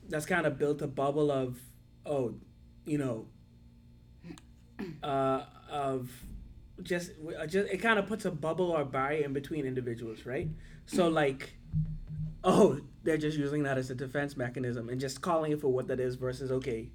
that's 0.08 0.26
kind 0.26 0.46
of 0.46 0.58
built 0.58 0.82
a 0.82 0.86
bubble 0.86 1.30
of 1.30 1.58
oh, 2.04 2.34
you 2.84 2.98
know, 2.98 3.26
uh, 5.02 5.42
of 5.70 6.10
just 6.82 7.12
uh, 7.38 7.46
just 7.46 7.68
it 7.70 7.78
kind 7.78 7.98
of 7.98 8.06
puts 8.06 8.24
a 8.24 8.30
bubble 8.30 8.70
or 8.70 8.84
barrier 8.84 9.24
in 9.24 9.32
between 9.32 9.66
individuals, 9.66 10.26
right? 10.26 10.48
So 10.86 11.08
like 11.08 11.54
oh, 12.44 12.80
they're 13.06 13.16
just 13.16 13.38
using 13.38 13.62
that 13.62 13.78
as 13.78 13.88
a 13.90 13.94
defense 13.94 14.36
mechanism 14.36 14.88
and 14.90 15.00
just 15.00 15.22
calling 15.22 15.52
it 15.52 15.60
for 15.60 15.68
what 15.68 15.88
that 15.88 16.00
is 16.00 16.16
versus 16.16 16.50
okay, 16.52 16.90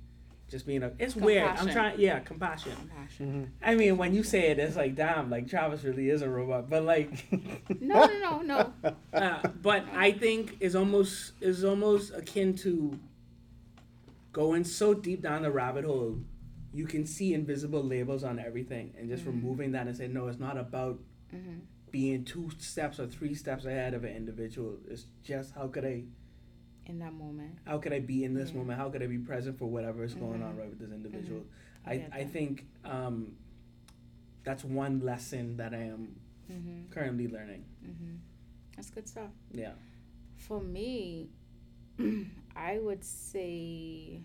just 0.50 0.67
being 0.67 0.84
a. 0.84 0.91
It's 1.00 1.15
weird. 1.15 1.47
I'm 1.47 1.69
trying. 1.69 2.00
Yeah, 2.00 2.19
compassion. 2.19 2.74
Compassion. 2.76 3.52
I 3.63 3.76
mean, 3.76 3.97
when 3.97 4.13
you 4.13 4.21
say 4.21 4.52
it, 4.52 4.60
it's 4.60 4.76
like 4.76 4.95
damn, 4.95 5.30
like 5.30 5.47
Travis 5.47 5.84
really 5.84 6.10
is 6.10 6.21
a 6.21 6.30
robot. 6.30 6.69
But 6.69 6.84
like, 6.84 7.10
No, 7.82 8.06
no, 8.06 8.41
no, 8.41 8.74
no. 8.84 8.95
uh, 9.13 9.47
but 9.62 9.86
I 9.95 10.12
think 10.12 10.58
is 10.60 10.76
almost 10.76 11.34
is 11.41 11.63
almost 11.63 12.13
akin 12.13 12.54
to 12.58 13.00
going 14.34 14.63
so 14.63 14.93
deep 14.93 15.21
down 15.21 15.41
the 15.41 15.52
rabbit 15.52 15.86
hole, 15.86 16.19
you 16.74 16.86
can 16.86 17.06
see 17.06 17.34
invisible 17.34 17.84
labels 17.84 18.24
on 18.24 18.38
everything, 18.39 18.93
and 18.97 19.10
just 19.10 19.26
removing 19.26 19.71
that 19.71 19.88
and 19.88 19.95
say 19.95 20.08
no, 20.08 20.28
it's 20.28 20.39
not 20.39 20.58
about 20.58 21.00
hmm 21.32 21.60
being 21.92 22.24
two 22.24 22.50
steps 22.58 23.00
or 23.00 23.08
three 23.08 23.34
steps 23.36 23.66
ahead 23.66 23.94
of 23.94 24.04
an 24.04 24.16
individual. 24.16 24.78
It's 24.90 25.06
just 25.24 25.54
how 25.54 25.68
could 25.68 25.86
I 25.86 26.04
In 26.88 27.00
that 27.00 27.14
moment. 27.14 27.58
how 27.66 27.78
could 27.78 27.94
I 27.94 28.00
be 28.00 28.24
in 28.24 28.34
this 28.34 28.52
Yeah. 28.52 28.58
moment? 28.58 28.80
How 28.80 28.90
could 28.90 29.04
I 29.04 29.08
be 29.08 29.18
present 29.20 29.58
for 29.58 29.66
whatever 29.70 30.04
is 30.04 30.14
going 30.16 30.42
on 30.42 30.56
Mhm. 30.56 30.58
right 30.58 30.70
with 30.70 30.80
this 30.80 30.92
individual? 30.92 31.46
I 31.86 31.92
I, 31.94 31.98
get 31.98 32.14
I 32.14 32.24
think 32.26 32.68
um, 32.86 33.36
that's 34.44 34.64
one 34.64 35.00
lesson 35.02 35.58
that 35.58 35.74
I 35.74 35.84
am 35.84 36.16
hmm 36.48 36.84
currently 36.90 37.28
learning. 37.28 37.64
hmm 37.84 38.16
That's 38.76 38.90
good 38.90 39.08
stuff. 39.08 39.32
Yeah. 39.54 39.74
For 40.38 40.60
me, 40.62 41.30
I 42.56 42.80
would 42.80 43.04
say 43.04 44.22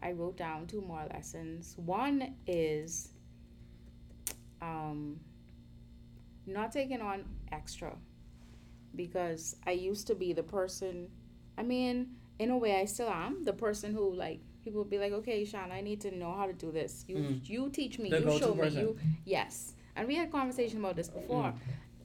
I 0.00 0.12
wrote 0.12 0.36
down 0.36 0.66
two 0.66 0.80
more 0.80 1.04
lessons. 1.10 1.74
One 1.78 2.34
is 2.46 3.10
um, 4.60 5.20
not 6.48 6.72
taking 6.72 7.00
on 7.00 7.24
extra 7.52 7.92
because 8.94 9.56
I 9.66 9.72
used 9.72 10.06
to 10.08 10.14
be 10.14 10.32
the 10.32 10.42
person, 10.42 11.08
I 11.56 11.62
mean, 11.62 12.08
in 12.38 12.50
a 12.50 12.56
way, 12.58 12.80
I 12.80 12.84
still 12.84 13.08
am 13.10 13.44
the 13.44 13.52
person 13.52 13.92
who, 13.92 14.14
like, 14.14 14.40
people 14.64 14.80
would 14.82 14.90
be 14.90 14.98
like, 14.98 15.12
okay, 15.12 15.44
Sean, 15.44 15.70
I 15.72 15.80
need 15.80 16.00
to 16.02 16.14
know 16.16 16.32
how 16.32 16.46
to 16.46 16.52
do 16.52 16.70
this. 16.70 17.04
You, 17.08 17.16
Mm. 17.16 17.48
you 17.48 17.70
teach 17.70 17.98
me, 17.98 18.10
The 18.10 18.20
you 18.20 18.38
show 18.38 18.54
me, 18.54 18.68
you, 18.68 18.96
yes. 19.24 19.74
And 19.96 20.06
we 20.08 20.14
had 20.14 20.30
conversation 20.30 20.78
about 20.78 20.96
this 20.96 21.08
before 21.08 21.44
Mm. 21.52 21.58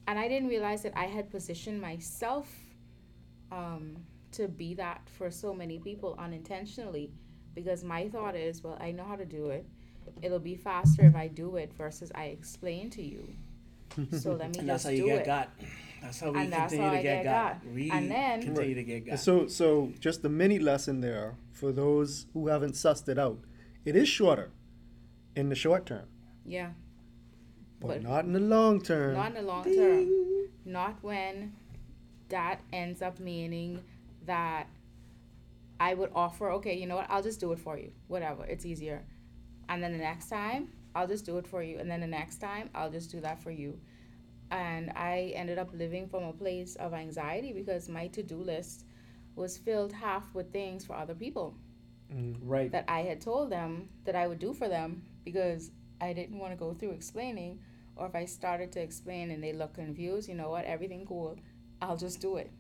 and 0.07 0.19
I 0.19 0.27
didn't 0.27 0.49
realize 0.49 0.83
that 0.83 0.97
I 0.97 1.05
had 1.05 1.29
positioned 1.29 1.79
myself 1.81 2.47
um, 3.51 3.97
to 4.31 4.47
be 4.47 4.73
that 4.75 5.07
for 5.09 5.29
so 5.29 5.53
many 5.53 5.79
people 5.79 6.15
unintentionally 6.17 7.11
because 7.53 7.83
my 7.83 8.09
thought 8.09 8.35
is, 8.35 8.63
well, 8.63 8.77
I 8.81 8.91
know 8.91 9.03
how 9.03 9.15
to 9.15 9.25
do 9.25 9.49
it. 9.49 9.65
It'll 10.21 10.39
be 10.39 10.55
faster 10.55 11.03
if 11.03 11.15
I 11.15 11.27
do 11.27 11.55
it 11.57 11.71
versus 11.73 12.11
I 12.15 12.25
explain 12.25 12.89
to 12.91 13.03
you. 13.03 13.35
So 14.19 14.33
let 14.33 14.51
me 14.53 14.59
And 14.59 14.69
that's 14.69 14.83
just 14.83 14.85
how 14.85 14.89
you 14.91 15.03
do 15.03 15.07
get 15.07 15.19
it. 15.21 15.25
got. 15.25 15.49
That's 16.01 16.19
how 16.19 16.31
we 16.31 16.39
And 16.41 16.51
that's 16.53 16.73
continue 16.73 16.85
how 16.85 16.91
to 16.93 16.99
I 16.99 17.01
get, 17.03 17.23
get 17.23 17.23
got. 17.23 17.63
got. 17.63 17.73
We 17.73 17.91
And 17.91 18.11
then- 18.11 18.41
continue 18.41 18.75
to 18.75 18.83
get 18.83 19.05
got. 19.05 19.19
So, 19.19 19.47
so 19.47 19.91
just 19.99 20.21
the 20.21 20.29
mini 20.29 20.59
lesson 20.59 21.01
there 21.01 21.35
for 21.51 21.71
those 21.71 22.25
who 22.33 22.47
haven't 22.47 22.73
sussed 22.73 23.07
it 23.07 23.17
out. 23.17 23.39
It 23.85 23.95
is 23.95 24.07
shorter 24.09 24.51
in 25.35 25.49
the 25.49 25.55
short 25.55 25.85
term, 25.85 26.05
Yeah, 26.45 26.71
but, 27.79 27.87
But- 27.87 28.03
not 28.03 28.25
in 28.25 28.33
the 28.33 28.39
long 28.39 28.81
term. 28.81 29.13
not 29.13 29.27
in 29.29 29.33
the 29.35 29.41
long 29.41 29.63
term. 29.63 30.09
Not 30.65 31.01
when 31.03 31.53
that 32.29 32.61
ends 32.71 33.01
up 33.01 33.19
meaning 33.19 33.81
that 34.25 34.67
I 35.79 35.93
would 35.93 36.11
offer, 36.15 36.49
okay, 36.51 36.77
you 36.77 36.85
know 36.87 36.95
what, 36.95 37.07
I'll 37.09 37.23
just 37.23 37.39
do 37.39 37.51
it 37.51 37.59
for 37.59 37.77
you. 37.77 37.91
Whatever, 38.07 38.45
it's 38.45 38.65
easier. 38.65 39.03
And 39.69 39.83
then 39.83 39.91
the 39.91 39.97
next 39.97 40.29
time, 40.29 40.69
I'll 40.95 41.07
just 41.07 41.25
do 41.25 41.37
it 41.37 41.47
for 41.47 41.63
you. 41.63 41.79
And 41.79 41.89
then 41.89 42.01
the 42.01 42.07
next 42.07 42.37
time, 42.37 42.69
I'll 42.75 42.91
just 42.91 43.11
do 43.11 43.19
that 43.21 43.41
for 43.41 43.51
you. 43.51 43.79
And 44.51 44.91
I 44.95 45.33
ended 45.35 45.57
up 45.57 45.69
living 45.73 46.07
from 46.07 46.23
a 46.23 46.33
place 46.33 46.75
of 46.75 46.93
anxiety 46.93 47.53
because 47.53 47.89
my 47.89 48.07
to 48.07 48.21
do 48.21 48.37
list 48.37 48.85
was 49.35 49.57
filled 49.57 49.91
half 49.91 50.33
with 50.35 50.51
things 50.51 50.85
for 50.85 50.95
other 50.95 51.15
people 51.15 51.55
right. 52.41 52.71
that 52.71 52.85
I 52.87 53.01
had 53.01 53.21
told 53.21 53.49
them 53.49 53.89
that 54.05 54.15
I 54.15 54.27
would 54.27 54.39
do 54.39 54.53
for 54.53 54.67
them 54.67 55.03
because 55.23 55.71
I 56.01 56.13
didn't 56.13 56.37
want 56.37 56.51
to 56.51 56.57
go 56.57 56.73
through 56.73 56.91
explaining. 56.91 57.59
Or 57.95 58.07
if 58.07 58.15
I 58.15 58.25
started 58.25 58.71
to 58.73 58.81
explain 58.81 59.31
and 59.31 59.43
they 59.43 59.53
look 59.53 59.75
confused, 59.75 60.27
you 60.27 60.35
know 60.35 60.49
what, 60.49 60.65
everything 60.65 61.05
cool, 61.05 61.37
I'll 61.81 61.97
just 61.97 62.21
do 62.21 62.37
it. 62.37 62.51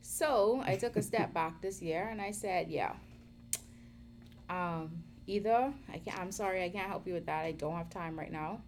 So 0.00 0.62
I 0.64 0.76
took 0.76 0.96
a 0.96 1.02
step 1.02 1.34
back 1.40 1.60
this 1.60 1.82
year 1.82 2.08
and 2.10 2.20
I 2.20 2.30
said, 2.30 2.68
yeah. 2.68 2.94
Um, 4.48 5.02
either 5.26 5.72
I 5.92 5.98
can't. 5.98 6.18
I'm 6.18 6.32
sorry, 6.32 6.62
I 6.64 6.68
can't 6.68 6.88
help 6.88 7.06
you 7.06 7.14
with 7.14 7.26
that. 7.26 7.44
I 7.44 7.52
don't 7.52 7.74
have 7.76 7.90
time 7.90 8.18
right 8.18 8.32
now. 8.32 8.60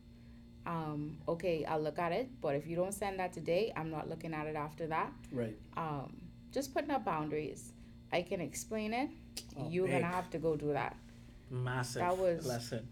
Um, 0.67 1.17
okay, 1.27 1.65
I'll 1.65 1.81
look 1.81 1.99
at 1.99 2.13
it, 2.13 2.29
but 2.43 2.55
if 2.55 2.67
you 2.67 2.77
don't 2.77 2.93
send 2.93 3.19
that 3.21 3.33
today, 3.33 3.73
I'm 3.77 3.91
not 3.91 4.09
looking 4.09 4.35
at 4.35 4.47
it 4.47 4.57
after 4.57 4.87
that. 4.89 5.13
right. 5.33 5.57
Um, 5.77 6.15
just 6.53 6.75
putting 6.75 6.91
up 6.91 7.05
boundaries. 7.05 7.73
I 8.13 8.23
can 8.23 8.41
explain 8.41 8.93
it. 8.95 9.11
Oh, 9.59 9.69
You're 9.71 9.87
big. 9.87 10.01
gonna 10.03 10.13
have 10.13 10.29
to 10.31 10.39
go 10.39 10.57
do 10.57 10.73
that. 10.73 10.97
Massive 11.51 12.01
that 12.01 12.17
was- 12.19 12.47
lesson. 12.47 12.89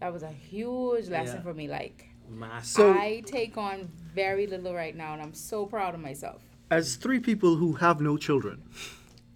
That 0.00 0.12
was 0.12 0.22
a 0.24 0.30
huge 0.32 1.08
lesson 1.08 1.36
Yeah. 1.36 1.42
for 1.42 1.54
me. 1.54 1.68
Like 1.68 2.08
Massive. 2.28 2.96
I 2.96 3.20
take 3.24 3.56
on 3.56 3.88
very 4.14 4.46
little 4.46 4.74
right 4.74 4.96
now, 4.96 5.12
and 5.12 5.22
I'm 5.22 5.34
so 5.34 5.64
proud 5.66 5.94
of 5.94 6.00
myself. 6.00 6.42
As 6.70 6.96
three 6.96 7.20
people 7.20 7.56
who 7.56 7.74
have 7.74 8.00
no 8.00 8.16
children, 8.16 8.62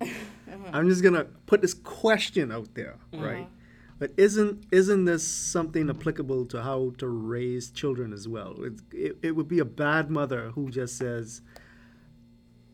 Uh-huh. 0.48 0.70
I'm 0.72 0.88
just 0.88 1.02
gonna 1.02 1.24
put 1.46 1.60
this 1.62 1.74
question 1.74 2.52
out 2.52 2.74
there, 2.74 2.96
right? 3.12 3.48
But 3.98 4.12
isn't 4.16 4.64
isn't 4.70 5.04
this 5.06 5.26
something 5.26 5.88
applicable 5.90 6.46
to 6.46 6.62
how 6.62 6.92
to 6.98 7.08
raise 7.08 7.70
children 7.70 8.12
as 8.12 8.28
well? 8.28 8.54
It, 8.62 8.74
it, 8.92 9.16
it 9.22 9.32
would 9.36 9.48
be 9.48 9.58
a 9.58 9.64
bad 9.64 10.10
mother 10.10 10.50
who 10.54 10.70
just 10.70 10.96
says, 10.98 11.40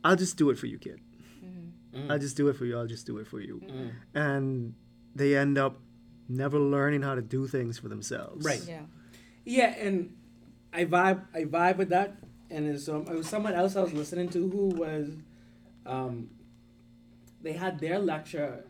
"I'll 0.04 0.16
just 0.16 0.36
do 0.36 0.50
it 0.50 0.58
for 0.58 0.66
you, 0.66 0.78
kid. 0.78 1.00
Mm-hmm. 1.44 2.10
I'll 2.10 2.18
just 2.18 2.36
do 2.36 2.48
it 2.48 2.56
for 2.56 2.64
you. 2.64 2.76
I'll 2.76 2.86
just 2.88 3.06
do 3.06 3.18
it 3.18 3.26
for 3.26 3.40
you," 3.40 3.60
Mm. 3.64 3.90
and 4.14 4.74
they 5.14 5.36
end 5.36 5.58
up 5.58 5.78
never 6.28 6.58
learning 6.58 7.02
how 7.02 7.14
to 7.14 7.22
do 7.22 7.46
things 7.46 7.78
for 7.78 7.88
themselves. 7.88 8.44
Right. 8.44 8.62
Yeah. 8.66 8.82
Yeah, 9.44 9.74
and 9.78 10.14
I 10.72 10.84
vibe 10.84 11.22
I 11.34 11.44
vibe 11.44 11.76
with 11.76 11.90
that. 11.90 12.16
And 12.50 12.66
it's, 12.68 12.86
um, 12.88 13.06
it 13.08 13.14
was 13.14 13.26
someone 13.28 13.54
else 13.54 13.76
I 13.76 13.82
was 13.82 13.94
listening 13.94 14.28
to 14.30 14.50
who 14.50 14.66
was, 14.68 15.16
um, 15.86 16.28
they 17.42 17.52
had 17.52 17.80
their 17.80 17.98
lecture. 17.98 18.64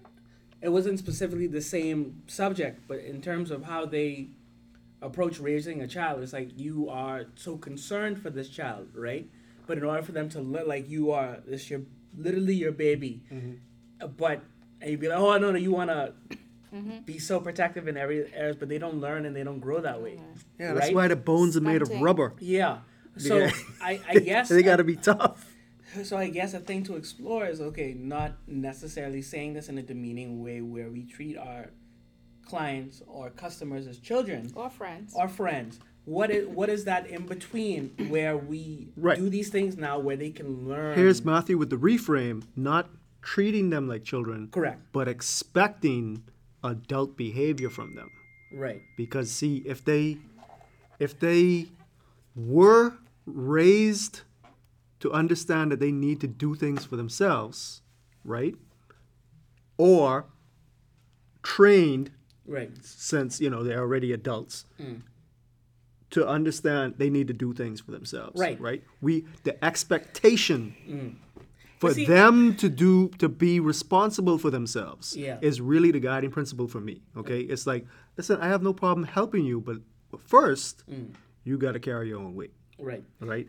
It 0.61 0.69
wasn't 0.71 0.99
specifically 0.99 1.47
the 1.49 1.61
same 1.61 2.23
subject, 2.27 2.83
but 2.89 2.99
in 3.01 3.21
terms 3.21 3.51
of 3.51 3.65
how 3.65 3.85
they 3.87 4.29
approach 5.01 5.41
raising 5.41 5.81
a 5.83 5.89
child, 5.89 6.23
it's 6.23 6.33
like 6.33 6.51
you 6.59 6.89
are 6.89 7.27
so 7.35 7.57
concerned 7.57 8.21
for 8.23 8.31
this 8.31 8.49
child, 8.49 8.89
right? 8.95 9.29
But 9.67 9.79
in 9.79 9.85
order 9.85 10.03
for 10.03 10.13
them 10.13 10.29
to 10.31 10.41
look 10.41 10.67
like 10.67 10.89
you 10.89 11.11
are 11.11 11.39
this 11.47 11.69
your 11.71 11.83
literally 12.17 12.55
your 12.55 12.73
baby, 12.73 13.23
Uh, 14.01 14.07
but 14.07 14.43
and 14.81 14.91
you'd 14.91 15.01
be 15.01 15.09
like, 15.09 15.19
oh 15.19 15.37
no 15.39 15.51
no, 15.53 15.59
you 15.59 15.73
want 15.73 15.91
to 15.91 16.13
Mm-hmm. 16.75 17.01
be 17.05 17.19
so 17.19 17.39
protective 17.39 17.87
in 17.87 17.99
every 17.99 18.33
areas, 18.33 18.57
but 18.57 18.67
they 18.71 18.79
don't 18.79 18.99
learn 18.99 19.27
and 19.27 19.37
they 19.37 19.45
don't 19.45 19.61
grow 19.61 19.83
that 19.83 20.01
way. 20.01 20.19
Yeah, 20.59 20.73
that's 20.73 20.87
Right? 20.87 20.95
why 20.95 21.07
the 21.09 21.17
bones 21.17 21.55
are 21.55 21.61
made 21.61 21.83
of 21.83 21.91
rubber. 22.01 22.33
Yeah. 22.41 22.79
So 23.19 23.41
Yeah. 23.41 23.51
I, 23.83 24.01
I 24.09 24.19
guess 24.31 24.49
they 24.49 24.63
got 24.63 24.77
to 24.77 24.85
be 24.85 24.97
tough. 24.97 25.52
so 26.05 26.17
I 26.17 26.29
guess 26.29 26.55
a 26.55 26.61
thing 26.61 26.83
to 26.85 26.97
explore 26.97 27.47
is 27.47 27.61
okay, 27.61 27.95
not 27.95 28.33
necessarily 28.47 29.23
saying 29.23 29.55
this 29.55 29.69
in 29.69 29.79
a 29.79 29.83
demeaning 29.83 30.43
way 30.43 30.61
where 30.61 30.89
we 30.91 31.05
treat 31.05 31.37
our 31.37 31.67
clients 32.47 33.03
or 33.07 33.31
customers 33.31 33.87
as 33.87 33.99
children 33.99 34.51
Or 34.55 34.69
friends. 34.69 35.13
or 35.17 35.29
friends. 35.29 35.79
What 36.05 36.31
is 36.33 36.49
what 36.49 36.69
is 36.69 36.85
that 36.87 37.07
in 37.07 37.27
between 37.27 37.91
where 38.09 38.37
we 38.37 38.89
Right. 38.97 39.17
do 39.17 39.29
these 39.31 39.51
things 39.51 39.77
now 39.77 40.01
where 40.01 40.17
they 40.17 40.31
can 40.31 40.67
learn? 40.69 40.97
Here's 40.99 41.25
Matthew 41.25 41.57
with 41.57 41.71
the 41.71 41.77
reframe, 41.77 42.43
not 42.57 42.91
treating 43.23 43.71
them 43.71 43.87
like 43.87 44.03
children, 44.03 44.49
correct. 44.51 44.81
but 44.93 45.07
expecting 45.07 46.25
adult 46.65 47.17
behavior 47.17 47.71
from 47.71 47.95
them. 47.95 48.11
Right. 48.53 48.83
because 48.97 49.31
see 49.31 49.59
if 49.65 49.85
they 49.85 50.19
if 50.99 51.19
they 51.19 51.69
were 52.35 52.95
raised 53.25 54.23
to 55.03 55.12
understand 55.12 55.71
that 55.73 55.81
they 55.81 55.93
need 55.93 56.21
to 56.21 56.27
do 56.27 56.55
things 56.55 56.85
for 56.85 56.97
themselves 56.97 57.83
right 58.25 58.55
or 59.77 60.27
trained 61.43 62.11
Right. 62.45 62.71
since 62.85 63.41
you 63.41 63.49
know 63.51 63.62
they're 63.62 63.79
already 63.81 64.12
adults 64.12 64.67
mm. 64.81 65.03
to 66.11 66.27
understand 66.27 66.95
they 66.99 67.09
need 67.09 67.29
to 67.29 67.33
do 67.35 67.53
things 67.53 67.81
for 67.81 67.93
themselves 67.93 68.38
Right. 68.41 68.61
right 68.61 68.83
we 69.01 69.25
the 69.45 69.62
expectation 69.65 70.75
mm. 70.88 71.15
for 71.79 71.95
see- 71.95 72.05
them 72.05 72.57
to 72.57 72.69
do 72.69 73.09
to 73.19 73.29
be 73.29 73.61
responsible 73.61 74.38
for 74.38 74.51
themselves 74.51 75.17
Yeah. 75.17 75.38
is 75.41 75.61
really 75.61 75.93
the 75.93 76.01
guiding 76.01 76.31
principle 76.33 76.67
for 76.67 76.81
me 76.81 77.03
okay 77.17 77.41
it's 77.41 77.65
like 77.67 77.87
listen 78.17 78.41
i 78.41 78.49
have 78.49 78.62
no 78.62 78.73
problem 78.73 79.07
helping 79.07 79.45
you 79.45 79.61
but 79.61 79.79
first 80.27 80.83
mm. 80.91 81.15
you 81.45 81.57
got 81.59 81.73
to 81.73 81.81
carry 81.81 82.09
your 82.09 82.19
own 82.21 82.35
weight 82.35 82.53
Right. 82.79 83.05
right 83.21 83.47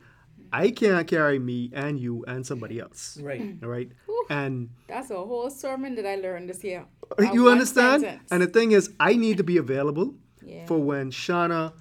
i 0.54 0.70
can't 0.72 1.08
carry 1.08 1.40
me 1.40 1.58
and 1.74 2.00
you 2.00 2.24
and 2.28 2.46
somebody 2.52 2.80
else 2.80 3.18
Right. 3.22 3.56
all 3.64 3.70
right 3.70 3.92
and 4.30 4.70
That's 4.88 5.10
a 5.12 5.22
whole 5.32 5.50
sermon 5.50 5.96
that 5.96 6.06
I 6.06 6.16
learned 6.16 6.48
this 6.50 6.64
year. 6.64 6.86
you 7.34 7.50
understand? 7.50 8.00
And 8.32 8.42
the 8.42 8.48
thing 8.48 8.72
is, 8.72 8.84
I 8.98 9.12
need 9.24 9.36
to 9.38 9.44
be 9.44 9.58
available 9.58 10.08
Yeah. 10.42 10.66
for 10.70 10.78
when 10.92 11.12
Shauna 11.12 11.74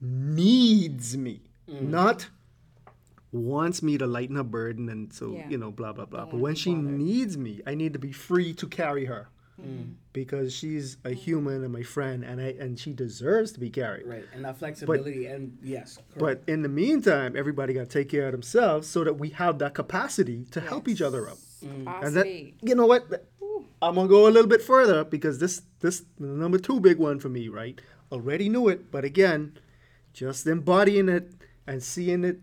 needs 0.00 1.16
me, 1.16 1.42
mm. 1.68 1.82
not 1.82 2.28
wants 3.32 3.82
me 3.82 3.96
to 3.98 4.06
lighten 4.06 4.36
her 4.36 4.42
burden 4.44 4.88
and 4.88 5.12
so 5.12 5.32
Yeah. 5.32 5.48
you 5.48 5.58
know 5.58 5.70
blah 5.70 5.92
blah 5.92 6.04
blah. 6.04 6.20
Don't 6.20 6.30
But 6.32 6.40
when 6.40 6.54
she 6.54 6.74
bothered. 6.74 6.98
needs 6.98 7.36
me, 7.36 7.60
I 7.66 7.74
need 7.74 7.92
to 7.92 7.98
be 7.98 8.12
free 8.12 8.52
to 8.54 8.66
carry 8.66 9.04
her 9.06 9.28
Mm-hmm. 9.60 9.92
because 10.12 10.54
she's 10.54 10.96
a 11.04 11.10
human 11.10 11.62
and 11.64 11.72
my 11.72 11.82
friend, 11.82 12.24
and 12.24 12.40
I 12.40 12.54
and 12.58 12.78
she 12.78 12.92
deserves 12.92 13.52
to 13.52 13.60
be 13.60 13.70
carried. 13.70 14.06
Right. 14.06 14.24
And 14.34 14.44
that 14.44 14.58
flexibility 14.58 15.26
and 15.26 15.58
yes. 15.62 15.98
Correct. 16.16 16.18
But 16.46 16.52
in 16.52 16.62
the 16.62 16.68
meantime, 16.68 17.36
everybody 17.36 17.74
got 17.74 17.80
to 17.80 17.86
take 17.86 18.08
care 18.08 18.26
of 18.26 18.32
themselves 18.32 18.88
so 18.88 19.04
that 19.04 19.14
we 19.14 19.30
have 19.30 19.58
that 19.58 19.74
capacity 19.74 20.46
to 20.50 20.60
help 20.60 20.88
each 20.88 21.02
other 21.02 21.28
out. 21.28 21.38
And 21.62 22.16
that, 22.16 22.26
you 22.26 22.74
know 22.74 22.86
what? 22.86 23.26
I'm 23.82 23.94
gonna 23.94 24.08
go 24.08 24.26
a 24.26 24.30
little 24.30 24.48
bit 24.48 24.62
further 24.62 25.04
because 25.04 25.38
this 25.38 25.62
this 25.80 26.04
number 26.18 26.58
two 26.58 26.80
big 26.80 26.98
one 26.98 27.18
for 27.18 27.28
me, 27.28 27.48
right? 27.48 27.80
Already 28.12 28.48
knew 28.48 28.68
it, 28.68 28.90
but 28.90 29.04
again, 29.04 29.58
just 30.12 30.46
embodying 30.46 31.08
it 31.08 31.32
and 31.66 31.82
seeing 31.82 32.24
it 32.24 32.40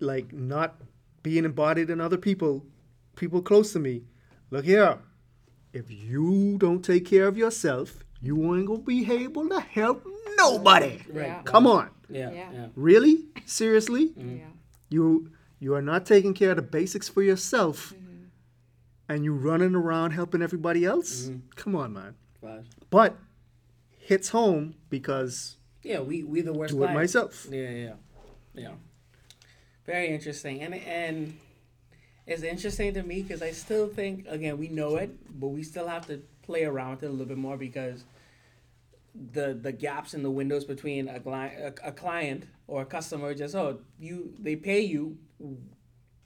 like 0.00 0.32
not 0.32 0.76
being 1.22 1.44
embodied 1.44 1.90
in 1.90 2.00
other 2.00 2.16
people, 2.16 2.64
people 3.16 3.42
close 3.42 3.72
to 3.72 3.78
me. 3.78 4.02
Look 4.50 4.64
here, 4.64 4.98
if 5.72 5.90
you 5.90 6.56
don't 6.58 6.82
take 6.84 7.06
care 7.06 7.26
of 7.26 7.36
yourself, 7.36 8.04
you 8.20 8.54
ain't 8.54 8.66
gonna 8.66 8.80
be 8.80 9.10
able 9.10 9.48
to 9.48 9.60
help 9.60 10.06
nobody. 10.36 11.00
Right. 11.08 11.26
Yeah. 11.26 11.42
Come 11.42 11.66
on, 11.66 11.90
Yeah. 12.08 12.30
Yeah. 12.30 12.52
Yeah. 12.52 12.66
really? 12.76 13.24
Seriously? 13.46 14.08
Mm-hmm. 14.10 14.36
Yeah. 14.36 14.44
You 14.90 15.30
you 15.58 15.74
are 15.74 15.82
not 15.82 16.06
taking 16.06 16.34
care 16.34 16.50
of 16.50 16.56
the 16.56 16.62
basics 16.62 17.08
for 17.08 17.22
yourself, 17.22 17.92
mm-hmm. 17.94 18.24
and 19.08 19.24
you 19.24 19.34
running 19.34 19.74
around 19.74 20.10
helping 20.10 20.42
everybody 20.42 20.84
else. 20.84 21.26
Mm-hmm. 21.26 21.48
Come 21.56 21.76
on, 21.76 21.92
man. 21.92 22.14
But, 22.40 22.64
But 22.90 23.16
hits 23.98 24.30
home 24.30 24.74
because 24.90 25.56
yeah, 25.82 26.00
we 26.00 26.22
we 26.22 26.40
the 26.42 26.52
worst. 26.52 26.74
do 26.74 26.82
it 26.82 26.86
clients. 26.88 27.14
myself. 27.14 27.46
Yeah, 27.50 27.70
yeah, 27.70 27.94
yeah. 28.54 28.74
Very 29.86 30.08
interesting, 30.08 30.62
and 30.62 30.74
and 30.74 31.38
it's 32.26 32.42
interesting 32.42 32.94
to 32.94 33.02
me 33.02 33.22
because 33.22 33.42
I 33.42 33.50
still 33.50 33.88
think 33.88 34.26
again 34.28 34.58
we 34.58 34.68
know 34.68 34.96
it, 34.96 35.10
but 35.40 35.48
we 35.48 35.62
still 35.62 35.88
have 35.88 36.06
to 36.06 36.22
play 36.42 36.64
around 36.64 36.96
with 36.96 37.02
it 37.04 37.06
a 37.06 37.10
little 37.10 37.26
bit 37.26 37.38
more 37.38 37.56
because 37.56 38.04
the 39.32 39.54
the 39.54 39.72
gaps 39.72 40.14
in 40.14 40.22
the 40.22 40.30
windows 40.30 40.64
between 40.64 41.08
a, 41.08 41.20
cli- 41.20 41.32
a, 41.32 41.72
a 41.84 41.92
client 41.92 42.44
or 42.66 42.82
a 42.82 42.86
customer 42.86 43.34
just 43.34 43.54
oh 43.54 43.78
you 43.98 44.32
they 44.38 44.56
pay 44.56 44.80
you 44.80 45.18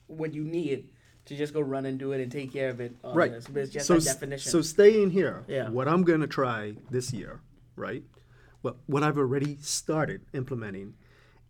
what 0.06 0.32
you 0.34 0.44
need 0.44 0.88
to 1.26 1.36
just 1.36 1.52
go 1.52 1.60
run 1.60 1.86
and 1.86 1.98
do 1.98 2.12
it 2.12 2.20
and 2.20 2.30
take 2.30 2.52
care 2.52 2.70
of 2.70 2.80
it. 2.80 2.94
Right. 3.02 3.32
this. 3.32 3.46
But 3.46 3.64
it's 3.64 3.72
just 3.72 3.86
so 3.86 3.98
definition. 3.98 4.50
so 4.50 4.62
staying 4.62 5.10
here. 5.10 5.44
Yeah. 5.48 5.68
What 5.68 5.88
I'm 5.88 6.04
gonna 6.04 6.26
try 6.26 6.74
this 6.90 7.12
year, 7.12 7.40
right? 7.74 8.04
What 8.62 8.76
what 8.86 9.02
I've 9.02 9.18
already 9.18 9.58
started 9.60 10.22
implementing 10.32 10.94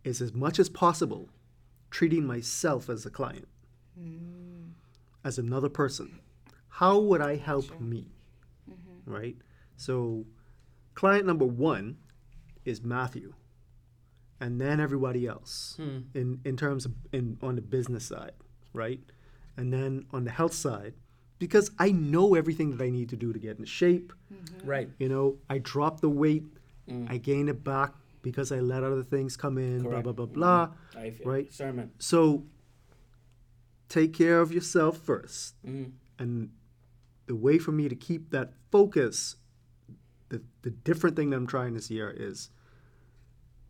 is 0.03 0.21
as 0.21 0.33
much 0.33 0.59
as 0.59 0.69
possible 0.69 1.29
treating 1.89 2.25
myself 2.25 2.89
as 2.89 3.05
a 3.05 3.09
client, 3.09 3.47
as 5.23 5.37
another 5.37 5.69
person. 5.69 6.19
How 6.69 6.99
would 6.99 7.21
I 7.21 7.35
help 7.35 7.79
me? 7.79 8.07
Mm-hmm. 8.69 9.11
Right. 9.11 9.35
So, 9.75 10.25
client 10.93 11.25
number 11.25 11.45
one 11.45 11.97
is 12.65 12.83
Matthew, 12.83 13.33
and 14.39 14.59
then 14.61 14.79
everybody 14.79 15.25
else 15.27 15.75
Hmm. 15.77 15.99
in 16.13 16.39
in 16.45 16.55
terms 16.57 16.85
of 16.85 16.93
in 17.11 17.37
on 17.41 17.55
the 17.55 17.61
business 17.61 18.05
side, 18.05 18.33
right? 18.73 18.99
And 19.57 19.73
then 19.73 20.05
on 20.11 20.23
the 20.23 20.31
health 20.31 20.53
side, 20.53 20.93
because 21.39 21.71
I 21.79 21.91
know 21.91 22.35
everything 22.35 22.75
that 22.77 22.83
I 22.83 22.89
need 22.89 23.09
to 23.09 23.15
do 23.15 23.33
to 23.33 23.39
get 23.39 23.57
in 23.57 23.65
shape. 23.65 24.13
Mm-hmm. 24.33 24.67
right. 24.69 24.89
You 24.99 25.09
know, 25.09 25.37
I 25.49 25.57
drop 25.59 26.01
the 26.01 26.09
weight, 26.09 26.43
hmm. 26.87 27.05
I 27.09 27.17
gain 27.17 27.47
it 27.49 27.63
back 27.63 27.93
because 28.21 28.51
I 28.51 28.59
let 28.59 28.83
other 28.83 29.03
things 29.03 29.35
come 29.37 29.57
in, 29.57 29.81
Correct. 29.83 30.03
blah 30.03 30.13
blah 30.13 30.25
blah 30.25 30.25
blah. 30.25 31.01
I 31.01 31.09
feel 31.11 31.27
Right. 31.27 31.51
sermon. 31.53 31.91
So 31.99 32.43
take 33.89 34.13
care 34.13 34.41
of 34.41 34.51
yourself 34.51 34.97
first. 34.97 35.55
Mhm. 35.65 35.91
And 36.19 36.51
the 37.25 37.35
way 37.35 37.57
for 37.57 37.71
me 37.71 37.89
to 37.89 37.95
keep 37.95 38.31
that 38.31 38.53
focus, 38.71 39.35
the, 40.29 40.41
the 40.61 40.71
different 40.71 41.15
thing 41.15 41.29
that 41.29 41.37
I'm 41.37 41.47
trying 41.47 41.73
this 41.73 41.89
year 41.91 42.09
is 42.09 42.49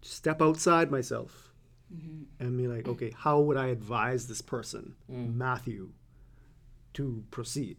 step 0.02 0.42
outside 0.42 0.90
myself 0.92 1.52
mm-hmm. 1.94 2.24
and 2.40 2.58
be 2.58 2.68
like, 2.68 2.88
okay, 2.88 3.12
how 3.16 3.40
would 3.42 3.58
I 3.58 3.68
advise 3.68 4.28
this 4.28 4.42
person, 4.42 4.96
mm. 5.12 5.36
Matthew, 5.36 5.92
to 6.94 7.24
proceed? 7.32 7.78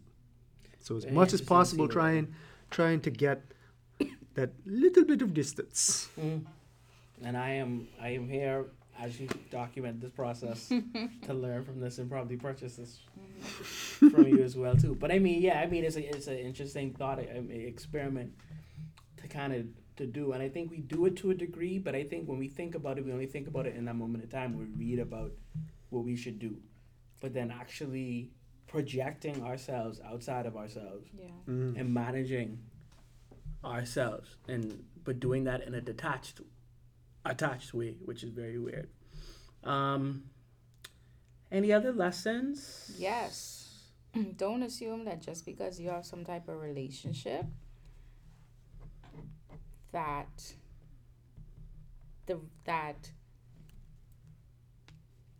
So 0.79 0.97
as 0.97 1.03
Very 1.03 1.15
much 1.15 1.33
as 1.33 1.41
interesting 1.41 1.45
to 1.45 1.45
see 1.45 1.47
possible, 1.47 1.87
trying 1.87 2.35
trying 2.71 3.01
to 3.01 3.09
get 3.09 3.41
that 4.35 4.51
little 4.65 5.05
bit 5.05 5.21
of 5.21 5.33
distance. 5.33 6.09
Mm. 6.19 6.45
and 7.21 7.37
I 7.37 7.51
am 7.51 7.87
I 8.01 8.09
am 8.09 8.29
here 8.29 8.65
as 9.01 9.19
you 9.19 9.27
document 9.49 10.01
this 10.01 10.11
process 10.11 10.67
to 11.25 11.33
learn 11.33 11.63
from 11.63 11.79
this 11.79 11.97
and 11.97 12.09
probably 12.09 12.37
purchase 12.37 12.75
this 12.75 12.99
mm-hmm. 13.17 14.09
from 14.09 14.27
you 14.27 14.43
as 14.43 14.55
well 14.55 14.75
too. 14.75 14.95
But 14.95 15.11
I 15.11 15.19
mean, 15.19 15.41
yeah, 15.41 15.59
I 15.59 15.67
mean 15.67 15.83
it's 15.83 15.95
a 15.95 16.15
it's 16.15 16.27
an 16.27 16.37
interesting 16.37 16.93
thought, 16.93 17.19
I 17.19 17.39
mean, 17.39 17.61
experiment 17.67 18.33
to 19.17 19.27
kind 19.27 19.53
of 19.53 19.65
to 19.97 20.05
do, 20.05 20.31
and 20.33 20.41
I 20.41 20.49
think 20.49 20.71
we 20.71 20.77
do 20.77 21.05
it 21.05 21.15
to 21.17 21.31
a 21.31 21.33
degree. 21.33 21.77
But 21.77 21.95
I 21.95 22.03
think 22.03 22.27
when 22.27 22.39
we 22.39 22.47
think 22.47 22.75
about 22.75 22.97
it, 22.97 23.05
we 23.05 23.11
only 23.11 23.27
think 23.27 23.47
about 23.47 23.65
it 23.65 23.75
in 23.75 23.85
that 23.85 23.95
moment 23.95 24.23
of 24.23 24.29
time. 24.29 24.57
We 24.57 24.65
read 24.85 24.99
about 24.99 25.31
what 25.89 26.03
we 26.03 26.15
should 26.15 26.39
do, 26.39 26.57
but 27.21 27.33
then 27.33 27.51
actually 27.51 28.31
projecting 28.67 29.43
ourselves 29.43 29.99
outside 30.05 30.45
of 30.45 30.55
ourselves 30.55 31.09
Yeah. 31.17 31.25
Mm. 31.47 31.79
and 31.79 31.93
managing 31.93 32.59
ourselves 33.63 34.37
and 34.47 34.85
but 35.03 35.19
doing 35.19 35.43
that 35.45 35.63
in 35.63 35.73
a 35.73 35.81
detached 35.81 36.39
attached 37.25 37.73
way 37.73 37.95
which 38.05 38.23
is 38.23 38.29
very 38.31 38.57
weird 38.57 38.89
um 39.63 40.23
any 41.51 41.71
other 41.73 41.91
lessons 41.91 42.91
Yes. 42.97 43.65
Don't 44.37 44.63
assume 44.63 45.05
that 45.05 45.21
just 45.21 45.45
because 45.45 45.79
you 45.79 45.89
have 45.89 46.05
some 46.05 46.23
type 46.25 46.47
of 46.47 46.59
relationship 46.61 47.45
that 49.91 50.53
the 52.25 52.39
that 52.65 53.11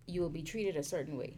you 0.07 0.21
will 0.21 0.29
be 0.29 0.41
treated 0.41 0.75
a 0.75 0.83
certain 0.83 1.17
way. 1.17 1.37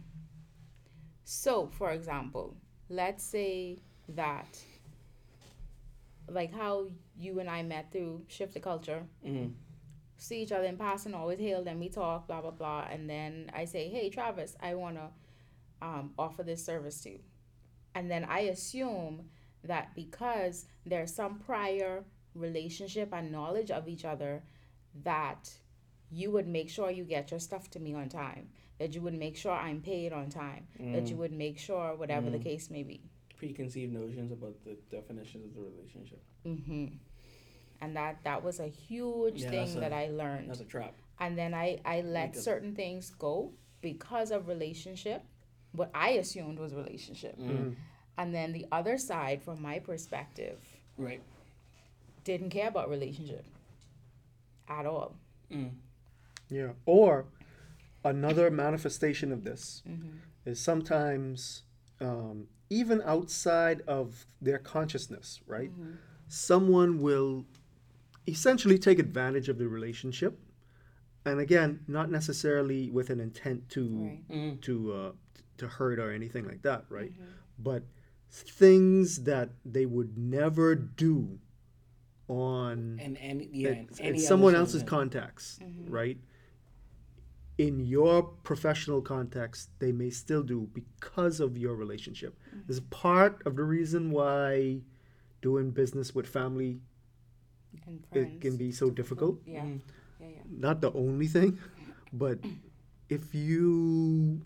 So, 1.24 1.66
for 1.66 1.90
example, 1.92 2.56
let's 2.88 3.22
say 3.22 3.78
that 4.10 4.58
like 6.28 6.52
how 6.54 6.86
you 7.18 7.38
and 7.40 7.50
I 7.50 7.62
met 7.62 7.92
through 7.92 8.22
Shift 8.28 8.54
the 8.54 8.60
Culture, 8.60 9.04
Mhm. 9.24 9.52
See 10.22 10.42
each 10.42 10.52
other 10.52 10.64
in 10.64 10.76
passing, 10.76 11.14
always 11.14 11.38
hail 11.38 11.62
them, 11.64 11.80
we 11.80 11.88
talk, 11.88 12.26
blah 12.26 12.40
blah 12.40 12.50
blah, 12.50 12.86
and 12.90 13.08
then 13.10 13.50
I 13.52 13.64
say, 13.64 13.88
"Hey, 13.88 14.08
Travis, 14.08 14.56
I 14.60 14.74
wanna 14.74 15.10
um, 15.80 16.14
offer 16.18 16.42
this 16.42 16.64
service 16.64 17.00
to," 17.02 17.10
you. 17.10 17.20
and 17.94 18.10
then 18.10 18.24
I 18.24 18.40
assume 18.40 19.28
that 19.64 19.94
because 19.94 20.66
there's 20.86 21.12
some 21.14 21.38
prior 21.38 22.04
relationship 22.34 23.12
and 23.12 23.30
knowledge 23.30 23.70
of 23.70 23.88
each 23.88 24.04
other, 24.04 24.42
that 25.02 25.52
you 26.10 26.30
would 26.30 26.46
make 26.48 26.68
sure 26.70 26.90
you 26.90 27.04
get 27.04 27.30
your 27.30 27.40
stuff 27.40 27.70
to 27.70 27.80
me 27.80 27.94
on 27.94 28.08
time, 28.08 28.48
that 28.78 28.94
you 28.94 29.00
would 29.02 29.14
make 29.14 29.36
sure 29.36 29.52
I'm 29.52 29.80
paid 29.80 30.12
on 30.12 30.28
time, 30.30 30.66
that 30.78 31.08
you 31.08 31.16
would 31.16 31.32
make 31.32 31.58
sure 31.58 31.94
whatever 31.96 32.30
the 32.30 32.38
case 32.38 32.70
may 32.70 32.82
be. 32.82 33.00
preconceived 33.36 33.92
notions 33.92 34.30
about 34.30 34.54
the 34.64 34.76
definitions 34.88 35.44
of 35.46 35.54
the 35.54 35.62
relationship. 35.68 36.22
Hmm 36.44 36.86
And 37.82 37.96
that 37.96 38.14
that 38.24 38.40
was 38.44 38.60
a 38.60 38.68
huge 38.68 39.42
Yeah, 39.42 39.50
thing 39.50 39.76
a- 39.76 39.80
that 39.80 39.92
I 39.92 40.06
learned. 40.08 40.48
that's 40.50 40.60
a 40.60 40.64
trap 40.76 40.94
and 41.22 41.36
then 41.40 41.52
I 41.64 41.66
I 41.84 41.96
let 42.02 42.28
Because- 42.32 42.44
certain 42.44 42.74
things 42.82 43.10
go 43.10 43.34
because 43.90 44.30
of 44.36 44.46
relationship, 44.54 45.20
what 45.72 45.90
I 45.94 46.10
assumed 46.22 46.58
was 46.64 46.72
relationship, 46.84 47.36
Mm. 47.38 47.74
and 48.18 48.28
then 48.36 48.52
the 48.52 48.66
other 48.78 48.96
side, 49.10 49.42
from 49.42 49.60
my 49.60 49.76
perspective, 49.90 50.58
right 50.96 51.22
didn't 52.24 52.50
care 52.50 52.68
about 52.68 52.88
relationship 52.88 53.44
at 54.68 54.86
all. 54.86 55.16
Mm. 55.50 55.70
Yeah. 56.48 56.72
Or 56.86 57.26
another 58.04 58.48
manifestation 58.50 59.32
of 59.32 59.42
this 59.44 59.82
Mm-hmm. 59.88 60.18
is 60.50 60.60
sometimes 60.60 61.64
um, 62.00 62.48
even 62.70 63.00
outside 63.02 63.80
of 63.86 64.26
their 64.40 64.58
consciousness, 64.58 65.40
right? 65.46 65.70
Mm-hmm. 65.70 65.92
Someone 66.28 67.00
will 67.00 67.44
essentially 68.26 68.78
take 68.78 68.98
advantage 68.98 69.48
of 69.48 69.58
the 69.58 69.68
relationship, 69.68 70.38
and 71.24 71.38
again, 71.40 71.80
not 71.86 72.10
necessarily 72.10 72.90
with 72.90 73.10
an 73.10 73.20
intent 73.20 73.68
to 73.70 73.82
Right. 73.88 74.28
Mm. 74.30 74.60
to 74.62 74.92
uh, 74.92 75.12
to 75.58 75.68
hurt 75.68 75.98
or 75.98 76.10
anything 76.10 76.44
like 76.46 76.62
that, 76.62 76.84
right? 76.88 77.12
Mm-hmm. 77.12 77.24
But 77.58 77.82
things 78.30 79.24
that 79.24 79.50
they 79.64 79.86
would 79.86 80.16
never 80.18 80.74
do 80.74 81.38
on 82.28 82.98
And 83.00 83.16
any 83.18 83.48
yeah, 83.52 83.68
it- 83.70 83.78
and 83.78 83.88
it's 83.90 84.00
any 84.00 84.18
someone 84.18 84.54
else's 84.54 84.74
season. 84.74 84.88
contacts, 84.88 85.58
Mm-hmm. 85.62 85.90
right? 85.92 86.18
In 87.58 87.80
your 87.80 88.22
professional 88.22 89.02
context, 89.02 89.68
they 89.78 89.92
may 89.92 90.08
still 90.10 90.42
do 90.42 90.68
because 90.72 91.38
of 91.38 91.58
your 91.58 91.76
relationship. 91.76 92.36
Mm-hmm. 92.48 92.60
This 92.66 92.76
is 92.78 92.82
part 92.90 93.42
of 93.46 93.56
the 93.56 93.64
reason 93.64 94.10
why 94.10 94.80
doing 95.42 95.70
business 95.70 96.14
with 96.14 96.26
family 96.26 96.80
And 97.86 98.04
it 98.12 98.40
can 98.40 98.56
be 98.56 98.72
so 98.72 98.90
difficult. 98.90 99.40
Yeah. 99.46 99.62
Mm. 99.62 99.80
Yeah, 100.20 100.26
yeah. 100.28 100.42
Not 100.48 100.80
the 100.80 100.92
only 100.92 101.26
thing, 101.26 101.58
but 102.12 102.38
if 103.08 103.34
you 103.34 104.42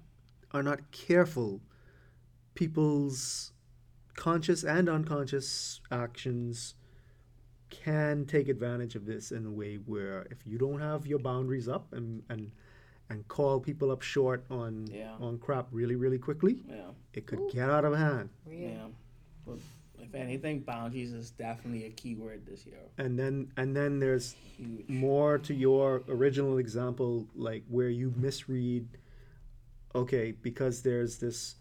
are 0.53 0.63
not 0.63 0.91
careful, 0.91 1.61
people's 2.55 3.53
conscious 4.15 4.65
and 4.65 4.89
unconscious 4.89 5.81
actions 5.91 6.75
can 7.69 8.25
take 8.25 8.49
advantage 8.49 8.95
of 8.95 9.05
this 9.05 9.31
in 9.33 9.45
a 9.45 9.51
way 9.51 9.75
where 9.77 10.27
if 10.31 10.47
you 10.47 10.57
don't 10.57 10.81
have 10.81 11.07
your 11.07 11.19
boundaries 11.19 11.69
up 11.69 11.93
and 11.93 12.23
and 12.31 12.53
and 13.11 13.27
call 13.29 13.61
people 13.61 13.91
up 13.91 14.03
short 14.03 14.45
on 14.51 14.87
Yeah. 14.91 15.15
on 15.21 15.39
crap 15.39 15.67
really 15.71 15.97
really 15.97 16.19
quickly 16.19 16.63
Yeah, 16.69 16.91
it 17.13 17.27
could 17.27 17.41
get 17.53 17.69
out 17.69 17.85
of 17.85 17.95
hand 17.95 18.31
Real. 18.47 18.61
yeah. 18.71 18.87
But 19.45 19.59
if 20.01 20.15
anything, 20.15 20.61
boundaries 20.61 21.13
is 21.13 21.31
definitely 21.31 21.87
a 21.87 21.91
key 21.91 22.15
word 22.15 22.47
this 22.47 22.65
year. 22.67 22.79
and 22.99 23.19
then 23.19 23.51
and 23.57 23.75
then 23.77 23.99
there's 23.99 24.35
Huge. 24.57 24.89
more 24.89 25.39
to 25.39 25.53
your 25.55 26.03
original 26.09 26.59
example 26.59 27.27
like 27.35 27.63
where 27.69 27.89
you 27.91 28.13
misread 28.17 28.87
okay 29.95 30.33
because 30.33 30.83
there's 30.83 31.19
this 31.19 31.57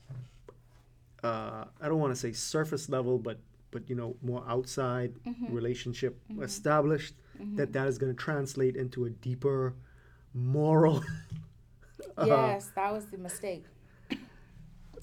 uh, 1.24 1.66
i 1.82 1.88
don't 1.88 2.00
want 2.00 2.14
to 2.14 2.20
say 2.20 2.32
surface 2.32 2.90
level 2.90 3.18
but 3.18 3.40
but 3.72 3.90
you 3.90 3.96
know 3.96 4.16
more 4.22 4.44
outside 4.48 5.14
relationship 5.50 6.18
established 6.42 7.16
that 7.56 7.74
that 7.74 7.88
is 7.88 7.98
going 7.98 8.14
to 8.16 8.18
translate 8.24 8.76
into 8.78 9.06
a 9.06 9.10
deeper 9.10 9.74
moral 10.34 11.04
uh, 12.18 12.26
Yes, 12.26 12.72
that 12.76 12.94
was 12.94 13.06
the 13.08 13.18
mistake. 13.18 13.66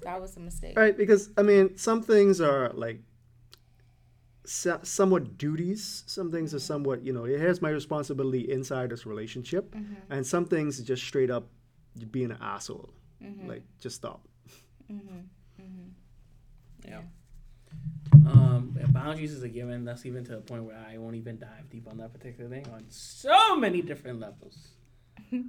That 0.02 0.20
was 0.20 0.34
the 0.34 0.40
mistake. 0.40 0.76
right 0.76 0.96
because 0.96 1.30
i 1.36 1.42
mean 1.42 1.76
some 1.76 2.02
things 2.02 2.40
are 2.40 2.70
like 2.74 3.00
so- 4.44 4.80
somewhat 4.82 5.38
duties 5.38 6.02
some 6.06 6.30
things 6.32 6.52
are 6.54 6.58
somewhat 6.58 7.04
you 7.04 7.12
know 7.12 7.24
here's 7.24 7.62
my 7.62 7.70
responsibility 7.70 8.50
inside 8.50 8.90
this 8.90 9.06
relationship 9.06 9.74
and 10.10 10.26
some 10.26 10.44
things 10.46 10.80
just 10.80 11.02
straight 11.04 11.30
up 11.30 11.46
being 12.10 12.30
an 12.30 12.38
asshole 12.40 12.90
like 13.46 13.62
just 13.80 13.96
stop 13.96 14.20
Yeah. 16.84 17.02
Um, 18.26 18.76
boundaries 18.88 19.32
is 19.32 19.42
a 19.42 19.48
given. 19.48 19.84
That's 19.84 20.04
even 20.04 20.24
to 20.24 20.32
the 20.32 20.38
point 20.38 20.64
where 20.64 20.76
I 20.76 20.98
won't 20.98 21.14
even 21.16 21.38
dive 21.38 21.70
deep 21.70 21.88
on 21.88 21.96
that 21.98 22.12
particular 22.12 22.50
thing 22.50 22.66
on 22.74 22.84
so 22.88 23.56
many 23.56 23.80
different 23.82 24.20
levels. 24.20 24.56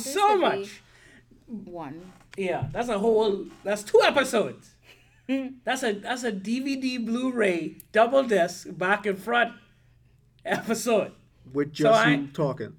So 0.00 0.36
much. 0.38 0.80
One. 1.46 2.12
Yeah, 2.36 2.68
that's 2.72 2.88
a 2.88 2.98
whole. 2.98 3.46
That's 3.64 3.82
two 3.82 4.00
episodes. 4.02 4.74
That's 5.64 5.82
a 5.82 5.92
that's 5.92 6.24
a 6.24 6.32
DVD 6.32 7.04
Blu-ray 7.04 7.76
double 7.92 8.22
disc 8.22 8.66
back 8.70 9.04
and 9.06 9.18
front 9.18 9.52
episode 10.44 11.12
with 11.52 11.68
So 11.76 11.84
just 11.84 12.06
I- 12.06 12.14
you 12.14 12.26
talking 12.28 12.74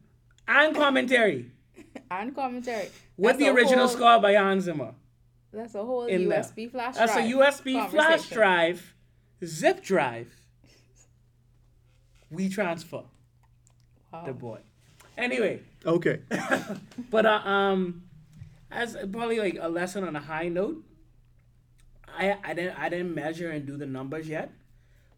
and 0.47 0.76
commentary 0.76 1.52
And 2.12 2.34
commentary. 2.36 2.89
with 3.18 3.38
That's 3.38 3.39
the 3.39 3.50
original 3.54 3.88
whole- 3.88 3.95
score 3.95 4.20
by 4.20 4.34
Hans 4.34 4.64
Zimmer. 4.64 4.93
That's 5.54 5.76
a 5.76 5.84
whole 5.84 6.06
in 6.06 6.28
there. 6.30 6.41
USB 6.41 6.70
flash 6.72 6.95
drive. 6.95 7.08
That's 7.08 7.14
drive. 7.14 7.26
a 7.26 7.34
USB 7.34 7.89
flash 7.89 8.30
drive, 8.30 8.93
zip 9.45 9.84
drive. 9.84 10.28
We 12.32 12.50
transfer 12.50 13.04
Wow. 14.14 14.26
the 14.26 14.34
boy. 14.34 14.60
Anyway, 15.18 15.62
okay 15.86 16.20
but 17.12 17.26
uh, 17.26 17.41
um, 17.45 18.04
as 18.72 18.95
probably 19.12 19.39
like 19.39 19.58
a 19.60 19.68
lesson 19.70 20.04
on 20.04 20.16
a 20.16 20.20
high 20.20 20.47
note, 20.47 20.84
I 22.20 22.38
I 22.43 22.53
didn't 22.53 22.78
I 22.78 22.89
didn't 22.89 23.15
measure 23.15 23.49
and 23.49 23.65
do 23.65 23.78
the 23.78 23.86
numbers 23.86 24.28
yet, 24.28 24.51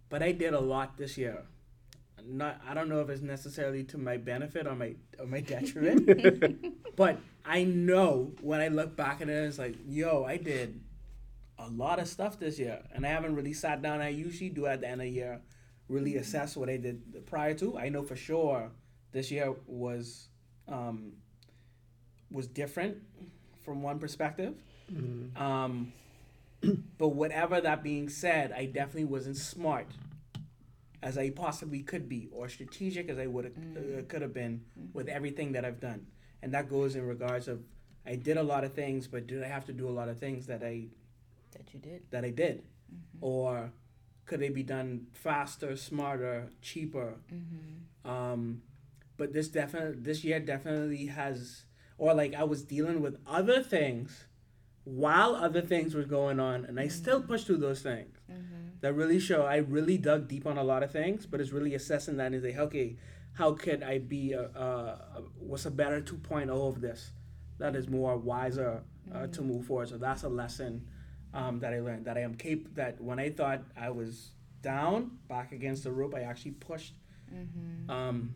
but 0.09 0.21
I 0.21 0.31
did 0.31 0.53
a 0.53 0.59
lot 0.59 0.97
this 0.97 1.17
year. 1.17 1.43
Not 2.23 2.61
I 2.67 2.75
don't 2.75 2.87
know 2.87 3.01
if 3.01 3.09
it's 3.09 3.21
necessarily 3.21 3.83
to 3.85 3.97
my 3.97 4.17
benefit 4.17 4.67
or 4.67 4.75
my 4.75 4.95
or 5.19 5.25
my 5.25 5.41
detriment, 5.41 6.85
but 6.95 7.17
I 7.43 7.63
know 7.63 8.33
when 8.41 8.61
I 8.61 8.67
look 8.67 8.95
back 8.95 9.21
at 9.21 9.29
it, 9.29 9.33
it's 9.33 9.57
like, 9.57 9.75
yo, 9.87 10.23
I 10.23 10.37
did 10.37 10.79
a 11.57 11.67
lot 11.67 11.99
of 11.99 12.07
stuff 12.07 12.39
this 12.39 12.59
year, 12.59 12.83
and 12.93 13.05
I 13.05 13.09
haven't 13.09 13.35
really 13.35 13.53
sat 13.53 13.81
down. 13.81 14.01
I 14.01 14.09
usually 14.09 14.49
do 14.49 14.67
at 14.67 14.81
the 14.81 14.87
end 14.87 15.01
of 15.01 15.05
the 15.05 15.11
year, 15.11 15.41
really 15.89 16.17
assess 16.17 16.55
what 16.55 16.69
I 16.69 16.77
did 16.77 17.25
prior 17.25 17.55
to. 17.55 17.77
I 17.77 17.89
know 17.89 18.03
for 18.03 18.15
sure 18.15 18.71
this 19.11 19.31
year 19.31 19.55
was 19.65 20.27
um, 20.67 21.13
was 22.29 22.45
different 22.45 22.97
from 23.65 23.81
one 23.81 23.97
perspective. 23.97 24.53
Um, 25.35 25.93
but 26.97 27.09
whatever 27.09 27.59
that 27.61 27.83
being 27.83 28.09
said, 28.09 28.51
I 28.51 28.65
definitely 28.65 29.05
wasn't 29.05 29.37
smart 29.37 29.87
as 31.03 31.17
I 31.17 31.31
possibly 31.31 31.81
could 31.81 32.07
be, 32.07 32.29
or 32.31 32.47
strategic 32.47 33.09
as 33.09 33.17
I 33.17 33.25
would 33.25 33.45
have 33.45 33.53
uh, 33.75 34.01
could 34.07 34.21
have 34.21 34.33
been 34.33 34.61
with 34.93 35.07
everything 35.07 35.53
that 35.53 35.65
I've 35.65 35.79
done, 35.79 36.05
and 36.43 36.53
that 36.53 36.69
goes 36.69 36.95
in 36.95 37.05
regards 37.07 37.47
of 37.47 37.63
I 38.05 38.15
did 38.15 38.37
a 38.37 38.43
lot 38.43 38.63
of 38.63 38.73
things, 38.73 39.07
but 39.07 39.25
did 39.27 39.43
I 39.43 39.47
have 39.47 39.65
to 39.65 39.73
do 39.73 39.87
a 39.87 39.91
lot 39.91 40.09
of 40.09 40.19
things 40.19 40.45
that 40.47 40.61
I 40.63 40.85
That 41.53 41.73
you 41.73 41.79
did. 41.79 42.03
that 42.11 42.23
I 42.23 42.29
did, 42.29 42.63
or 43.19 43.71
could 44.27 44.39
they 44.39 44.49
be 44.49 44.63
done 44.63 45.07
faster, 45.13 45.75
smarter, 45.75 46.49
cheaper? 46.61 47.15
Um, 48.05 48.61
but 49.17 49.33
this 49.33 49.47
definitely 49.47 49.97
this 50.01 50.23
year 50.23 50.39
definitely 50.39 51.07
has, 51.07 51.65
or 51.97 52.13
like 52.13 52.33
I 52.35 52.43
was 52.43 52.63
dealing 52.63 53.01
with 53.01 53.17
other 53.27 53.61
things 53.63 54.25
while 54.83 55.35
other 55.35 55.61
things 55.61 55.93
were 55.93 56.03
going 56.03 56.39
on, 56.39 56.65
and 56.65 56.79
I 56.79 56.87
still 56.87 57.21
pushed 57.21 57.47
through 57.47 57.57
those 57.57 57.81
things. 57.81 58.17
That 58.81 58.93
really 58.93 59.19
show 59.19 59.43
I 59.43 59.57
really 59.57 59.97
dug 59.97 60.27
deep 60.27 60.47
on 60.47 60.57
a 60.57 60.63
lot 60.63 60.81
of 60.81 60.91
things, 60.91 61.27
but 61.27 61.39
it's 61.39 61.51
really 61.51 61.75
assessing 61.75 62.17
that 62.17 62.31
and 62.31 62.41
say, 62.41 62.57
okay, 62.57 62.97
how 63.33 63.53
could 63.53 63.83
I 63.83 63.99
be 63.99 64.33
a, 64.33 64.45
a, 64.55 64.65
a 64.65 65.21
what's 65.37 65.65
a 65.67 65.71
better 65.71 66.01
2.0 66.01 66.49
of 66.49 66.81
this 66.81 67.11
that 67.59 67.75
is 67.75 67.87
more 67.87 68.17
wiser 68.17 68.83
uh, 69.13 69.27
to 69.27 69.41
move 69.41 69.65
forward. 69.67 69.89
So 69.89 69.97
that's 69.97 70.23
a 70.23 70.29
lesson 70.29 70.87
um, 71.33 71.59
that 71.59 71.73
I 71.73 71.79
learned 71.79 72.05
that 72.05 72.17
I 72.17 72.21
am 72.21 72.35
cap 72.35 72.59
that 72.73 72.99
when 72.99 73.19
I 73.19 73.29
thought 73.29 73.63
I 73.77 73.89
was 73.91 74.31
down 74.61 75.19
back 75.27 75.51
against 75.51 75.83
the 75.83 75.91
rope, 75.91 76.13
I 76.15 76.21
actually 76.21 76.51
pushed 76.51 76.95
um, 77.87 78.33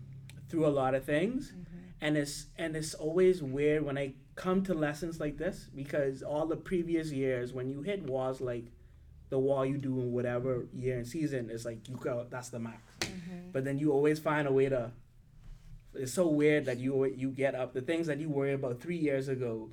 through 0.50 0.68
a 0.68 0.70
lot 0.70 0.96
of 0.96 1.04
things, 1.04 1.54
and 2.02 2.16
it's 2.16 2.48
and 2.58 2.76
it's 2.76 2.94
always 2.94 3.42
weird 3.44 3.84
when 3.84 3.98
I 3.98 4.14
come 4.36 4.64
to 4.64 4.74
lessons 4.74 5.20
like 5.20 5.38
this 5.38 5.70
because 5.74 6.22
all 6.22 6.46
the 6.46 6.58
previous 6.58 7.12
years 7.12 7.54
when 7.54 7.70
you 7.70 7.82
hit 7.82 8.04
walls 8.04 8.42
like 8.42 8.66
the 9.30 9.40
wall 9.40 9.66
you 9.66 9.78
do 9.78 10.00
in 10.00 10.12
whatever 10.12 10.66
year 10.74 10.98
and 10.98 11.08
season 11.08 11.50
is 11.50 11.66
like 11.66 11.88
you 11.88 11.96
go 11.96 12.26
that's 12.30 12.50
the 12.50 12.60
max, 12.60 12.82
mm-hmm. 13.02 13.52
but 13.52 13.64
then 13.66 13.78
you 13.78 13.92
always 13.92 14.20
find 14.20 14.48
a 14.48 14.52
way 14.52 14.70
to. 14.70 14.92
It's 15.94 16.14
so 16.14 16.28
weird 16.28 16.66
that 16.66 16.78
you 16.78 17.06
you 17.06 17.30
get 17.32 17.56
up 17.56 17.74
the 17.74 17.82
things 17.82 18.08
that 18.08 18.20
you 18.20 18.30
worry 18.30 18.54
about 18.54 18.82
three 18.82 18.98
years 18.98 19.28
ago, 19.28 19.70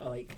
are 0.00 0.10
like 0.10 0.36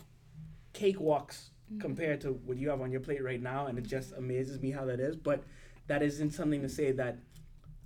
cakewalks 0.73 1.51
mm-hmm. 1.71 1.81
compared 1.81 2.21
to 2.23 2.33
what 2.33 2.57
you 2.57 2.71
have 2.71 2.81
on 2.81 2.91
your 2.91 3.01
plate 3.01 3.23
right 3.23 3.43
now, 3.43 3.67
and 3.67 3.79
it 3.79 3.87
just 3.87 4.13
amazes 4.13 4.61
me 4.61 4.71
how 4.71 4.85
that 4.85 5.01
is. 5.01 5.17
But 5.17 5.43
that 5.89 6.03
isn't 6.03 6.31
something 6.31 6.63
to 6.63 6.69
say 6.69 6.93
that 6.93 7.19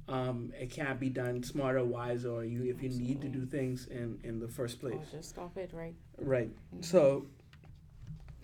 um, 0.08 0.52
it 0.58 0.70
can't 0.70 1.00
be 1.00 1.08
done 1.08 1.42
smarter, 1.42 1.82
wiser, 1.84 2.30
or 2.30 2.44
you 2.44 2.64
if 2.64 2.82
you 2.82 2.90
need 2.90 3.22
to 3.22 3.28
do 3.28 3.46
things 3.46 3.86
in 3.86 4.18
in 4.22 4.38
the 4.38 4.48
first 4.48 4.80
place. 4.80 4.94
Or 4.94 5.16
just 5.16 5.30
stop 5.30 5.56
it, 5.56 5.70
right? 5.72 5.94
Right. 6.18 6.50
So, 6.80 7.26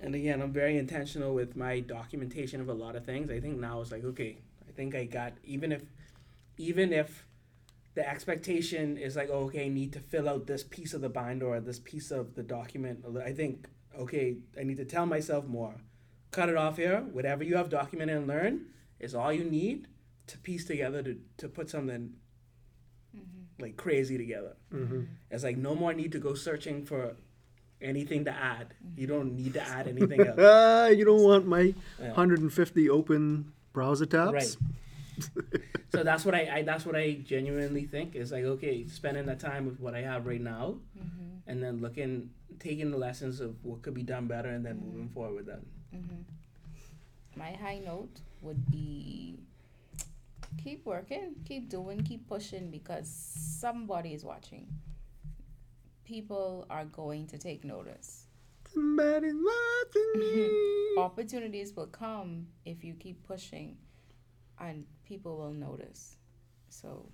and 0.00 0.14
again, 0.14 0.40
I'm 0.40 0.52
very 0.52 0.78
intentional 0.78 1.34
with 1.34 1.56
my 1.56 1.80
documentation 1.80 2.61
of 2.61 2.68
a 2.68 2.74
lot 2.74 2.96
of 2.96 3.04
things. 3.04 3.30
I 3.30 3.40
think 3.40 3.58
now 3.58 3.80
it's 3.80 3.92
like, 3.92 4.04
okay, 4.04 4.38
I 4.66 4.72
think 4.72 4.94
I 4.94 5.04
got 5.04 5.34
even 5.44 5.72
if, 5.72 5.82
even 6.56 6.92
if 6.92 7.26
the 7.94 8.08
expectation 8.08 8.96
is 8.96 9.16
like, 9.16 9.28
oh, 9.30 9.44
okay, 9.46 9.66
I 9.66 9.68
need 9.68 9.92
to 9.92 10.00
fill 10.00 10.28
out 10.28 10.46
this 10.46 10.62
piece 10.62 10.94
of 10.94 11.02
the 11.02 11.08
binder 11.11 11.46
or 11.46 11.61
this 11.61 11.80
piece 11.80 12.11
of 12.11 12.36
the 12.36 12.42
document. 12.42 13.04
I 13.22 13.32
think, 13.32 13.66
okay, 13.98 14.36
I 14.58 14.62
need 14.62 14.78
to 14.78 14.84
tell 14.84 15.04
myself 15.04 15.46
more. 15.46 15.74
Cut 16.30 16.48
it 16.48 16.56
off 16.56 16.76
here. 16.76 17.00
Whatever 17.12 17.44
you 17.44 17.56
have 17.56 17.68
documented 17.68 18.16
and 18.16 18.28
learned 18.28 18.66
is 19.00 19.14
all 19.14 19.32
you 19.32 19.44
need 19.44 19.88
to 20.31 20.39
piece 20.39 20.64
together 20.64 21.03
to, 21.03 21.16
to 21.39 21.49
put 21.49 21.68
something 21.70 22.14
Mm-hmm. 23.16 23.62
like 23.62 23.76
crazy 23.76 24.16
together. 24.16 24.55
Mhm. 24.72 25.07
It's 25.33 25.43
like 25.43 25.57
no 25.57 25.74
more 25.74 25.93
need 25.93 26.12
to 26.12 26.20
go 26.20 26.35
searching 26.35 26.85
for 26.87 27.16
anything 27.83 28.24
to 28.26 28.31
add. 28.31 28.72
You 28.97 29.07
Mm-hmm. 29.09 29.16
don't 29.16 29.37
need 29.37 29.53
to 29.55 29.62
add 29.62 29.89
anything 29.95 30.20
else. 30.20 30.39
Ah, 30.39 30.87
you 30.99 31.05
don't 31.05 31.22
want 31.22 31.45
my 31.47 31.74
Yeah. 31.99 32.14
150 32.14 32.89
open 32.89 33.53
browser 33.72 34.07
tabs. 34.07 34.33
Right. 34.33 34.57
So 35.93 36.05
that's 36.05 36.24
what 36.24 36.37
I, 36.37 36.59
I 36.59 36.62
that's 36.62 36.87
what 36.87 36.95
I 36.95 37.14
genuinely 37.14 37.85
think 37.85 38.14
is 38.14 38.31
like 38.31 38.45
okay, 38.45 38.87
spending 38.87 39.26
the 39.26 39.35
time 39.35 39.66
with 39.66 39.81
what 39.81 39.93
I 39.93 40.03
have 40.03 40.24
right 40.24 40.41
now, 40.41 40.76
Mm-hmm. 40.97 41.51
and 41.51 41.61
then 41.62 41.81
looking, 41.83 42.31
taking 42.61 42.93
the 42.93 42.97
lessons 42.97 43.41
of 43.41 43.57
what 43.64 43.83
could 43.83 43.93
be 43.95 44.05
done 44.05 44.28
better, 44.28 44.51
and 44.51 44.64
then 44.64 44.78
moving 44.87 45.09
forward 45.09 45.35
with 45.35 45.47
that. 45.47 45.62
My 47.37 47.51
high 47.53 47.78
note 47.85 48.20
would 48.41 48.70
be 48.70 49.41
keep 50.59 50.84
working, 50.84 51.34
keep 51.44 51.68
doing, 51.68 52.03
keep 52.03 52.28
pushing 52.28 52.70
because 52.70 53.09
somebody 53.09 54.14
is 54.14 54.24
watching. 54.24 54.66
People 56.05 56.66
are 56.70 56.84
going 56.84 57.26
to 57.28 57.38
take 57.38 57.64
notice. 57.64 58.26
Somebody's 58.72 59.34
watching 59.34 60.12
me. 60.16 60.51
Opportunities 60.98 61.74
will 61.74 61.86
come 61.86 62.46
if 62.64 62.84
you 62.84 62.94
keep 62.94 63.26
pushing 63.26 63.76
and 64.59 64.84
people 65.05 65.36
will 65.36 65.53
notice. 65.53 66.16
So 66.68 67.07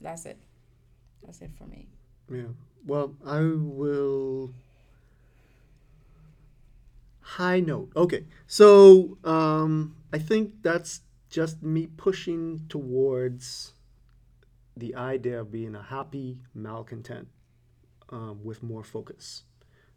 that's 0.00 0.26
it. 0.26 0.38
That's 1.24 1.40
it 1.40 1.50
for 1.56 1.64
me. 1.64 1.88
Yeah. 2.30 2.52
Well, 2.86 3.14
I 3.24 3.40
will. 3.40 4.52
High 7.20 7.60
note. 7.60 7.92
Okay. 7.96 8.24
So 8.46 9.18
um, 9.24 9.96
I 10.12 10.18
think 10.18 10.62
that's 10.62 11.00
just 11.32 11.62
me 11.62 11.86
pushing 11.86 12.60
towards 12.68 13.72
the 14.76 14.94
idea 14.94 15.40
of 15.40 15.50
being 15.50 15.74
a 15.74 15.82
happy 15.82 16.38
malcontent 16.54 17.26
um, 18.10 18.44
with 18.44 18.62
more 18.62 18.84
focus. 18.84 19.44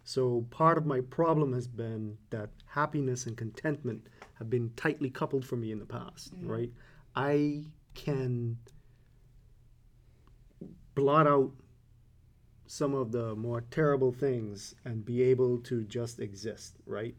So 0.06 0.46
part 0.50 0.78
of 0.78 0.86
my 0.86 1.02
problem 1.02 1.52
has 1.52 1.68
been 1.68 2.18
that 2.30 2.52
happiness 2.68 3.26
and 3.26 3.36
contentment 3.36 4.08
have 4.36 4.50
been 4.50 4.72
tightly 4.78 5.10
coupled 5.10 5.46
for 5.46 5.58
me 5.58 5.74
in 5.74 5.80
the 5.80 5.86
past, 5.86 6.32
right? 6.42 6.72
I 7.16 7.66
can 7.96 8.58
blot 10.94 11.28
out 11.28 11.52
some 12.66 12.94
of 12.94 13.12
the 13.12 13.36
more 13.36 13.62
terrible 13.72 14.14
things 14.14 14.74
and 14.86 15.04
be 15.04 15.22
able 15.22 15.58
to 15.60 15.84
just 15.84 16.20
exist, 16.20 16.78
right? 16.86 17.16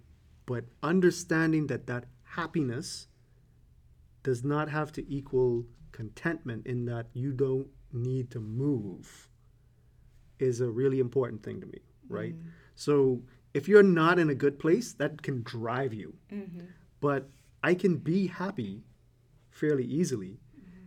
But 0.47 0.64
understanding 0.83 1.67
that 1.67 1.87
that 1.89 2.05
happiness 2.23 3.09
does 4.27 4.43
not 4.43 4.68
have 4.68 4.91
to 4.91 5.09
equal 5.09 5.64
contentment 5.93 6.66
in 6.66 6.85
that 6.85 7.07
you 7.12 7.31
don't 7.31 7.68
need 7.93 8.29
to 8.29 8.41
move 8.41 9.29
is 10.41 10.61
a 10.61 10.68
really 10.68 10.99
important 10.99 11.45
thing 11.45 11.61
to 11.61 11.66
me, 11.68 11.79
right? 12.09 12.35
Mm-hmm. 12.35 12.49
So 12.74 13.22
if 13.55 13.68
you're 13.68 13.85
not 13.85 14.18
in 14.18 14.29
a 14.29 14.35
good 14.35 14.59
place, 14.59 14.93
that 14.95 15.22
can 15.22 15.45
drive 15.45 15.95
you. 15.95 16.12
Mm-hmm. 16.33 16.66
But 17.01 17.29
I 17.62 17.74
can 17.74 17.99
be 17.99 18.27
happy 18.27 18.83
fairly 19.53 19.85
easily. 19.85 20.41
Mm-hmm. 20.59 20.87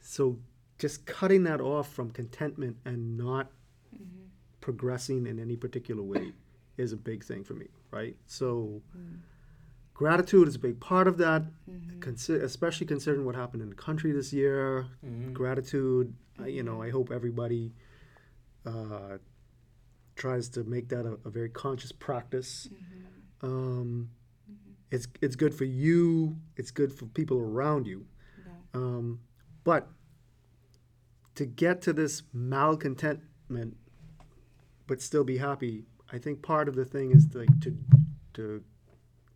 So 0.00 0.40
just 0.80 1.06
cutting 1.06 1.44
that 1.44 1.60
off 1.60 1.92
from 1.92 2.10
contentment 2.10 2.76
and 2.84 3.16
not 3.16 3.52
progressing 4.60 5.28
in 5.28 5.38
any 5.38 5.54
particular 5.54 6.02
way 6.02 6.32
is 6.76 6.92
a 6.92 6.96
big 6.96 7.22
thing 7.22 7.44
for 7.44 7.54
me, 7.54 7.68
right? 7.92 8.16
So 8.26 8.82
mm. 8.98 9.18
Gratitude 9.98 10.46
is 10.46 10.54
a 10.54 10.60
big 10.60 10.78
part 10.78 11.08
of 11.08 11.18
that, 11.18 11.42
consi- 11.98 12.40
especially 12.40 12.86
considering 12.86 13.26
what 13.26 13.34
happened 13.34 13.60
in 13.64 13.68
the 13.68 13.74
country 13.74 14.12
this 14.12 14.32
year. 14.32 14.86
Gratitude, 15.34 16.14
I, 16.40 16.46
you 16.46 16.62
know, 16.62 16.80
I 16.80 16.90
hope 16.90 17.10
everybody 17.10 17.72
uh, 18.64 19.18
tries 20.14 20.48
to 20.50 20.62
make 20.62 20.88
that 20.90 21.04
a, 21.04 21.18
a 21.26 21.30
very 21.30 21.48
conscious 21.48 21.90
practice. 21.90 22.68
Um, 23.42 24.10
it's 24.92 25.08
it's 25.20 25.34
good 25.36 25.52
for 25.52 25.64
you. 25.64 26.36
It's 26.56 26.70
good 26.70 26.92
for 26.92 27.06
people 27.06 27.38
around 27.38 27.86
you. 27.88 28.06
Um, 28.74 29.18
but 29.64 29.88
to 31.34 31.44
get 31.44 31.82
to 31.82 31.92
this 31.92 32.22
malcontentment, 32.34 33.74
but 34.86 35.02
still 35.02 35.24
be 35.24 35.38
happy, 35.38 35.84
I 36.12 36.18
think 36.18 36.40
part 36.42 36.68
of 36.68 36.76
the 36.76 36.84
thing 36.84 37.10
is 37.10 37.26
like 37.34 37.60
to 37.62 37.76
to 38.34 38.62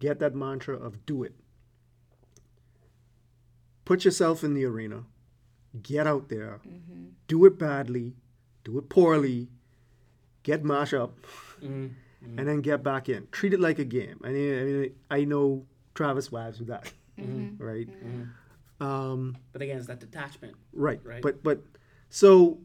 get 0.02 0.18
that 0.18 0.34
mantra 0.34 0.76
of 0.76 0.92
do 1.06 1.22
it. 1.22 1.34
Put 3.84 4.04
yourself 4.04 4.42
in 4.44 4.54
the 4.54 4.64
arena. 4.64 5.04
Get 5.82 6.06
out 6.06 6.28
there. 6.28 6.60
Do 7.28 7.44
it 7.46 7.58
badly. 7.58 8.14
Do 8.64 8.78
it 8.78 8.88
poorly. 8.88 9.48
Get 10.42 10.64
mash 10.64 10.92
up 10.92 11.14
Mm. 11.62 11.90
and 12.38 12.48
then 12.48 12.60
get 12.60 12.82
back 12.82 13.08
in. 13.08 13.28
Treat 13.30 13.52
it 13.54 13.60
like 13.60 13.78
a 13.78 13.84
game. 13.84 14.18
I 14.24 14.30
mean, 14.30 14.58
I, 14.60 14.64
mean, 14.64 14.94
I 15.10 15.24
know 15.24 15.64
Travis 15.94 16.28
vibes 16.28 16.58
with 16.58 16.68
that, 16.68 16.92
right? 17.58 17.88
Um, 18.80 19.36
But 19.52 19.62
again, 19.62 19.78
it's 19.78 19.86
that 19.86 20.00
detachment. 20.00 20.54
right. 20.72 21.00
Right. 21.04 21.22
But 21.22 21.42
but 21.44 21.62
so 22.10 22.58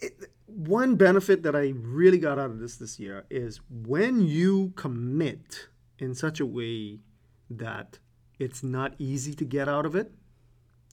it, 0.00 0.12
one 0.46 0.96
benefit 0.96 1.42
that 1.44 1.54
I 1.54 1.72
really 2.00 2.18
got 2.18 2.38
out 2.38 2.50
of 2.50 2.58
this 2.58 2.76
this 2.76 2.98
year 2.98 3.24
is 3.30 3.60
when 3.70 4.20
you 4.20 4.72
commit 4.76 5.68
in 5.98 6.14
such 6.14 6.40
a 6.40 6.46
way 6.46 7.00
that 7.50 7.98
it's 8.38 8.62
not 8.62 8.94
easy 8.98 9.34
to 9.34 9.44
get 9.44 9.68
out 9.68 9.86
of 9.86 9.94
it, 9.94 10.12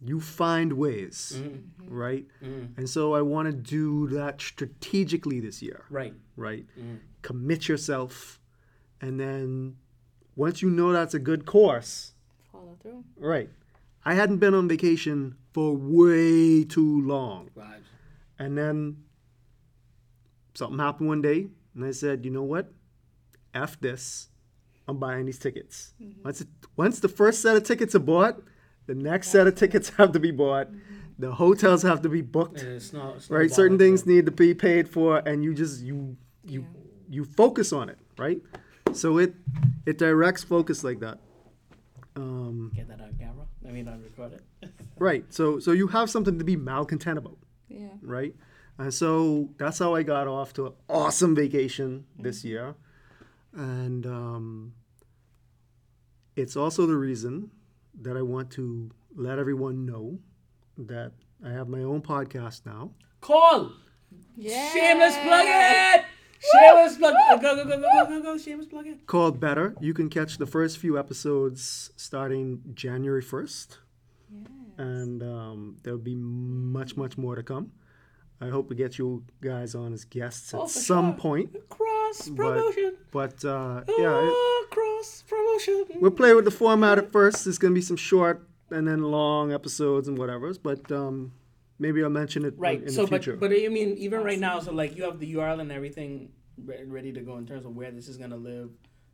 you 0.04 0.20
find 0.20 0.74
ways, 0.74 1.34
Mm-hmm. 1.38 1.94
right? 1.94 2.26
And 2.42 2.90
so 2.90 3.14
I 3.14 3.22
want 3.22 3.48
to 3.48 3.54
do 3.54 4.08
that 4.10 4.42
strategically 4.42 5.40
this 5.40 5.62
year 5.62 5.86
Right. 5.90 6.14
right? 6.36 6.66
Mm. 6.80 7.00
Commit 7.22 7.68
yourself, 7.68 8.40
and 9.00 9.20
then 9.20 9.78
once 10.36 10.62
you 10.62 10.70
know 10.70 10.92
that's 10.92 11.14
a 11.14 11.20
good 11.20 11.46
course, 11.46 12.14
Follow 12.52 12.78
through. 12.82 13.04
right? 13.18 13.50
I 14.04 14.16
hadn't 14.16 14.38
been 14.38 14.56
on 14.56 14.68
vacation 14.68 15.36
for 15.54 15.76
way 15.76 16.64
too 16.64 17.02
long, 17.02 17.50
Vibes. 17.56 17.84
and 18.40 18.58
then 18.58 19.04
something 20.56 20.80
happened 20.80 21.10
one 21.10 21.22
day, 21.22 21.48
and 21.76 21.86
I 21.86 21.92
said, 21.92 22.26
you 22.26 22.32
know 22.32 22.44
what? 22.44 22.72
F 23.54 23.80
this. 23.80 24.30
I'm 24.92 24.98
buying 24.98 25.26
these 25.26 25.40
tickets. 25.40 25.94
Once 26.24 26.42
it, 26.42 26.48
once 26.78 27.00
the 27.00 27.10
first 27.10 27.42
set 27.42 27.56
of 27.56 27.64
tickets 27.64 27.96
are 27.96 28.00
bought, 28.00 28.42
the 28.88 28.96
next 28.96 29.30
set 29.30 29.48
of 29.48 29.56
tickets 29.56 29.90
have 29.98 30.12
to 30.12 30.20
be 30.20 30.32
bought. 30.32 30.68
The 31.18 31.32
hotels 31.34 31.82
have 31.84 32.02
to 32.02 32.10
be 32.10 32.22
booked. 32.22 32.62
And 32.62 32.74
it's 32.74 32.94
not, 32.94 33.16
it's 33.18 33.30
right? 33.30 33.52
certain 33.52 33.78
things 33.78 34.06
need 34.06 34.26
to 34.26 34.32
be 34.32 34.54
paid 34.54 34.90
for 34.90 35.18
and 35.28 35.44
you 35.44 35.54
just 35.54 35.82
you 35.82 36.18
you 36.46 36.66
you 37.10 37.26
focus 37.26 37.72
on 37.74 37.90
it 37.90 37.98
right? 38.18 38.42
So 38.94 39.18
it 39.18 39.34
it 39.86 39.98
directs 39.98 40.44
focus 40.44 40.84
like 40.84 41.00
that. 41.00 41.18
Um, 42.16 42.72
Get 42.76 42.88
that 42.90 43.02
on 43.02 43.14
camera. 43.18 43.46
I 43.68 43.72
mean, 43.72 43.88
on 43.88 44.02
record 44.04 44.34
it. 44.34 44.70
right. 45.00 45.26
So 45.34 45.60
so 45.60 45.72
you 45.72 45.88
have 45.88 46.10
something 46.10 46.38
to 46.38 46.44
be 46.46 46.56
malcontent 46.56 47.18
about 47.18 47.38
Yeah. 47.70 47.88
right? 48.02 48.36
And 48.78 48.94
so 48.94 49.50
that's 49.58 49.78
how 49.80 49.94
i 49.96 50.02
got 50.02 50.28
off 50.28 50.54
to 50.54 50.66
an 50.68 50.74
awesome 50.90 51.36
vacation 51.36 52.06
this 52.18 52.44
year. 52.44 52.76
And 53.54 54.06
um, 54.06 54.74
it's 56.42 56.56
also 56.56 56.86
the 56.86 56.96
reason 57.08 57.52
that 58.06 58.16
i 58.18 58.22
want 58.22 58.50
to 58.52 58.90
let 59.16 59.38
everyone 59.40 59.86
know 59.86 60.18
that 60.78 61.12
i 61.46 61.50
have 61.50 61.68
my 61.68 61.84
own 61.92 62.02
podcast 62.02 62.66
now 62.66 62.92
Call. 63.22 63.72
Yeah. 64.36 64.70
Shameless 64.74 65.16
plug 65.26 65.46
it. 65.48 66.06
Shameless 66.52 66.98
plug. 66.98 67.14
Go 67.30 67.56
go 67.56 67.64
go 67.64 67.70
go 67.70 67.82
go 67.82 68.06
go 68.10 68.22
go. 68.24 68.38
Shameless 68.38 68.68
plug 68.68 68.88
it. 68.88 69.06
called 69.06 69.40
Better. 69.40 69.76
You 69.80 69.94
can 69.94 70.10
catch 70.10 70.40
the 70.40 70.48
first 70.48 70.80
few 70.80 70.98
episodes 70.98 71.92
starting 71.96 72.62
January 72.74 73.22
1st. 73.22 73.78
And 74.78 75.22
um, 75.22 75.78
there'll 75.84 76.00
be 76.00 76.16
much, 76.16 76.98
much 76.98 77.16
more 77.18 77.36
to 77.36 77.44
come. 77.44 77.72
I 78.42 78.48
hope 78.50 78.70
to 78.70 78.76
get 78.76 78.98
you 78.98 79.24
guys 79.40 79.76
on 79.76 79.94
as 79.94 80.04
guests 80.04 80.52
at 80.56 80.60
Oh, 80.62 80.64
for 80.66 80.80
some 80.80 81.12
sure. 81.12 81.20
point. 81.20 81.70
Cross 81.70 82.30
promotion. 82.36 82.96
But 83.12 83.46
uh, 83.46 83.84
yeah, 83.88 84.18
it- 84.18 84.34
Oh, 84.34 84.66
cross 84.72 85.24
promotion. 85.28 85.41
We'll 86.00 86.12
play 86.12 86.34
with 86.34 86.46
the 86.46 86.52
format 86.52 86.98
at 86.98 87.12
first. 87.12 87.46
There's 87.46 87.58
going 87.58 87.74
to 87.74 87.76
be 87.76 87.82
some 87.82 87.98
short 87.98 88.48
and 88.70 88.88
then 88.88 89.04
long 89.04 89.54
episodes 89.54 90.08
and 90.08 90.18
whatever. 90.18 90.54
But 90.54 90.92
um, 90.92 91.34
maybe 91.80 92.04
I'll 92.04 92.10
mention 92.10 92.46
it 92.46 92.54
Right. 92.58 92.82
in 92.82 92.90
so, 92.90 93.02
the 93.04 93.08
future. 93.10 93.36
but 93.36 93.50
but 93.52 93.60
I 93.60 93.68
mean, 93.68 93.96
even 93.98 94.24
right 94.24 94.40
now, 94.40 94.60
so 94.60 94.72
like 94.72 94.96
you 94.96 95.04
have 95.04 95.20
the 95.20 95.34
URL 95.36 95.60
and 95.60 95.72
everything 95.72 96.32
re- 96.64 96.84
ready 96.86 97.12
to 97.14 97.22
go 97.22 97.38
in 97.38 97.46
terms 97.46 97.66
of 97.66 97.76
where 97.76 97.92
this 97.92 98.08
is 98.08 98.18
gonna 98.18 98.38
live. 98.38 98.70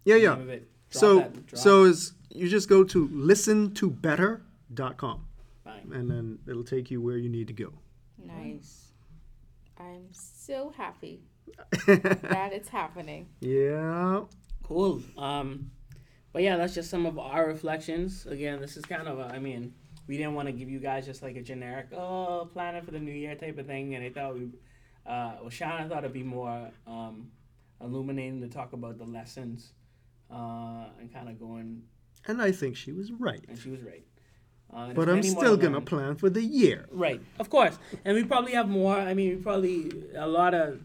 yeah, 0.06 0.16
yeah. 0.16 0.38
it. 0.38 0.70
So, 0.90 1.20
that, 1.20 1.58
so 1.58 1.84
is 1.84 2.14
you 2.30 2.48
just 2.48 2.70
go 2.70 2.84
to 2.86 3.10
listentobetter.com 3.10 5.26
Fine. 5.66 5.92
and 5.94 6.10
then 6.10 6.40
it'll 6.48 6.64
take 6.64 6.90
you 6.92 7.02
where 7.02 7.18
you 7.18 7.28
need 7.30 7.48
to 7.48 7.54
go. 7.54 7.74
Nice. 8.24 8.92
I'm 9.78 10.08
so 10.12 10.72
happy 10.76 11.22
that 11.88 12.50
it's 12.54 12.70
happening. 12.70 13.28
Yeah. 13.42 14.22
Cool. 14.64 15.02
Um, 15.18 15.72
but 16.38 16.44
yeah, 16.44 16.56
that's 16.56 16.76
just 16.76 16.92
some 16.92 17.08
of 17.08 17.18
our 17.18 17.48
reflections. 17.48 18.28
Again, 18.28 18.62
this 18.62 18.78
is 18.78 18.86
kind 18.86 19.08
of, 19.08 19.18
a, 19.18 19.24
I 19.24 19.40
mean, 19.40 19.74
we 20.06 20.18
didn't 20.18 20.36
want 20.36 20.48
to 20.48 20.52
give 20.52 20.70
you 20.70 20.78
guys 20.78 21.04
just 21.04 21.24
like 21.24 21.36
a 21.36 21.42
generic 21.42 21.88
oh 21.98 22.48
planning 22.54 22.84
for 22.84 22.92
the 22.92 23.00
new 23.00 23.12
year 23.12 23.34
type 23.34 23.58
of 23.58 23.66
thing, 23.66 23.96
and 23.96 24.06
I 24.06 24.12
thought 24.12 24.36
we, 24.36 24.44
uh, 25.08 25.38
well, 25.42 25.50
Shauna 25.50 25.90
thought 25.90 26.04
it'd 26.04 26.14
be 26.14 26.22
more 26.22 26.70
um, 26.86 27.32
illuminating 27.82 28.40
to 28.42 28.50
talk 28.50 28.74
about 28.74 29.00
the 29.00 29.06
lessons, 29.06 29.72
uh, 30.32 30.86
and 31.00 31.12
kind 31.12 31.28
of 31.28 31.40
going, 31.40 31.82
And 32.28 32.40
I 32.40 32.52
think 32.52 32.78
she 32.78 32.92
was 32.92 33.12
right. 33.14 33.44
and 33.50 33.58
she 33.58 33.72
was 33.72 33.82
right. 33.82 34.06
Uh, 34.72 34.94
But 34.94 35.10
I'm 35.10 35.24
still 35.24 35.58
gonna 35.58 35.82
plan 35.82 36.18
for 36.18 36.30
the 36.30 36.44
year. 36.44 36.86
Right, 36.92 37.20
of 37.40 37.50
course, 37.50 37.80
and 38.06 38.16
we 38.16 38.24
probably 38.24 38.52
have 38.52 38.70
more. 38.70 38.96
I 38.96 39.16
mean, 39.16 39.30
we 39.30 39.36
probably 39.38 39.92
a 40.14 40.28
lot 40.28 40.54
of 40.54 40.82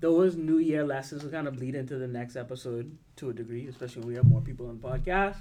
those 0.00 0.36
New 0.36 0.58
Year 0.58 0.84
lessons 0.84 1.22
will 1.24 1.30
kind 1.30 1.48
of 1.48 1.56
bleed 1.56 1.74
into 1.74 1.96
the 1.96 2.06
next 2.08 2.36
episode 2.36 2.96
to 3.16 3.30
a 3.30 3.32
degree, 3.32 3.66
especially 3.66 4.00
when 4.00 4.08
we 4.08 4.14
have 4.16 4.26
more 4.26 4.40
people 4.42 4.68
on 4.68 4.78
the 4.78 4.86
podcast. 4.88 5.36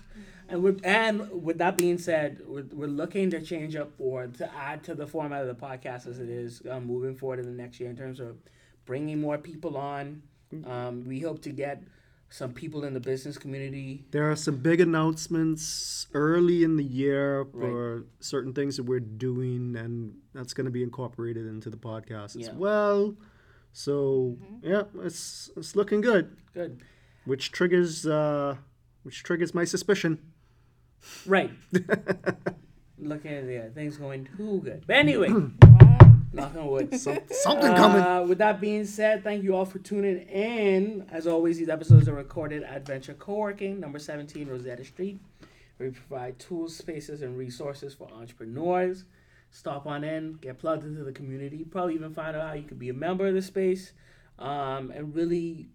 And 0.47 0.63
we're 0.63 0.77
and 0.83 1.43
with 1.43 1.57
that 1.57 1.77
being 1.77 1.97
said, 1.97 2.41
we're, 2.47 2.63
we're 2.71 2.87
looking 2.87 3.29
to 3.31 3.41
change 3.41 3.75
up 3.75 3.91
or 3.99 4.27
to 4.27 4.55
add 4.55 4.83
to 4.85 4.95
the 4.95 5.07
format 5.07 5.41
of 5.41 5.47
the 5.47 5.55
podcast 5.65 6.07
as 6.07 6.19
it 6.19 6.29
is 6.29 6.61
um, 6.71 6.85
moving 6.85 7.15
forward 7.15 7.39
in 7.39 7.45
the 7.45 7.51
next 7.63 7.79
year 7.79 7.89
in 7.89 7.97
terms 7.97 8.19
of 8.19 8.37
bringing 8.85 9.19
more 9.19 9.37
people 9.37 9.75
on. 9.77 10.21
Um, 10.65 11.03
we 11.05 11.19
hope 11.19 11.41
to 11.41 11.49
get 11.49 11.83
some 12.29 12.53
people 12.53 12.85
in 12.85 12.93
the 12.93 12.99
business 12.99 13.37
community. 13.37 14.05
There 14.11 14.29
are 14.31 14.35
some 14.35 14.57
big 14.57 14.79
announcements 14.79 16.07
early 16.13 16.63
in 16.63 16.77
the 16.77 16.83
year 16.83 17.45
for 17.51 18.05
certain 18.19 18.53
things 18.53 18.77
that 18.77 18.83
we're 18.83 18.99
doing, 18.99 19.75
and 19.75 20.15
that's 20.33 20.53
going 20.53 20.65
to 20.65 20.71
be 20.71 20.83
incorporated 20.83 21.45
into 21.45 21.69
the 21.69 21.77
podcast 21.77 22.39
as 22.39 22.47
Yeah. 22.47 22.53
well. 22.53 23.15
So 23.77 24.37
yeah, 24.63 24.83
it's 25.03 25.51
it's 25.57 25.75
looking 25.75 25.99
good, 25.99 26.37
Good, 26.53 26.79
which 27.25 27.51
triggers 27.51 28.07
uh, 28.07 28.55
which 29.03 29.21
triggers 29.21 29.53
my 29.53 29.65
suspicion. 29.65 30.17
right? 31.25 31.51
Looking 32.97 33.31
at 33.33 33.43
yeah, 33.49 33.67
things 33.67 33.97
going 33.97 34.29
too 34.37 34.61
good. 34.63 34.85
But 34.87 34.95
anyway. 34.95 35.27
Knock 36.31 36.55
on 36.55 36.67
wood. 36.67 36.99
Something 36.99 37.75
coming. 37.75 38.01
Uh, 38.01 38.23
with 38.27 38.37
that 38.37 38.59
being 38.61 38.85
said, 38.85 39.23
thank 39.23 39.43
you 39.43 39.55
all 39.55 39.65
for 39.65 39.79
tuning 39.79 40.19
in. 40.19 41.05
As 41.11 41.27
always, 41.27 41.57
these 41.57 41.69
episodes 41.69 42.07
are 42.07 42.13
recorded 42.13 42.63
at 42.63 42.85
Venture 42.85 43.13
Co-working, 43.13 43.79
number 43.79 43.99
17 43.99 44.47
Rosetta 44.47 44.83
Street, 44.83 45.19
where 45.77 45.89
we 45.89 45.95
provide 45.95 46.37
tools, 46.39 46.75
spaces, 46.75 47.21
and 47.21 47.37
resources 47.37 47.93
for 47.93 48.09
entrepreneurs. 48.11 49.05
Stop 49.55 49.87
on 49.87 50.03
in, 50.03 50.33
get 50.41 50.59
plugged 50.59 50.83
into 50.83 51.05
the 51.05 51.13
community, 51.13 51.63
probably 51.63 51.95
even 51.95 52.13
find 52.13 52.35
out 52.35 52.45
how 52.49 52.53
you 52.53 52.63
could 52.63 52.77
be 52.77 52.89
a 52.89 52.93
member 52.93 53.25
of 53.25 53.33
the 53.33 53.41
space, 53.41 53.93
um, 54.37 54.91
and 54.91 55.15
really 55.15 55.69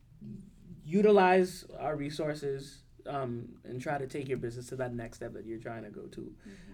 utilize 0.85 1.65
our 1.79 1.97
resources 1.97 2.83
um, 3.07 3.49
and 3.65 3.81
try 3.81 3.97
to 3.97 4.07
take 4.07 4.29
your 4.29 4.37
business 4.37 4.67
to 4.67 4.77
that 4.77 4.93
next 4.95 5.17
step 5.17 5.33
that 5.33 5.47
you're 5.47 5.59
trying 5.59 5.83
to 5.85 5.89
go 5.89 6.03
to. 6.03 6.31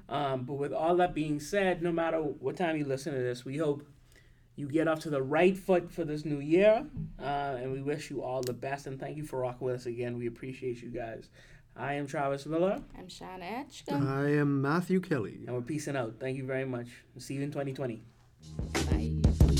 Um, 0.09 0.43
but 0.43 0.55
with 0.55 0.73
all 0.73 0.97
that 0.97 1.15
being 1.15 1.39
said, 1.39 1.81
no 1.81 1.93
matter 1.93 2.19
what 2.19 2.57
time 2.57 2.77
you 2.77 2.85
listen 2.85 3.15
to 3.15 3.21
this, 3.21 3.45
we 3.45 3.57
hope 3.57 3.87
you 4.57 4.69
get 4.69 4.89
off 4.89 4.99
to 5.01 5.11
the 5.11 5.23
right 5.23 5.57
foot 5.57 5.93
for 5.93 6.05
this 6.05 6.25
new 6.25 6.41
year. 6.41 6.85
Uh, 7.21 7.57
and 7.61 7.73
we 7.73 7.83
wish 7.83 8.11
you 8.11 8.21
all 8.21 8.43
the 8.43 8.53
best. 8.53 8.89
And 8.89 8.99
thank 8.99 9.17
you 9.17 9.23
for 9.25 9.41
rocking 9.41 9.65
with 9.65 9.77
us 9.77 9.87
again. 9.87 10.19
We 10.19 10.27
appreciate 10.27 10.83
you 10.83 10.89
guys. 10.89 11.29
I 11.79 11.95
am 11.95 12.07
Travis 12.07 12.47
Miller. 12.47 12.83
I'm 12.99 13.09
Sean 13.09 13.41
Etchka. 13.41 13.93
I 13.93 14.31
am 14.31 14.63
Matthew 14.63 15.01
Kelly. 15.01 15.41
And 15.47 15.55
we're 15.55 15.61
peacing 15.61 15.97
out. 15.97 16.15
Thank 16.19 16.39
you 16.39 16.47
very 16.47 16.65
much. 16.65 16.89
See 17.19 17.35
you 17.35 17.43
in 17.43 17.51
2020. 17.51 18.03
Bye. 18.73 19.56